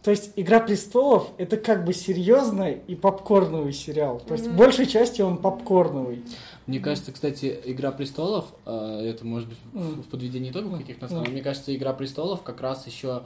То 0.02 0.10
есть 0.10 0.32
«Игра 0.36 0.60
престолов»— 0.60 1.30
это 1.38 1.56
как 1.56 1.86
бы 1.86 1.94
серьезный 1.94 2.82
и 2.86 2.94
попкорновый 2.94 3.72
сериал. 3.72 4.20
То 4.20 4.34
есть 4.34 4.50
большей 4.50 4.84
части 4.84 5.22
он 5.22 5.38
попкорновый. 5.38 6.22
Мне 6.66 6.78
кажется, 6.78 7.10
кстати, 7.10 7.58
Игра 7.64 7.90
престолов, 7.90 8.46
э, 8.66 9.00
это 9.06 9.24
может 9.24 9.48
быть 9.48 9.58
в 9.72 9.76
Мгм. 9.76 10.02
в 10.02 10.06
подведении 10.08 10.50
итогов 10.50 10.78
каких-то 10.78 11.06
Мгм. 11.06 11.30
мне 11.30 11.42
кажется, 11.42 11.74
Игра 11.74 11.94
престолов 11.94 12.42
как 12.42 12.60
раз 12.60 12.86
еще 12.86 13.22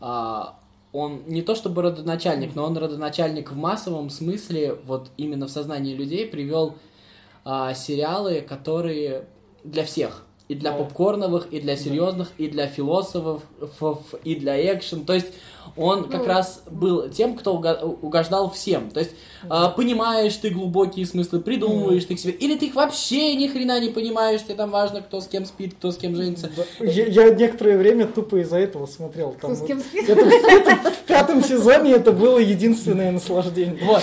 а, 0.00 0.56
он 0.92 1.22
не 1.26 1.42
то 1.42 1.54
чтобы 1.54 1.82
родоначальник, 1.82 2.54
но 2.54 2.64
он 2.64 2.76
родоначальник 2.76 3.52
в 3.52 3.56
массовом 3.56 4.10
смысле, 4.10 4.76
вот 4.86 5.10
именно 5.16 5.46
в 5.46 5.50
сознании 5.50 5.94
людей 5.94 6.26
привел 6.26 6.74
а, 7.44 7.74
сериалы, 7.74 8.40
которые 8.40 9.26
для 9.64 9.84
всех. 9.84 10.24
И 10.50 10.56
для 10.56 10.72
попкорновых, 10.72 11.52
и 11.52 11.60
для 11.60 11.76
серьезных, 11.76 12.32
и 12.36 12.48
для 12.48 12.66
философов, 12.66 13.44
и 14.24 14.34
для 14.34 14.74
экшен. 14.74 15.04
То 15.04 15.14
есть 15.14 15.28
он 15.76 16.08
как 16.08 16.22
Ну. 16.22 16.26
раз 16.26 16.62
был 16.70 17.08
тем, 17.10 17.36
кто 17.36 17.54
угождал 17.54 18.50
всем. 18.50 18.90
То 18.90 19.00
есть 19.00 19.12
а, 19.48 19.70
понимаешь 19.70 20.34
ты 20.36 20.50
глубокие 20.50 21.06
смыслы, 21.06 21.40
придумываешь 21.40 22.04
ты 22.04 22.14
к 22.16 22.18
себе, 22.20 22.32
или 22.32 22.56
ты 22.56 22.66
их 22.66 22.74
вообще 22.74 23.34
ни 23.36 23.46
хрена 23.46 23.80
не 23.80 23.88
понимаешь, 23.88 24.42
тебе 24.42 24.54
там 24.54 24.70
важно, 24.70 25.00
кто 25.00 25.20
с 25.20 25.26
кем 25.28 25.46
спит, 25.46 25.74
кто 25.74 25.90
с 25.92 25.96
кем 25.96 26.14
женится. 26.16 26.50
Я, 26.80 27.06
я 27.06 27.30
некоторое 27.34 27.78
время 27.78 28.06
тупо 28.06 28.36
из-за 28.42 28.58
этого 28.58 28.86
смотрел. 28.86 29.30
Кто 29.32 29.48
Там 29.48 29.56
с 29.56 29.60
вот- 29.60 29.66
кем 29.68 29.80
спит? 29.80 30.08
это- 30.08 30.20
это 30.28 30.90
в 30.90 30.98
пятом 31.06 31.42
сезоне 31.42 31.92
это 31.92 32.12
было 32.12 32.38
единственное 32.38 33.12
наслаждение. 33.12 33.78
Вот. 33.84 34.02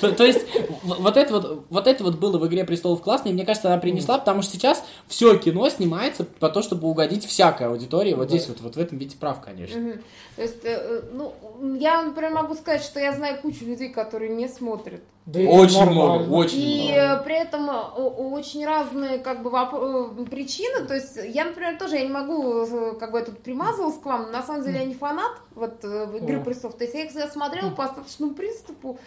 То, 0.00 0.12
то 0.12 0.24
есть, 0.24 0.40
вот 0.82 1.16
это 1.16 1.32
вот, 1.34 1.64
вот 1.70 1.86
это 1.86 2.04
вот 2.04 2.16
было 2.16 2.38
в 2.38 2.46
«Игре 2.46 2.64
престолов» 2.64 3.00
классно, 3.02 3.30
и 3.30 3.32
мне 3.32 3.44
кажется, 3.44 3.68
она 3.72 3.78
принесла, 3.80 4.18
потому 4.18 4.42
что 4.42 4.52
сейчас 4.52 4.84
все 5.08 5.36
кино 5.38 5.68
снимается 5.70 6.24
по 6.24 6.48
то, 6.48 6.62
чтобы 6.62 6.88
угодить 6.88 7.24
всякой 7.26 7.66
аудитории. 7.68 8.14
Вот 8.14 8.28
здесь 8.28 8.46
вот, 8.48 8.60
вот 8.60 8.76
в 8.76 8.78
этом 8.78 8.98
Витя 8.98 9.16
прав, 9.16 9.40
конечно. 9.40 9.94
То 10.38 10.44
есть, 10.44 10.64
э, 10.64 11.00
ну, 11.12 11.34
я, 11.80 12.00
например, 12.02 12.30
могу 12.30 12.54
сказать, 12.54 12.82
что 12.82 13.00
я 13.00 13.12
знаю 13.12 13.40
кучу 13.42 13.64
людей, 13.64 13.88
которые 13.88 14.30
не 14.30 14.46
смотрят. 14.46 15.00
Да 15.26 15.40
Очень 15.40 15.80
нормально. 15.80 16.24
много, 16.24 16.32
очень 16.32 16.58
И 16.60 16.92
много. 16.92 17.20
э, 17.20 17.24
при 17.24 17.34
этом 17.34 17.68
э, 17.68 17.72
очень 17.74 18.64
разные 18.64 19.18
как 19.18 19.42
бы 19.42 19.50
воп- 19.50 20.22
э, 20.22 20.24
причины. 20.26 20.86
То 20.86 20.94
есть 20.94 21.18
я, 21.22 21.44
например, 21.44 21.76
тоже 21.76 21.96
я 21.96 22.02
не 22.04 22.08
могу, 22.12 22.62
э, 22.62 22.92
как 23.00 23.10
бы 23.10 23.18
я 23.18 23.24
тут 23.24 23.40
примазалась 23.42 23.98
к 23.98 24.04
вам, 24.06 24.26
но 24.26 24.28
на 24.30 24.42
самом 24.44 24.62
деле 24.62 24.78
я 24.78 24.84
не 24.84 24.94
фанат 24.94 25.32
вот 25.56 25.84
э, 25.84 26.06
игры 26.22 26.38
О. 26.40 26.44
престолов. 26.44 26.76
То 26.76 26.84
есть 26.84 26.94
я 26.94 27.02
их 27.04 27.10
смотрела 27.32 27.70
по 27.70 27.84
остаточному 27.84 28.34
приступу, 28.34 28.98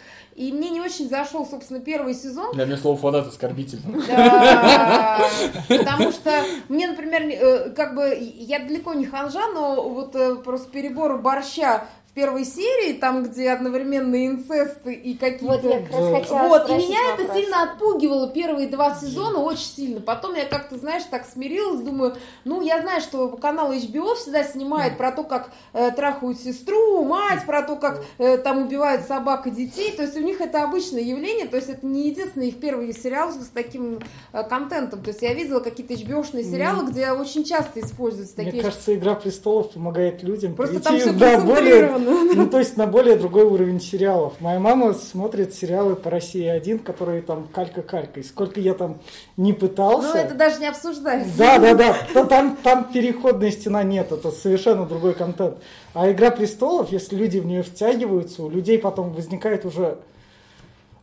и 0.41 0.51
мне 0.51 0.71
не 0.71 0.81
очень 0.81 1.07
зашел, 1.07 1.45
собственно, 1.45 1.79
первый 1.79 2.15
сезон. 2.15 2.51
Для 2.53 2.65
меня 2.65 2.75
слово 2.75 2.97
фанат 2.97 3.27
оскорбительно. 3.27 4.01
Да, 4.07 5.21
Потому 5.67 6.11
что 6.11 6.31
мне, 6.67 6.87
например, 6.87 7.21
э, 7.21 7.69
как 7.69 7.93
бы 7.93 8.17
я 8.19 8.57
далеко 8.57 8.95
не 8.95 9.05
ханжа, 9.05 9.47
но 9.53 9.87
вот 9.87 10.15
э, 10.15 10.37
просто 10.37 10.71
перебор 10.71 11.19
борща 11.19 11.85
в 12.11 12.13
первой 12.13 12.43
серии, 12.43 12.93
там, 12.93 13.23
где 13.23 13.51
одновременно 13.51 14.27
инцесты 14.27 14.93
и 14.93 15.15
какие-то... 15.15 15.45
Вот 15.45 15.63
я 15.63 15.79
как 15.79 15.91
раз 15.91 16.01
Да. 16.01 16.19
хотела 16.19 16.47
Вот, 16.49 16.69
и 16.69 16.73
меня 16.73 17.13
это 17.13 17.23
вопрос. 17.23 17.37
сильно 17.37 17.63
отпугивало 17.63 18.29
первые 18.29 18.67
два 18.67 18.93
сезона 18.93 19.39
очень 19.39 19.65
сильно. 19.65 20.01
Потом 20.01 20.35
я 20.35 20.43
как-то, 20.43 20.77
знаешь, 20.77 21.03
так 21.09 21.25
смирилась, 21.25 21.79
думаю, 21.79 22.17
ну, 22.43 22.61
я 22.61 22.81
знаю, 22.81 22.99
что 22.99 23.29
канал 23.29 23.71
HBO 23.71 24.15
всегда 24.15 24.43
снимает 24.43 24.97
про 24.97 25.13
то, 25.13 25.23
как 25.23 25.51
э, 25.71 25.91
трахают 25.91 26.37
сестру, 26.37 27.05
мать, 27.05 27.45
про 27.45 27.61
то, 27.61 27.77
как 27.77 28.03
э, 28.17 28.37
там 28.39 28.65
убивают 28.65 29.05
собак 29.05 29.47
и 29.47 29.51
детей. 29.51 29.93
То 29.95 30.03
есть 30.03 30.17
у 30.17 30.21
них 30.21 30.41
это 30.41 30.63
обычное 30.63 31.01
явление, 31.01 31.47
то 31.47 31.55
есть 31.55 31.69
это 31.69 31.85
не 31.85 32.09
единственный 32.09 32.49
их 32.49 32.59
первый 32.59 32.91
сериал 32.93 33.31
с 33.31 33.47
таким 33.53 33.99
э, 34.33 34.43
контентом. 34.43 35.01
То 35.01 35.11
есть 35.11 35.21
я 35.21 35.33
видела 35.33 35.61
какие-то 35.61 35.93
HBO-шные 35.93 36.43
сериалы, 36.43 36.91
где 36.91 37.11
очень 37.11 37.45
часто 37.45 37.79
используются 37.79 38.33
Мне 38.35 38.47
такие... 38.47 38.63
кажется, 38.63 38.93
«Игра 38.93 39.15
престолов» 39.15 39.71
помогает 39.71 40.23
людям 40.23 40.55
Просто 40.55 40.81
перейти 40.81 41.05
там 41.05 41.15
все 41.17 41.37
на 41.37 41.45
более, 41.45 42.00
ну, 42.35 42.49
то 42.49 42.59
есть 42.59 42.77
на 42.77 42.87
более 42.87 43.15
другой 43.15 43.43
уровень 43.43 43.79
сериалов. 43.79 44.33
Моя 44.39 44.59
мама 44.59 44.93
смотрит 44.93 45.53
сериалы 45.53 45.95
по 45.95 46.09
России 46.09 46.45
1, 46.45 46.79
которые 46.79 47.21
там 47.21 47.47
калька-калька. 47.53 48.19
И 48.19 48.23
сколько 48.23 48.59
я 48.59 48.73
там 48.73 48.99
не 49.37 49.53
пытался... 49.53 50.13
Ну, 50.13 50.15
это 50.15 50.35
даже 50.35 50.59
не 50.59 50.67
обсуждается. 50.67 51.37
Да, 51.37 51.59
да, 51.59 51.73
да. 51.73 52.25
Там, 52.25 52.57
там 52.63 52.91
переходная 52.91 53.51
стена 53.51 53.83
нет, 53.83 54.11
это 54.11 54.31
совершенно 54.31 54.85
другой 54.85 55.13
контент. 55.13 55.57
А 55.93 56.11
Игра 56.11 56.31
престолов, 56.31 56.91
если 56.91 57.15
люди 57.15 57.39
в 57.39 57.45
нее 57.45 57.63
втягиваются, 57.63 58.43
у 58.43 58.49
людей 58.49 58.79
потом 58.79 59.13
возникает 59.13 59.65
уже 59.65 59.97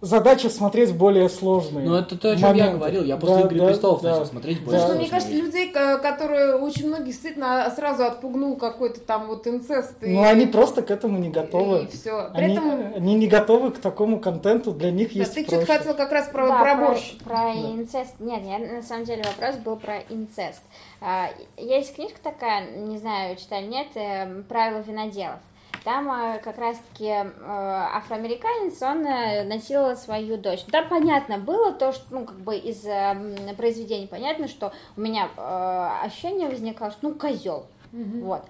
задача 0.01 0.49
смотреть 0.49 0.95
более 0.97 1.29
сложные. 1.29 1.89
Ну, 1.89 1.95
это 1.97 2.17
то, 2.17 2.31
о 2.31 2.37
чем 2.37 2.43
я 2.43 2.49
моменты. 2.49 2.77
говорил. 2.77 3.05
Я 3.05 3.17
после 3.17 3.37
Да, 3.37 3.41
«Игры 3.43 3.59
да, 3.59 3.67
престолов» 3.67 4.03
да. 4.03 4.11
начал 4.11 4.27
смотреть 4.27 4.59
Да. 4.61 4.65
более 4.65 4.81
Слушай, 4.81 4.93
ну, 4.93 4.99
мне 5.01 5.09
сложные 5.09 5.21
кажется, 5.31 5.45
людей, 5.47 5.71
ко- 5.73 5.99
которые 5.99 6.55
очень 6.57 6.87
многих 6.89 7.07
действительно 7.07 7.73
сразу 7.75 8.05
отпугнул 8.05 8.57
какой-то 8.57 9.01
там 9.01 9.27
вот 9.27 9.47
инцест. 9.47 10.03
и- 10.03 10.09
Ну, 10.15 10.23
они 10.23 10.47
просто 10.47 10.83
к 10.83 10.91
этому 10.91 11.19
не 11.19 11.31
готовы. 11.31 11.85
И 11.85 11.87
все. 11.89 12.31
При 12.35 12.45
Они, 12.45 12.55
этом... 12.57 12.93
они 12.97 13.15
не 13.15 13.27
готовы 13.27 13.71
к 13.73 13.79
такому 13.79 14.21
контенту, 14.21 14.73
для 14.73 14.91
них 14.91 15.13
Да, 15.13 15.21
есть 15.21 15.35
ты 15.35 15.45
что-то 15.45 15.67
хотел 15.67 15.95
как 15.95 16.13
раз 16.13 16.29
про, 16.29 16.49
Да, 16.49 16.59
про 16.63 16.77
про, 16.77 16.87
борщ. 16.87 17.17
про 17.25 17.53
инцест. 17.55 18.15
Нет, 18.21 18.43
я, 18.45 18.59
на 18.59 18.83
самом 18.83 19.05
деле 19.05 19.23
вопрос 19.25 19.57
был 19.57 19.77
про 19.77 19.99
инцест. 20.09 20.63
А, 21.01 21.29
есть 21.57 21.95
книжка 21.95 22.19
такая, 22.23 22.71
не 22.77 22.99
знаю, 22.99 23.37
читали 23.37 23.67
нет, 23.67 23.87
эм, 23.95 24.45
«Правила 24.49 24.81
виноделов». 24.81 25.37
Там 25.85 26.11
э, 26.11 26.39
как 26.39 26.59
раз-таки 26.59 27.07
э, 27.07 27.25
афроамериканец, 27.45 28.81
он 28.83 29.07
э, 29.07 29.45
насиловал 29.45 29.97
свою 29.97 30.37
дочь. 30.37 30.65
Там 30.71 30.89
понятно 30.89 31.39
было 31.39 31.73
то, 31.73 31.93
что, 31.93 32.05
ну, 32.11 32.25
как 32.27 32.39
бы 32.41 32.57
из 32.57 32.85
м, 32.85 33.55
произведения 33.57 34.07
понятно, 34.07 34.49
что 34.49 34.73
у 34.97 35.01
меня 35.01 35.29
ощущение 36.03 36.49
возникало, 36.49 36.91
что, 36.91 37.09
ну, 37.09 37.15
козел. 37.15 37.67
Вот. 37.93 38.45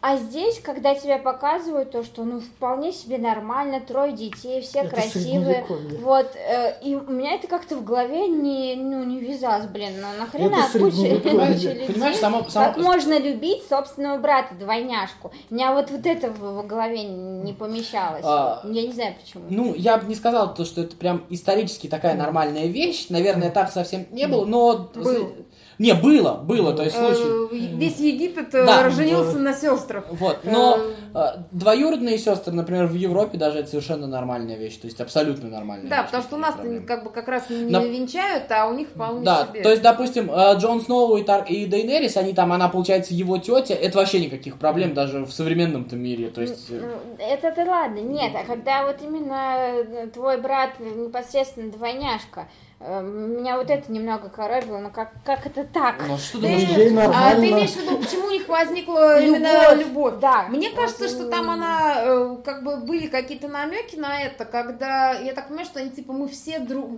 А 0.00 0.16
здесь, 0.16 0.60
когда 0.60 0.94
тебе 0.94 1.18
показывают 1.18 1.90
то, 1.90 2.04
что 2.04 2.22
ну 2.22 2.38
вполне 2.38 2.92
себе 2.92 3.18
нормально, 3.18 3.80
трое 3.80 4.12
детей, 4.12 4.60
все 4.60 4.80
Это 4.80 4.90
красивые, 4.90 5.66
вот, 6.00 6.36
э, 6.36 6.80
и 6.84 6.94
у 6.94 7.10
меня 7.10 7.32
это 7.34 7.48
как-то 7.48 7.74
в 7.74 7.82
голове 7.84 8.28
не, 8.28 8.76
ну, 8.76 9.02
не 9.02 9.18
вязалось, 9.18 9.66
блин, 9.66 9.94
ну 10.00 10.06
нахрена 10.16 10.54
Это 10.54 10.78
куча, 10.78 11.20
куча 11.20 11.72
людей, 11.72 11.86
Понимаешь, 11.88 12.16
само- 12.16 12.48
само- 12.48 12.66
как 12.66 12.76
можно 12.76 13.18
любить 13.18 13.64
собственного 13.68 14.18
брата, 14.18 14.54
двойняшку? 14.54 15.32
У 15.50 15.54
меня 15.54 15.74
вот, 15.74 15.90
вот 15.90 16.06
это 16.06 16.30
в, 16.30 16.62
в 16.62 16.66
голове 16.68 17.02
не 17.02 17.52
помещалось, 17.52 18.22
А, 18.24 18.62
я 18.66 18.86
не 18.86 18.92
знаю 18.92 19.16
почему. 19.20 19.46
Ну, 19.50 19.74
я 19.74 19.98
бы 19.98 20.06
не 20.06 20.14
сказал, 20.14 20.54
то, 20.54 20.64
что 20.64 20.82
это 20.82 20.94
прям 20.94 21.24
исторически 21.28 21.88
такая 21.88 22.14
нормальная 22.14 22.66
вещь. 22.66 23.06
Наверное, 23.08 23.50
так 23.50 23.72
совсем 23.72 24.06
не 24.12 24.28
было, 24.28 24.44
но... 24.44 24.90
Было. 24.94 25.32
Не, 25.78 25.94
было, 25.94 26.32
было, 26.34 26.72
то 26.72 26.82
есть 26.82 26.96
случай. 26.96 27.22
Э, 27.52 27.76
Весь 27.76 27.98
Египет 28.00 28.52
э, 28.52 28.66
Да. 28.66 28.90
женился 28.90 29.38
на 29.38 29.52
сестрах. 29.52 30.04
Вот, 30.10 30.38
но 30.42 30.80
э, 31.14 31.20
двоюродные 31.52 32.18
сестры, 32.18 32.52
например, 32.52 32.86
в 32.86 32.94
Европе 32.94 33.38
даже 33.38 33.60
это 33.60 33.68
совершенно 33.68 34.08
нормальная 34.08 34.56
вещь, 34.56 34.76
то 34.78 34.86
есть 34.88 35.00
абсолютно 35.00 35.48
нормальная 35.48 35.88
Да, 35.88 35.98
вещь, 35.98 36.06
потому 36.06 36.22
что 36.24 36.34
у 36.36 36.38
нас 36.40 36.54
как 36.86 37.04
бы 37.04 37.10
как 37.10 37.28
раз 37.28 37.48
не 37.48 37.70
На- 37.70 37.84
венчают, 37.84 38.50
а 38.50 38.66
у 38.66 38.74
них 38.74 38.88
вполне 38.88 39.24
Да, 39.24 39.46
себе. 39.46 39.62
то 39.62 39.70
есть, 39.70 39.82
допустим, 39.82 40.28
Джон 40.56 40.80
Сноу 40.80 41.16
и, 41.16 41.22
Тар- 41.22 41.46
и 41.48 41.66
Дейнерис, 41.66 42.16
они 42.16 42.32
там, 42.32 42.52
она, 42.52 42.68
получается, 42.68 43.14
его 43.14 43.38
тетя, 43.38 43.74
это 43.74 43.98
вообще 43.98 44.18
никаких 44.18 44.58
проблем 44.58 44.94
даже 44.94 45.24
в 45.24 45.30
современном-то 45.32 45.94
мире, 45.94 46.28
то 46.30 46.40
есть... 46.40 46.70
э, 46.70 46.80
Ну, 46.80 47.24
Это-то 47.24 47.64
ладно, 47.64 48.00
нет, 48.00 48.32
а 48.34 48.44
когда 48.44 48.84
вот 48.84 48.96
именно 49.02 50.08
твой 50.12 50.40
брат 50.40 50.70
непосредственно 50.80 51.70
двойняшка, 51.70 52.48
меня 52.80 53.56
вот 53.56 53.70
это 53.70 53.90
немного 53.90 54.28
коробило, 54.28 54.78
ну 54.78 54.90
как, 54.90 55.10
как 55.24 55.46
это 55.46 55.64
так? 55.64 55.96
Ну, 56.06 56.16
что 56.16 56.38
Ты-? 56.38 56.46
Ей 56.46 56.96
а 56.96 57.34
ты 57.34 57.50
имеешь 57.50 57.70
в 57.70 57.82
виду, 57.82 57.98
почему 57.98 58.26
у 58.26 58.30
них 58.30 58.48
возникла 58.48 59.20
именно 59.20 59.74
любовь? 59.74 60.14
Да. 60.20 60.44
Мне 60.48 60.70
Вот, 60.70 60.78
кажется, 60.78 61.08
что 61.08 61.28
там 61.28 61.50
она, 61.50 61.94
э, 61.96 62.36
как 62.44 62.62
бы 62.62 62.76
были 62.76 63.08
какие-то 63.08 63.48
намеки 63.48 63.96
на 63.96 64.22
это, 64.22 64.44
когда, 64.44 65.12
я 65.14 65.32
так 65.32 65.48
понимаю, 65.48 65.66
что 65.66 65.80
они 65.80 65.90
типа 65.90 66.12
мы 66.12 66.28
все 66.28 66.60
друг, 66.60 66.88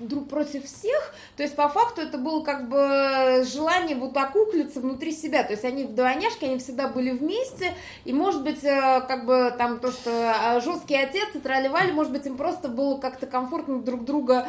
друг 0.00 0.28
против 0.28 0.64
всех, 0.64 1.14
то 1.36 1.44
есть 1.44 1.54
по 1.54 1.68
факту 1.68 2.00
это 2.00 2.18
было 2.18 2.42
как 2.42 2.68
бы 2.68 3.44
желание 3.44 3.94
вот 3.94 4.16
окуклиться 4.16 4.80
внутри 4.80 5.12
себя, 5.12 5.44
то 5.44 5.52
есть 5.52 5.64
они 5.64 5.84
вдвойняшки, 5.84 6.46
они 6.46 6.58
всегда 6.58 6.88
были 6.88 7.10
вместе, 7.12 7.74
и 8.04 8.12
может 8.12 8.42
быть, 8.42 8.64
э, 8.64 9.02
как 9.06 9.24
бы 9.24 9.54
там 9.56 9.78
то, 9.78 9.92
что 9.92 10.10
э, 10.10 10.60
жесткий 10.62 10.96
отец 10.96 11.28
и 11.34 11.38
тролливали, 11.38 11.92
может 11.92 12.12
быть, 12.12 12.26
им 12.26 12.36
просто 12.36 12.66
было 12.66 12.98
как-то 12.98 13.26
комфортно 13.26 13.78
друг 13.78 14.04
друга, 14.04 14.48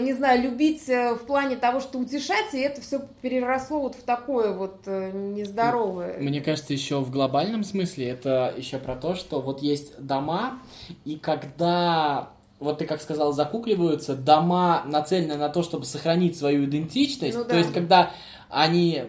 не 0.00 0.14
знаю, 0.14 0.29
любить 0.36 0.88
э, 0.88 1.14
в 1.14 1.26
плане 1.26 1.56
того, 1.56 1.80
что 1.80 1.98
утешать, 1.98 2.54
и 2.54 2.58
это 2.58 2.80
все 2.80 3.00
переросло 3.22 3.80
вот 3.80 3.94
в 3.94 4.02
такое 4.02 4.52
вот 4.52 4.82
э, 4.86 5.10
нездоровое. 5.12 6.18
Мне 6.18 6.40
кажется, 6.40 6.72
еще 6.72 7.00
в 7.00 7.10
глобальном 7.10 7.64
смысле 7.64 8.08
это 8.08 8.54
еще 8.56 8.78
про 8.78 8.96
то, 8.96 9.14
что 9.14 9.40
вот 9.40 9.62
есть 9.62 9.98
дома, 10.00 10.60
и 11.04 11.16
когда 11.16 12.30
вот 12.60 12.78
ты 12.78 12.86
как 12.86 13.00
сказал, 13.00 13.32
закукливаются, 13.32 14.14
дома 14.14 14.82
нацелены 14.86 15.36
на 15.36 15.48
то, 15.48 15.62
чтобы 15.62 15.86
сохранить 15.86 16.36
свою 16.36 16.66
идентичность. 16.66 17.36
Ну 17.36 17.44
То 17.44 17.50
да. 17.50 17.56
есть, 17.56 17.72
когда 17.72 18.10
они 18.50 19.04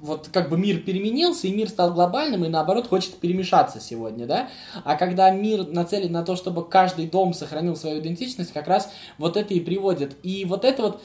вот 0.00 0.28
как 0.32 0.48
бы 0.48 0.58
мир 0.58 0.78
переменился, 0.78 1.46
и 1.46 1.52
мир 1.52 1.68
стал 1.68 1.92
глобальным, 1.92 2.44
и 2.44 2.48
наоборот 2.48 2.88
хочет 2.88 3.16
перемешаться 3.16 3.80
сегодня, 3.80 4.26
да? 4.26 4.48
А 4.84 4.96
когда 4.96 5.30
мир 5.30 5.66
нацелен 5.66 6.12
на 6.12 6.24
то, 6.24 6.36
чтобы 6.36 6.66
каждый 6.66 7.06
дом 7.06 7.34
сохранил 7.34 7.76
свою 7.76 8.00
идентичность, 8.00 8.52
как 8.52 8.66
раз 8.66 8.90
вот 9.18 9.36
это 9.36 9.52
и 9.54 9.60
приводит. 9.60 10.16
И 10.22 10.44
вот 10.44 10.64
это 10.64 10.82
вот, 10.82 11.02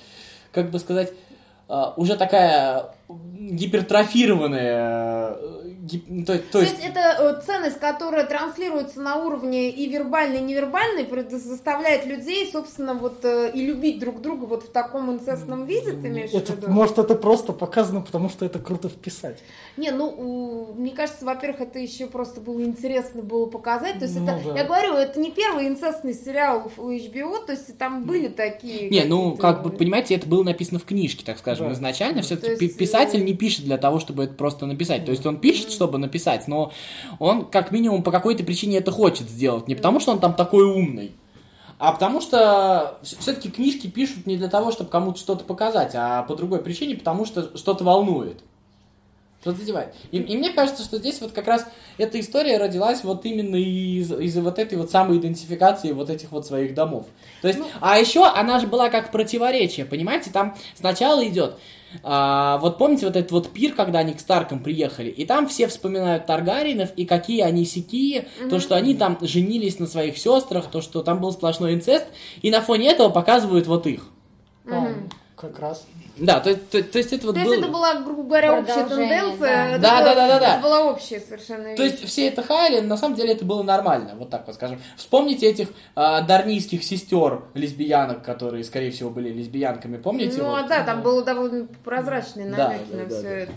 как 0.51 0.71
бы 0.71 0.79
сказать, 0.79 1.11
э, 1.67 1.83
уже 1.97 2.15
такая 2.15 2.94
гипертрофированная, 3.09 5.37
э, 5.39 5.69
гип- 5.85 6.05
ну, 6.07 6.25
то, 6.25 6.37
то 6.37 6.51
То 6.53 6.59
есть 6.61 6.73
есть 6.73 6.85
это 6.89 7.39
э, 7.39 7.45
ценность, 7.45 7.79
которая 7.79 8.25
транслируется 8.25 9.01
на 9.01 9.23
уровне 9.23 9.69
и 9.69 9.87
вербальной, 9.87 10.39
и 10.39 10.41
невербальной, 10.41 11.07
заставляет 11.29 12.05
людей, 12.05 12.49
собственно, 12.51 12.93
вот 12.93 13.23
э, 13.23 13.51
и 13.53 13.65
любить 13.65 13.99
друг 13.99 14.21
друга 14.21 14.45
вот 14.45 14.63
в 14.63 14.69
таком 14.71 15.11
инцестном 15.11 15.65
виде, 15.65 15.91
ты 15.91 16.07
имеешь 16.07 16.31
Это, 16.33 16.53
в 16.53 16.57
виду? 16.57 16.69
может, 16.71 16.97
это 16.97 17.15
просто 17.15 17.53
показано, 17.53 18.01
потому 18.01 18.29
что 18.29 18.45
это 18.45 18.59
круто 18.59 18.89
вписать. 18.89 19.37
Не, 19.77 19.91
ну, 19.91 20.07
у- 20.07 20.73
мне 20.73 20.91
кажется, 20.91 21.25
во-первых, 21.25 21.61
это 21.61 21.79
еще 21.79 22.07
просто 22.07 22.41
было 22.41 22.63
интересно 22.63 23.21
было 23.21 23.45
показать. 23.45 23.99
То 23.99 24.05
есть 24.05 24.15
Ну 24.19 24.23
это, 24.25 24.39
да. 24.53 24.59
я 24.59 24.63
говорю, 24.65 24.93
это 24.95 25.19
не 25.19 25.31
первый 25.31 25.67
инцестный 25.67 26.13
сериал 26.13 26.71
у 26.77 26.89
HBO, 26.89 27.45
то 27.45 27.51
есть 27.51 27.77
там 27.77 28.05
были 28.05 28.27
такие... 28.27 28.89
Не, 28.89 29.03
ну, 29.03 29.35
как 29.35 29.63
бы, 29.63 29.69
понимаете, 29.69 30.15
это 30.15 30.27
было 30.27 30.43
написано 30.43 30.79
в 30.79 30.85
книжке, 30.85 31.23
так 31.25 31.37
скажем, 31.37 31.67
Да. 31.67 31.73
изначально. 31.73 32.21
Все-таки 32.21 32.65
есть, 32.65 32.77
писатель 32.95 33.25
не 33.25 33.33
пишет 33.33 33.65
для 33.65 33.77
того, 33.77 33.99
чтобы 33.99 34.23
это 34.23 34.33
просто 34.33 34.65
написать. 34.65 35.05
То 35.05 35.11
есть 35.11 35.25
он 35.25 35.37
пишет, 35.37 35.71
чтобы 35.71 35.97
написать, 35.97 36.47
но 36.47 36.71
он, 37.19 37.45
как 37.45 37.71
минимум, 37.71 38.03
по 38.03 38.11
какой-то 38.11 38.43
причине 38.43 38.77
это 38.77 38.91
хочет 38.91 39.29
сделать. 39.29 39.67
Не 39.67 39.75
потому, 39.75 39.99
что 39.99 40.11
он 40.11 40.19
там 40.19 40.33
такой 40.33 40.63
умный, 40.63 41.11
а 41.77 41.91
потому 41.91 42.21
что 42.21 42.97
все-таки 43.03 43.51
книжки 43.51 43.87
пишут 43.87 44.25
не 44.27 44.37
для 44.37 44.47
того, 44.47 44.71
чтобы 44.71 44.89
кому-то 44.89 45.19
что-то 45.19 45.43
показать, 45.43 45.91
а 45.93 46.23
по 46.23 46.35
другой 46.35 46.59
причине, 46.59 46.95
потому 46.95 47.25
что 47.25 47.57
что-то 47.57 47.83
волнует. 47.83 48.39
Что-то 49.41 49.59
задевает. 49.59 49.93
И, 50.11 50.17
и 50.17 50.37
мне 50.37 50.51
кажется, 50.51 50.83
что 50.83 50.97
здесь 50.97 51.21
вот 51.21 51.31
как 51.31 51.47
раз 51.47 51.67
эта 51.97 52.19
история 52.19 52.57
родилась 52.57 53.03
вот 53.03 53.25
именно 53.25 53.57
из, 53.57 54.11
из 54.11 54.35
вот 54.37 54.57
этой 54.57 54.75
вот 54.75 54.89
самой 54.89 55.17
идентификации 55.17 55.91
вот 55.91 56.09
этих 56.09 56.31
вот 56.31 56.47
своих 56.47 56.73
домов. 56.73 57.05
То 57.41 57.49
есть, 57.49 57.59
а 57.79 57.99
еще 57.99 58.25
она 58.25 58.59
же 58.59 58.65
была 58.65 58.89
как 58.89 59.11
противоречие, 59.11 59.85
понимаете? 59.85 60.31
Там 60.31 60.55
сначала 60.75 61.27
идет, 61.27 61.57
а, 62.03 62.57
вот 62.59 62.77
помните 62.77 63.05
вот 63.05 63.15
этот 63.15 63.31
вот 63.31 63.49
пир, 63.51 63.73
когда 63.73 63.99
они 63.99 64.13
к 64.13 64.19
Старкам 64.19 64.59
приехали, 64.59 65.09
и 65.09 65.25
там 65.25 65.47
все 65.47 65.67
вспоминают 65.67 66.25
Таргариенов, 66.25 66.91
и 66.95 67.05
какие 67.05 67.41
они 67.41 67.65
сякие, 67.65 68.27
то, 68.49 68.59
что 68.59 68.75
они 68.75 68.95
там 68.95 69.17
женились 69.21 69.79
на 69.79 69.87
своих 69.87 70.17
сестрах, 70.17 70.69
то, 70.71 70.81
что 70.81 71.03
там 71.03 71.21
был 71.21 71.31
сплошной 71.31 71.73
инцест, 71.73 72.05
и 72.41 72.51
на 72.51 72.61
фоне 72.61 72.89
этого 72.91 73.09
показывают 73.09 73.67
вот 73.67 73.87
их. 73.87 74.09
Как 75.35 75.59
раз. 75.59 75.85
Да, 76.17 76.39
то, 76.39 76.55
то- 76.55 76.81
то 76.81 76.97
есть 76.97 77.11
это 77.11 77.27
вот 77.27 77.33
То 77.35 77.41
есть 77.41 77.51
был- 77.51 77.59
это 77.59 77.67
была, 77.67 77.95
грубо 77.95 78.23
говоря, 78.23 78.57
общая 78.57 78.85
тенденция. 78.85 79.77
да. 79.77 79.99
Да, 79.99 80.03
да, 80.03 80.15
да, 80.15 80.27
да, 80.27 80.39
да. 80.39 80.53
Это 80.53 80.63
была 80.63 80.83
общая 80.85 81.19
совершенно 81.19 81.67
вещь. 81.67 81.77
То 81.77 81.83
есть 81.83 82.05
все 82.05 82.27
это 82.29 82.41
хаяли, 82.41 82.79
но 82.79 82.87
на 82.87 82.97
самом 82.97 83.15
деле 83.15 83.33
это 83.33 83.43
было 83.43 83.61
нормально, 83.61 84.15
вот 84.17 84.29
так 84.29 84.47
вот 84.47 84.55
скажем. 84.55 84.79
Вспомните 84.95 85.47
этих 85.47 85.69
а, 85.93 86.21
дарнийских 86.21 86.85
сестер 86.85 87.41
лесбиянок, 87.53 88.23
которые, 88.23 88.63
скорее 88.63 88.91
всего, 88.91 89.09
были 89.09 89.29
лесбиянками, 89.29 89.97
помните? 89.97 90.37
Ну, 90.37 90.45
вот? 90.51 90.59
а 90.65 90.67
да, 90.69 90.83
там 90.83 91.01
было 91.01 91.21
довольно 91.21 91.67
прозрачные 91.83 92.45
намеки 92.47 92.85
да, 92.91 92.97
на 92.97 93.03
да, 93.05 93.15
все 93.15 93.21
да. 93.23 93.29
это. 93.29 93.51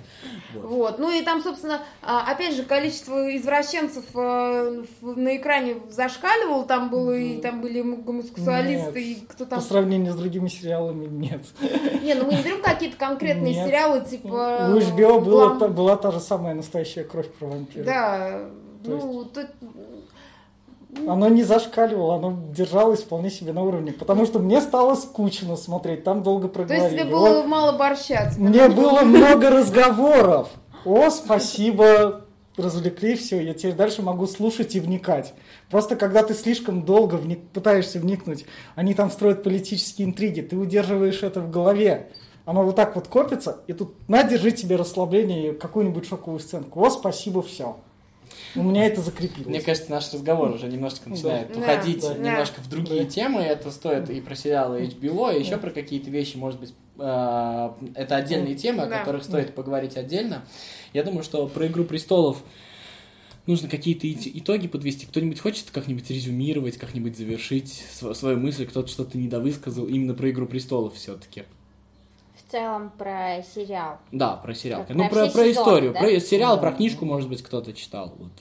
Вот. 0.54 0.64
Вот. 0.70 0.98
Ну 0.98 1.12
и 1.12 1.22
там, 1.22 1.40
собственно, 1.42 1.80
а, 2.02 2.28
опять 2.28 2.56
же, 2.56 2.64
количество 2.64 3.36
извращенцев 3.36 4.04
э, 4.14 4.82
на 5.02 5.36
экране 5.36 5.76
зашкаливало. 5.90 6.64
Там 6.64 6.90
было 6.90 7.16
и 7.16 7.40
там 7.40 7.60
были 7.60 7.82
гомосексуалисты, 7.82 8.98
Нет. 8.98 9.18
и 9.18 9.26
кто 9.28 9.44
По 9.44 9.50
там. 9.50 9.60
сравнению 9.60 10.12
с 10.12 10.16
другими 10.16 10.48
сериалами, 10.48 11.06
нет. 11.06 11.42
Не, 12.02 12.14
ну 12.14 12.24
мы 12.26 12.34
не 12.34 12.42
берем 12.42 12.60
какие-то 12.62 12.96
конкретные 12.96 13.54
Нет. 13.54 13.66
сериалы, 13.66 14.00
типа. 14.00 14.70
У 14.72 14.78
HBO 14.78 15.20
было, 15.20 15.46
Глам- 15.48 15.58
та- 15.58 15.68
была 15.68 15.96
та 15.96 16.10
же 16.10 16.20
самая 16.20 16.54
настоящая 16.54 17.04
кровь 17.04 17.28
про 17.32 17.46
вампира. 17.46 17.84
Да. 17.84 18.40
То 18.84 18.90
Ну, 18.90 19.24
тут 19.24 19.46
Оно 21.06 21.28
не 21.28 21.42
зашкаливало, 21.42 22.14
оно 22.16 22.38
держалось 22.54 23.02
вполне 23.02 23.30
себе 23.30 23.52
на 23.52 23.62
уровне. 23.62 23.92
Потому 23.92 24.24
что 24.24 24.38
мне 24.38 24.60
стало 24.60 24.94
скучно 24.94 25.56
смотреть, 25.56 26.02
там 26.02 26.22
долго 26.22 26.48
То 26.48 26.60
есть 26.60 26.70
проговорили. 26.70 26.98
тебе 27.00 27.10
было 27.10 27.28
Вот 27.42 27.46
мало 27.46 27.72
борща. 27.72 28.30
тебе 28.30 28.48
Мне 28.48 28.68
было 28.68 29.00
много 29.02 29.50
разговоров. 29.50 30.48
О, 30.86 31.10
спасибо, 31.10 32.22
развлекли, 32.62 33.16
все, 33.16 33.40
я 33.40 33.54
теперь 33.54 33.74
дальше 33.74 34.02
могу 34.02 34.26
слушать 34.26 34.74
и 34.76 34.80
вникать. 34.80 35.34
Просто 35.70 35.96
когда 35.96 36.22
ты 36.22 36.34
слишком 36.34 36.82
долго 36.84 37.16
вник- 37.16 37.46
пытаешься 37.52 37.98
вникнуть, 37.98 38.44
они 38.74 38.94
там 38.94 39.10
строят 39.10 39.42
политические 39.42 40.08
интриги, 40.08 40.40
ты 40.40 40.56
удерживаешь 40.56 41.22
это 41.22 41.40
в 41.40 41.50
голове. 41.50 42.08
Оно 42.44 42.64
вот 42.64 42.76
так 42.76 42.94
вот 42.94 43.08
копится, 43.08 43.58
и 43.66 43.72
тут 43.74 43.94
на, 44.08 44.22
держи 44.22 44.50
тебе 44.52 44.76
расслабление 44.76 45.50
и 45.50 45.54
какую-нибудь 45.58 46.06
шоковую 46.08 46.40
сценку. 46.40 46.82
О, 46.82 46.88
спасибо, 46.90 47.42
все. 47.42 47.76
У 48.56 48.62
меня 48.62 48.86
это 48.86 49.02
закрепилось. 49.02 49.46
Мне 49.46 49.60
кажется, 49.60 49.90
наш 49.90 50.12
разговор 50.12 50.50
уже 50.50 50.66
немножко 50.68 51.08
начинает 51.10 51.52
Да. 51.52 51.60
уходить 51.60 52.00
Да. 52.00 52.14
немножко 52.14 52.60
в 52.62 52.68
другие 52.68 53.04
Да. 53.04 53.10
темы. 53.10 53.40
Это 53.42 53.70
стоит 53.70 54.08
и 54.08 54.20
про 54.22 54.34
сериалы 54.34 54.80
HBO, 54.82 55.34
и 55.36 55.40
еще 55.40 55.58
про 55.58 55.70
какие-то 55.70 56.08
вещи, 56.10 56.36
может 56.38 56.58
быть, 56.60 56.74
э, 56.98 57.70
это 57.94 58.16
отдельные 58.16 58.54
темы, 58.54 58.84
о 58.84 58.86
Да. 58.86 58.98
которых 59.00 59.24
стоит 59.24 59.54
поговорить 59.54 59.96
отдельно. 59.96 60.44
Я 60.92 61.02
думаю, 61.02 61.22
что 61.22 61.46
про 61.46 61.66
Игру 61.66 61.84
престолов 61.84 62.42
нужно 63.46 63.68
какие-то 63.68 64.06
ит- 64.06 64.26
итоги 64.26 64.68
подвести. 64.68 65.06
Кто-нибудь 65.06 65.40
хочет 65.40 65.70
как-нибудь 65.70 66.08
резюмировать, 66.10 66.76
как-нибудь 66.78 67.16
завершить 67.16 67.84
св- 67.90 68.16
свою 68.16 68.38
мысль, 68.38 68.66
кто-то 68.66 68.88
что-то 68.88 69.18
недовысказал 69.18 69.86
именно 69.86 70.14
про 70.14 70.30
Игру 70.30 70.46
престолов 70.46 70.94
все-таки. 70.94 71.44
В 72.36 72.50
целом 72.50 72.90
про 72.96 73.42
сериал. 73.54 73.98
Да, 74.12 74.36
про 74.36 74.54
сериал. 74.54 74.84
Про 74.84 74.94
ну, 74.94 75.08
про, 75.08 75.26
про 75.26 75.26
сезоны, 75.28 75.50
историю. 75.50 75.92
да? 75.92 76.00
Про 76.00 76.20
сериал, 76.20 76.60
про 76.60 76.72
книжку, 76.72 77.04
может 77.04 77.28
быть, 77.28 77.42
кто-то 77.42 77.72
читал. 77.74 78.14
Вот. 78.18 78.32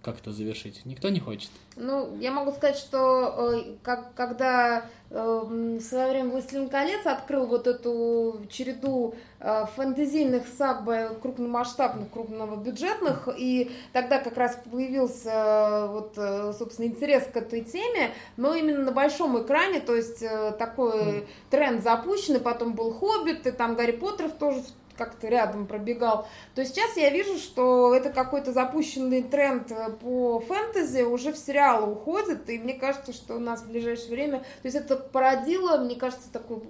Э, 0.00 0.04
как-то 0.04 0.32
завершить? 0.32 0.84
Никто 0.84 1.08
не 1.08 1.20
хочет? 1.20 1.50
Ну, 1.76 2.16
я 2.18 2.32
могу 2.32 2.50
сказать, 2.52 2.76
что 2.76 3.52
э, 3.54 3.62
как, 3.82 4.14
когда 4.14 4.84
э, 5.10 5.42
в 5.46 5.80
свое 5.80 6.10
время 6.10 6.30
«Властелин 6.30 6.68
колец» 6.68 7.06
открыл 7.06 7.46
вот 7.46 7.66
эту 7.66 8.40
череду 8.50 9.14
э, 9.38 9.64
фэнтезийных 9.76 10.42
саг 10.48 10.84
бо- 10.84 11.14
крупномасштабных, 11.22 12.10
крупнобюджетных, 12.10 13.28
и 13.36 13.70
тогда 13.92 14.18
как 14.18 14.36
раз 14.36 14.58
появился 14.70 15.30
э, 15.30 15.86
вот, 15.86 16.14
э, 16.16 16.52
собственно, 16.58 16.86
интерес 16.86 17.24
к 17.32 17.36
этой 17.36 17.60
теме, 17.62 18.10
но 18.36 18.54
именно 18.54 18.84
на 18.84 18.92
большом 18.92 19.40
экране, 19.40 19.80
то 19.80 19.94
есть 19.94 20.22
э, 20.22 20.52
такой 20.58 21.26
тренд 21.50 21.82
запущенный, 21.82 22.40
потом 22.40 22.72
был 22.74 22.92
«Хоббит», 22.92 23.46
и 23.46 23.52
там 23.52 23.76
Гарри 23.76 23.92
Поттер 23.92 24.30
тоже 24.30 24.64
как-то 24.98 25.28
рядом 25.28 25.66
пробегал. 25.66 26.26
То 26.54 26.60
есть 26.60 26.74
сейчас 26.74 26.96
я 26.96 27.08
вижу, 27.10 27.38
что 27.38 27.94
это 27.94 28.10
какой-то 28.10 28.52
запущенный 28.52 29.22
тренд 29.22 29.70
э, 29.70 29.90
по 29.92 30.40
фэнтези 30.40 31.02
уже 31.02 31.32
в 31.32 31.38
сериалы 31.38 31.92
уходит, 31.92 32.50
и 32.50 32.58
мне 32.58 32.74
кажется, 32.74 33.12
что 33.12 33.36
у 33.36 33.38
нас 33.38 33.62
в 33.62 33.70
ближайшее 33.70 34.10
время, 34.10 34.38
то 34.40 34.64
есть 34.64 34.76
это 34.76 34.96
породило, 34.96 35.78
мне 35.78 35.94
кажется, 35.94 36.30
такой 36.32 36.62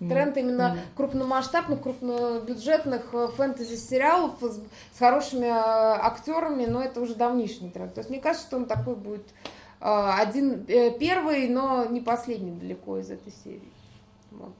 тренд 0.00 0.36
именно 0.36 0.68
Мгм. 0.70 0.78
крупномасштабных, 0.96 1.82
крупнобюджетных 1.82 3.14
э, 3.14 3.28
фэнтези-сериалов 3.36 4.32
с, 4.40 4.60
с 4.96 4.98
хорошими 4.98 5.46
э, 5.46 5.50
актерами, 5.50 6.66
но 6.66 6.82
это 6.82 7.00
уже 7.00 7.14
давнишний 7.14 7.70
тренд. 7.70 7.94
То 7.94 8.00
есть 8.00 8.10
мне 8.10 8.20
кажется, 8.20 8.46
что 8.46 8.56
он 8.56 8.66
такой 8.66 8.96
будет 8.96 9.26
один 9.80 10.64
первый, 10.64 11.48
но 11.48 11.84
не 11.84 12.00
последний 12.00 12.50
далеко 12.50 12.98
из 12.98 13.12
этой 13.12 13.32
серии. 13.44 13.72
Вот. 14.32 14.52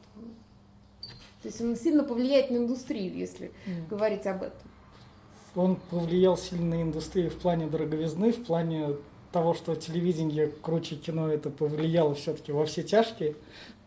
То 1.42 1.48
есть 1.48 1.60
он 1.60 1.76
сильно 1.76 2.02
повлияет 2.02 2.50
на 2.50 2.56
индустрию, 2.56 3.14
если 3.16 3.52
говорить 3.88 4.26
об 4.26 4.42
этом. 4.42 4.60
Он 5.54 5.76
повлиял 5.76 6.36
сильно 6.36 6.76
на 6.76 6.82
индустрию 6.82 7.30
в 7.30 7.36
плане 7.36 7.66
дороговизны, 7.66 8.32
в 8.32 8.44
плане 8.44 8.96
того, 9.32 9.54
что 9.54 9.74
телевидение 9.76 10.48
круче 10.48 10.96
кино, 10.96 11.28
это 11.28 11.50
повлияло 11.50 12.14
все-таки 12.14 12.52
во 12.52 12.64
все 12.64 12.82
тяжкие. 12.82 13.36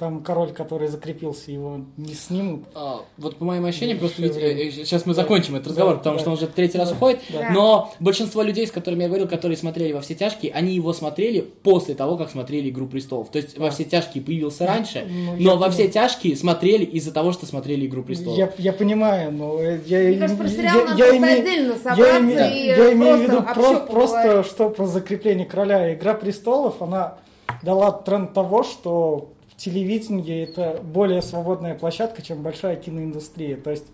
Там 0.02 0.24
король, 0.24 0.52
который 0.52 0.88
закрепился, 0.88 1.52
его 1.52 1.82
не 1.96 2.16
снимут. 2.16 2.64
А, 2.74 3.02
вот 3.20 3.36
по 3.36 3.46
моим 3.46 3.66
ощущениям, 3.66 4.00
Ну, 4.02 4.08
просто 4.08 4.24
ведь, 4.24 4.36
э, 4.36 4.72
сейчас 4.84 5.06
мы 5.06 5.14
Да. 5.14 5.22
закончим 5.22 5.54
этот 5.58 5.68
разговор, 5.68 5.94
Да, 5.94 5.98
потому 6.00 6.16
да. 6.16 6.22
что 6.22 6.30
он 6.32 6.38
уже 6.38 6.48
третий 6.48 6.80
раз 6.80 6.90
Да. 6.90 6.96
уходит, 6.96 7.20
Да. 7.30 7.52
но 7.52 7.94
большинство 8.00 8.42
людей, 8.42 8.66
с 8.66 8.72
которыми 8.72 9.04
я 9.04 9.10
говорил, 9.10 9.28
которые 9.28 9.58
смотрели 9.58 9.94
во 9.94 10.02
все 10.02 10.16
тяжкие, 10.16 10.54
они 10.54 10.74
его 10.74 10.92
смотрели 10.94 11.42
после 11.42 11.94
того, 11.94 12.18
как 12.18 12.32
смотрели 12.32 12.72
Игру 12.72 12.88
престолов. 12.88 13.30
То 13.30 13.38
есть 13.38 13.60
во 13.60 13.70
все 13.70 13.84
тяжкие 13.84 14.24
появился 14.24 14.66
раньше, 14.66 15.08
Ну, 15.08 15.34
но 15.34 15.52
я 15.52 15.56
во 15.56 15.70
все 15.70 15.88
тяжкие 15.88 16.36
смотрели 16.36 16.84
из-за 16.84 17.12
того, 17.14 17.32
что 17.32 17.46
смотрели 17.46 17.86
Игру 17.86 18.02
престолов. 18.02 18.36
Я, 18.40 18.52
я 18.58 18.74
понимаю, 18.74 19.32
но 19.32 19.62
я... 19.62 20.00
Мне 20.00 20.18
кажется, 20.18 20.36
про 20.38 20.48
я- 20.48 20.56
сериал 20.58 20.78
я- 20.80 20.86
надо 20.86 20.98
я 20.98 21.16
име- 21.16 21.40
отдельно 21.42 21.74
я 21.74 21.78
собраться 21.78 22.18
име- 22.18 22.58
и 22.60 22.66
я 22.66 22.94
имею 22.94 23.18
в 23.18 23.22
виду 23.22 23.44
про- 23.44 23.80
просто, 23.82 24.44
что 24.50 24.72
про 24.72 24.88
закрепление 24.88 25.46
короля. 25.46 25.94
Игра 25.94 26.16
престолов, 26.16 26.82
она 26.82 27.20
дала 27.62 27.92
тренд 27.92 28.34
того, 28.34 28.64
что 28.64 29.30
телевидение 29.64 30.44
это 30.44 30.82
более 30.84 31.22
свободная 31.22 31.76
площадка, 31.76 32.22
чем 32.22 32.42
большая 32.42 32.76
киноиндустрия. 32.76 33.58
То 33.58 33.72
есть 33.72 33.86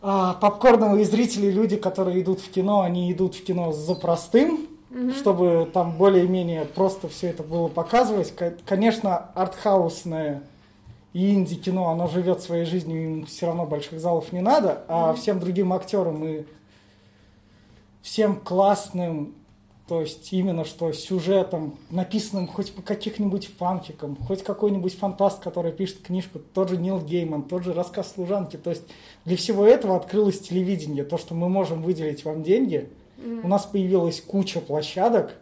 а, 0.00 0.34
попкорновые 0.34 1.04
зрители, 1.04 1.50
люди, 1.50 1.76
которые 1.76 2.22
идут 2.22 2.40
в 2.40 2.50
кино, 2.50 2.80
они 2.82 3.12
идут 3.12 3.34
в 3.34 3.44
кино 3.44 3.72
за 3.72 3.94
простым, 3.94 4.66
чтобы 5.12 5.68
там 5.72 5.96
более-менее 5.98 6.64
просто 6.64 7.08
все 7.08 7.28
это 7.28 7.42
было 7.42 7.68
показывать. 7.68 8.34
Ко- 8.34 8.54
Конечно, 8.64 9.16
артхаусное 9.34 10.42
и 11.12 11.34
инди-кино, 11.34 11.90
оно 11.90 12.06
живет 12.08 12.40
своей 12.40 12.64
жизнью, 12.64 13.02
им 13.04 13.26
все 13.26 13.46
равно 13.46 13.66
больших 13.66 14.00
залов 14.00 14.32
не 14.32 14.40
надо, 14.40 14.84
а 14.88 15.12
всем 15.14 15.40
другим 15.40 15.72
актерам 15.74 16.24
и 16.24 16.44
всем 18.02 18.36
классным, 18.36 19.34
то 19.88 20.02
есть 20.02 20.30
именно 20.34 20.66
что 20.66 20.92
сюжетом, 20.92 21.78
написанным 21.90 22.46
хоть 22.46 22.74
по 22.74 22.82
каких-нибудь 22.82 23.48
фанфикам, 23.58 24.16
хоть 24.16 24.42
какой-нибудь 24.44 24.94
фантаст, 24.94 25.42
который 25.42 25.72
пишет 25.72 26.02
книжку, 26.02 26.38
тот 26.38 26.68
же 26.68 26.76
Нил 26.76 27.00
Гейман, 27.00 27.42
тот 27.42 27.64
же 27.64 27.72
рассказ 27.72 28.12
служанки. 28.12 28.56
То 28.56 28.70
есть 28.70 28.82
для 29.24 29.36
всего 29.38 29.64
этого 29.64 29.96
открылось 29.96 30.40
телевидение, 30.40 31.04
то, 31.04 31.16
что 31.16 31.34
мы 31.34 31.48
можем 31.48 31.82
выделить 31.82 32.24
вам 32.24 32.42
деньги. 32.42 32.90
У 33.42 33.48
нас 33.48 33.64
появилась 33.64 34.20
куча 34.20 34.60
площадок, 34.60 35.34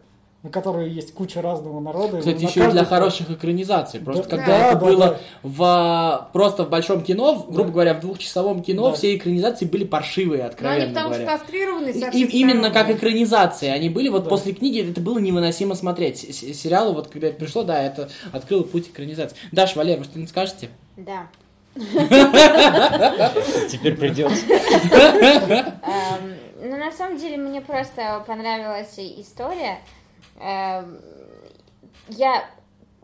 на 0.47 0.53
которые 0.53 0.93
есть 0.95 1.13
куча 1.13 1.43
разного 1.43 1.81
народа. 1.81 2.19
Кстати, 2.21 2.45
еще 2.45 2.67
и 2.69 2.71
для 2.71 2.85
хороших 2.85 3.31
экранизаций. 3.31 3.99
Просто 4.01 4.23
Да, 4.23 4.29
когда 4.37 4.47
да, 4.47 4.69
это 4.71 4.79
да, 4.79 4.85
было 4.87 5.07
да. 5.09 5.19
в 5.43 6.29
просто 6.33 6.65
в 6.65 6.71
большом 6.71 7.03
кино, 7.03 7.45
грубо 7.49 7.65
Да. 7.69 7.73
говоря, 7.73 7.95
в 7.95 8.01
двухчасовом 8.01 8.63
кино, 8.63 8.91
Да. 8.91 8.95
все 8.95 9.17
экранизации 9.17 9.65
были 9.67 9.83
паршивые, 9.85 10.39
Но 10.39 10.45
они 10.45 10.49
откровенно 10.53 10.95
потому 10.95 11.15
что 11.15 11.25
кастрированы 11.27 11.93
со 11.93 12.07
И- 12.11 12.23
именно 12.39 12.71
как 12.71 12.91
экранизации 12.91 13.69
они 13.69 13.89
были, 13.91 14.09
вот 14.09 14.23
Да. 14.25 14.31
после 14.31 14.53
книги 14.53 14.89
это 14.89 15.01
было 15.01 15.19
невыносимо 15.19 15.75
смотреть. 15.75 16.19
С- 16.21 16.55
Сериалы, 16.57 16.93
вот 16.95 17.09
когда 17.09 17.27
это 17.27 17.37
пришло, 17.39 17.65
да, 17.65 17.83
это 17.83 18.09
открыло 18.33 18.63
путь 18.63 18.87
экранизации. 18.89 19.37
Даш, 19.53 19.75
Валер, 19.75 19.99
вы 19.99 20.05
что-нибудь 20.05 20.31
скажете? 20.31 20.69
Да. 20.97 21.27
Теперь 23.69 23.97
придется. 23.97 24.45
Эм, 24.49 26.37
Ну, 26.63 26.77
на 26.79 26.91
самом 26.91 27.19
деле, 27.19 27.37
мне 27.37 27.61
просто 27.61 28.25
понравилась 28.27 28.95
история. 28.99 29.79
Эм, 30.41 31.01
Я 32.09 32.45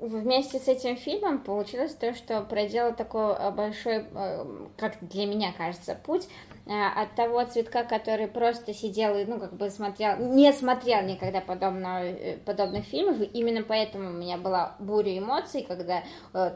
вместе 0.03 0.59
с 0.59 0.67
этим 0.67 0.97
фильмом 0.97 1.39
получилось 1.39 1.95
то, 1.95 2.13
что 2.15 2.41
проделал 2.41 2.93
такой 2.93 3.35
э, 3.39 3.51
большой, 3.53 4.05
э, 4.13 4.45
как 4.77 4.97
для 5.01 5.27
меня 5.27 5.53
кажется, 5.57 5.97
путь 6.05 6.27
э, 6.67 6.71
от 6.73 7.15
того 7.15 7.45
цветка, 7.45 7.85
который 7.85 8.27
просто 8.27 8.75
сидел 8.75 9.17
и, 9.17 9.25
ну, 9.25 9.39
как 9.39 9.55
бы 9.55 9.71
смотрел, 9.71 10.17
не 10.19 10.53
смотрел 10.53 11.03
никогда 11.03 11.41
подобного, 11.41 12.03
подобных 12.45 12.85
фильмов, 12.85 13.21
и 13.21 13.25
именно 13.25 13.63
поэтому 13.63 14.11
у 14.11 14.13
меня 14.13 14.39
была 14.39 14.75
буря 14.81 15.17
эмоций, 15.17 15.65
когда 15.67 16.03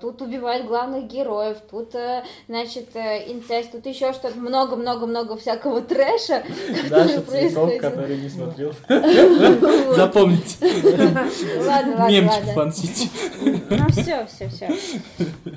тут 0.01 0.21
убивают 0.23 0.67
главных 0.67 1.07
героев, 1.07 1.59
тут, 1.71 1.95
значит, 2.49 2.97
инцест, 2.97 3.73
тут 3.73 3.87
еще 3.87 4.13
что-то, 4.13 4.39
много-много-много 4.39 5.37
всякого 5.37 5.83
трэша, 5.83 6.43
который 6.89 7.21
происходит. 7.21 8.23
не 8.23 8.29
смотрел. 8.29 8.73
Запомните. 9.95 10.57
Ладно, 11.65 11.97
ладно, 11.97 12.11
Мемчик 12.11 12.57
ладно. 12.57 12.73
Ну 13.41 13.89
все, 13.91 14.26
все, 14.26 14.49
все. 14.49 14.68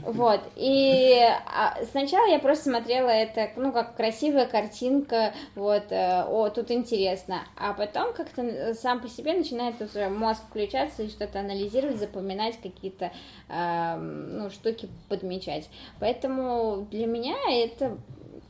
Вот. 0.03 0.41
И 0.55 1.19
а, 1.45 1.77
сначала 1.91 2.27
я 2.27 2.39
просто 2.39 2.65
смотрела 2.65 3.09
это, 3.09 3.49
ну, 3.55 3.71
как 3.71 3.95
красивая 3.95 4.45
картинка, 4.45 5.33
вот, 5.55 5.91
э, 5.91 6.23
о, 6.23 6.49
тут 6.49 6.71
интересно. 6.71 7.43
А 7.55 7.73
потом 7.73 8.13
как-то 8.13 8.41
э, 8.41 8.73
сам 8.73 9.01
по 9.01 9.07
себе 9.07 9.33
начинает 9.33 9.81
уже 9.81 10.09
мозг 10.09 10.41
включаться 10.49 11.03
и 11.03 11.09
что-то 11.09 11.39
анализировать, 11.39 11.97
запоминать 11.99 12.59
какие-то, 12.61 13.11
ну, 13.49 14.49
штуки 14.49 14.89
подмечать. 15.07 15.69
Поэтому 15.99 16.87
для 16.91 17.07
меня 17.07 17.35
это 17.49 17.97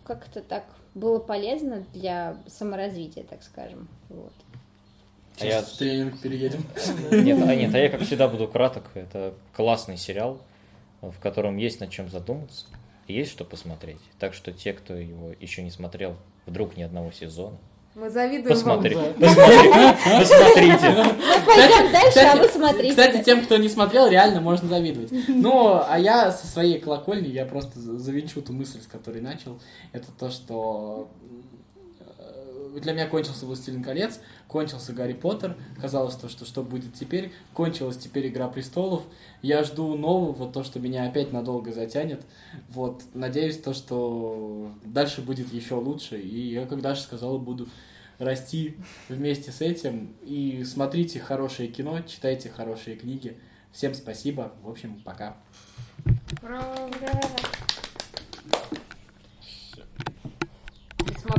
как-то 0.04 0.42
так 0.42 0.66
было 0.94 1.20
полезно 1.20 1.86
для 1.94 2.38
саморазвития, 2.48 3.24
так 3.24 3.44
скажем. 3.44 3.88
Вот. 4.10 4.34
А 5.42 5.46
я- 5.46 5.52
Сейчас 5.62 5.72
в 5.74 5.78
тренинг 5.78 6.20
переедем. 6.20 6.64
Нет, 7.12 7.42
а 7.48 7.56
нет, 7.56 7.74
а 7.74 7.78
я 7.78 7.90
как 7.90 8.02
всегда 8.02 8.28
буду 8.28 8.48
краток. 8.48 8.84
Это 8.94 9.34
классный 9.56 9.98
сериал, 9.98 10.40
в 11.02 11.18
котором 11.20 11.58
есть 11.58 11.80
над 11.80 11.90
чем 11.90 12.10
задуматься, 12.10 12.66
есть 13.08 13.32
что 13.32 13.46
посмотреть. 13.46 14.00
Так 14.20 14.34
что 14.34 14.52
те, 14.52 14.74
кто 14.74 14.94
его 14.96 15.32
еще 15.40 15.62
не 15.64 15.72
смотрел, 15.72 16.16
вдруг 16.46 16.78
ни 16.78 16.84
одного 16.84 17.12
сезона, 17.12 17.58
Мы 17.96 18.10
завидуем 18.10 18.54
посмотри, 18.56 18.96
вам. 18.96 19.14
посмотри- 19.14 20.20
посмотрите. 20.20 20.90
Ну, 20.96 21.46
пойдем 21.46 21.92
дальше, 21.92 22.20
а 22.20 22.36
вы 22.38 22.48
смотрите. 22.48 22.90
Кстати, 22.92 23.24
тем, 23.24 23.44
кто 23.44 23.58
не 23.58 23.68
смотрел, 23.70 24.08
реально 24.08 24.42
можно 24.42 24.68
завидовать. 24.70 25.10
Ну, 25.28 25.82
а 25.88 25.98
я 25.98 26.32
со 26.32 26.46
своей 26.48 26.80
колокольни, 26.80 27.28
я 27.30 27.46
просто 27.46 27.80
за- 27.80 27.98
завинчу 27.98 28.42
ту 28.42 28.54
мысль, 28.54 28.80
с 28.82 28.88
которой 28.88 29.22
начал. 29.22 29.60
Это 29.92 30.08
то, 30.18 30.30
что 30.30 31.08
для 32.76 32.94
меня 32.94 33.08
кончился 33.08 33.46
«Властелин 33.46 33.84
колец», 33.84 34.20
кончился 34.48 34.94
«Гарри 34.94 35.14
Поттер», 35.14 35.58
казалось 35.80 36.16
то, 36.16 36.30
что 36.30 36.46
что 36.46 36.64
будет 36.64 36.94
теперь, 36.94 37.32
кончилась 37.54 37.98
теперь 37.98 38.28
«Игра 38.28 38.48
престолов», 38.48 39.04
я 39.42 39.64
жду 39.64 39.96
нового, 39.96 40.52
то, 40.52 40.64
что 40.64 40.80
меня 40.80 41.08
опять 41.08 41.32
надолго 41.32 41.72
затянет, 41.72 42.26
вот, 42.70 43.04
надеюсь 43.14 43.58
то, 43.58 43.74
что 43.74 44.72
дальше 44.84 45.22
будет 45.22 45.52
еще 45.54 45.76
лучше, 45.76 46.20
и 46.20 46.54
я, 46.54 46.66
как 46.66 46.82
Даша 46.82 47.02
сказала, 47.02 47.38
буду 47.38 47.68
расти 48.18 48.78
вместе 49.08 49.52
с 49.52 49.62
этим, 49.62 50.16
и 50.22 50.64
смотрите 50.64 51.20
хорошее 51.20 51.70
кино, 51.70 52.02
читайте 52.02 52.50
хорошие 52.50 52.98
книги, 52.98 53.38
всем 53.72 53.94
спасибо, 53.94 54.54
в 54.62 54.70
общем, 54.70 55.02
пока. 55.04 55.38
Да. 56.42 56.90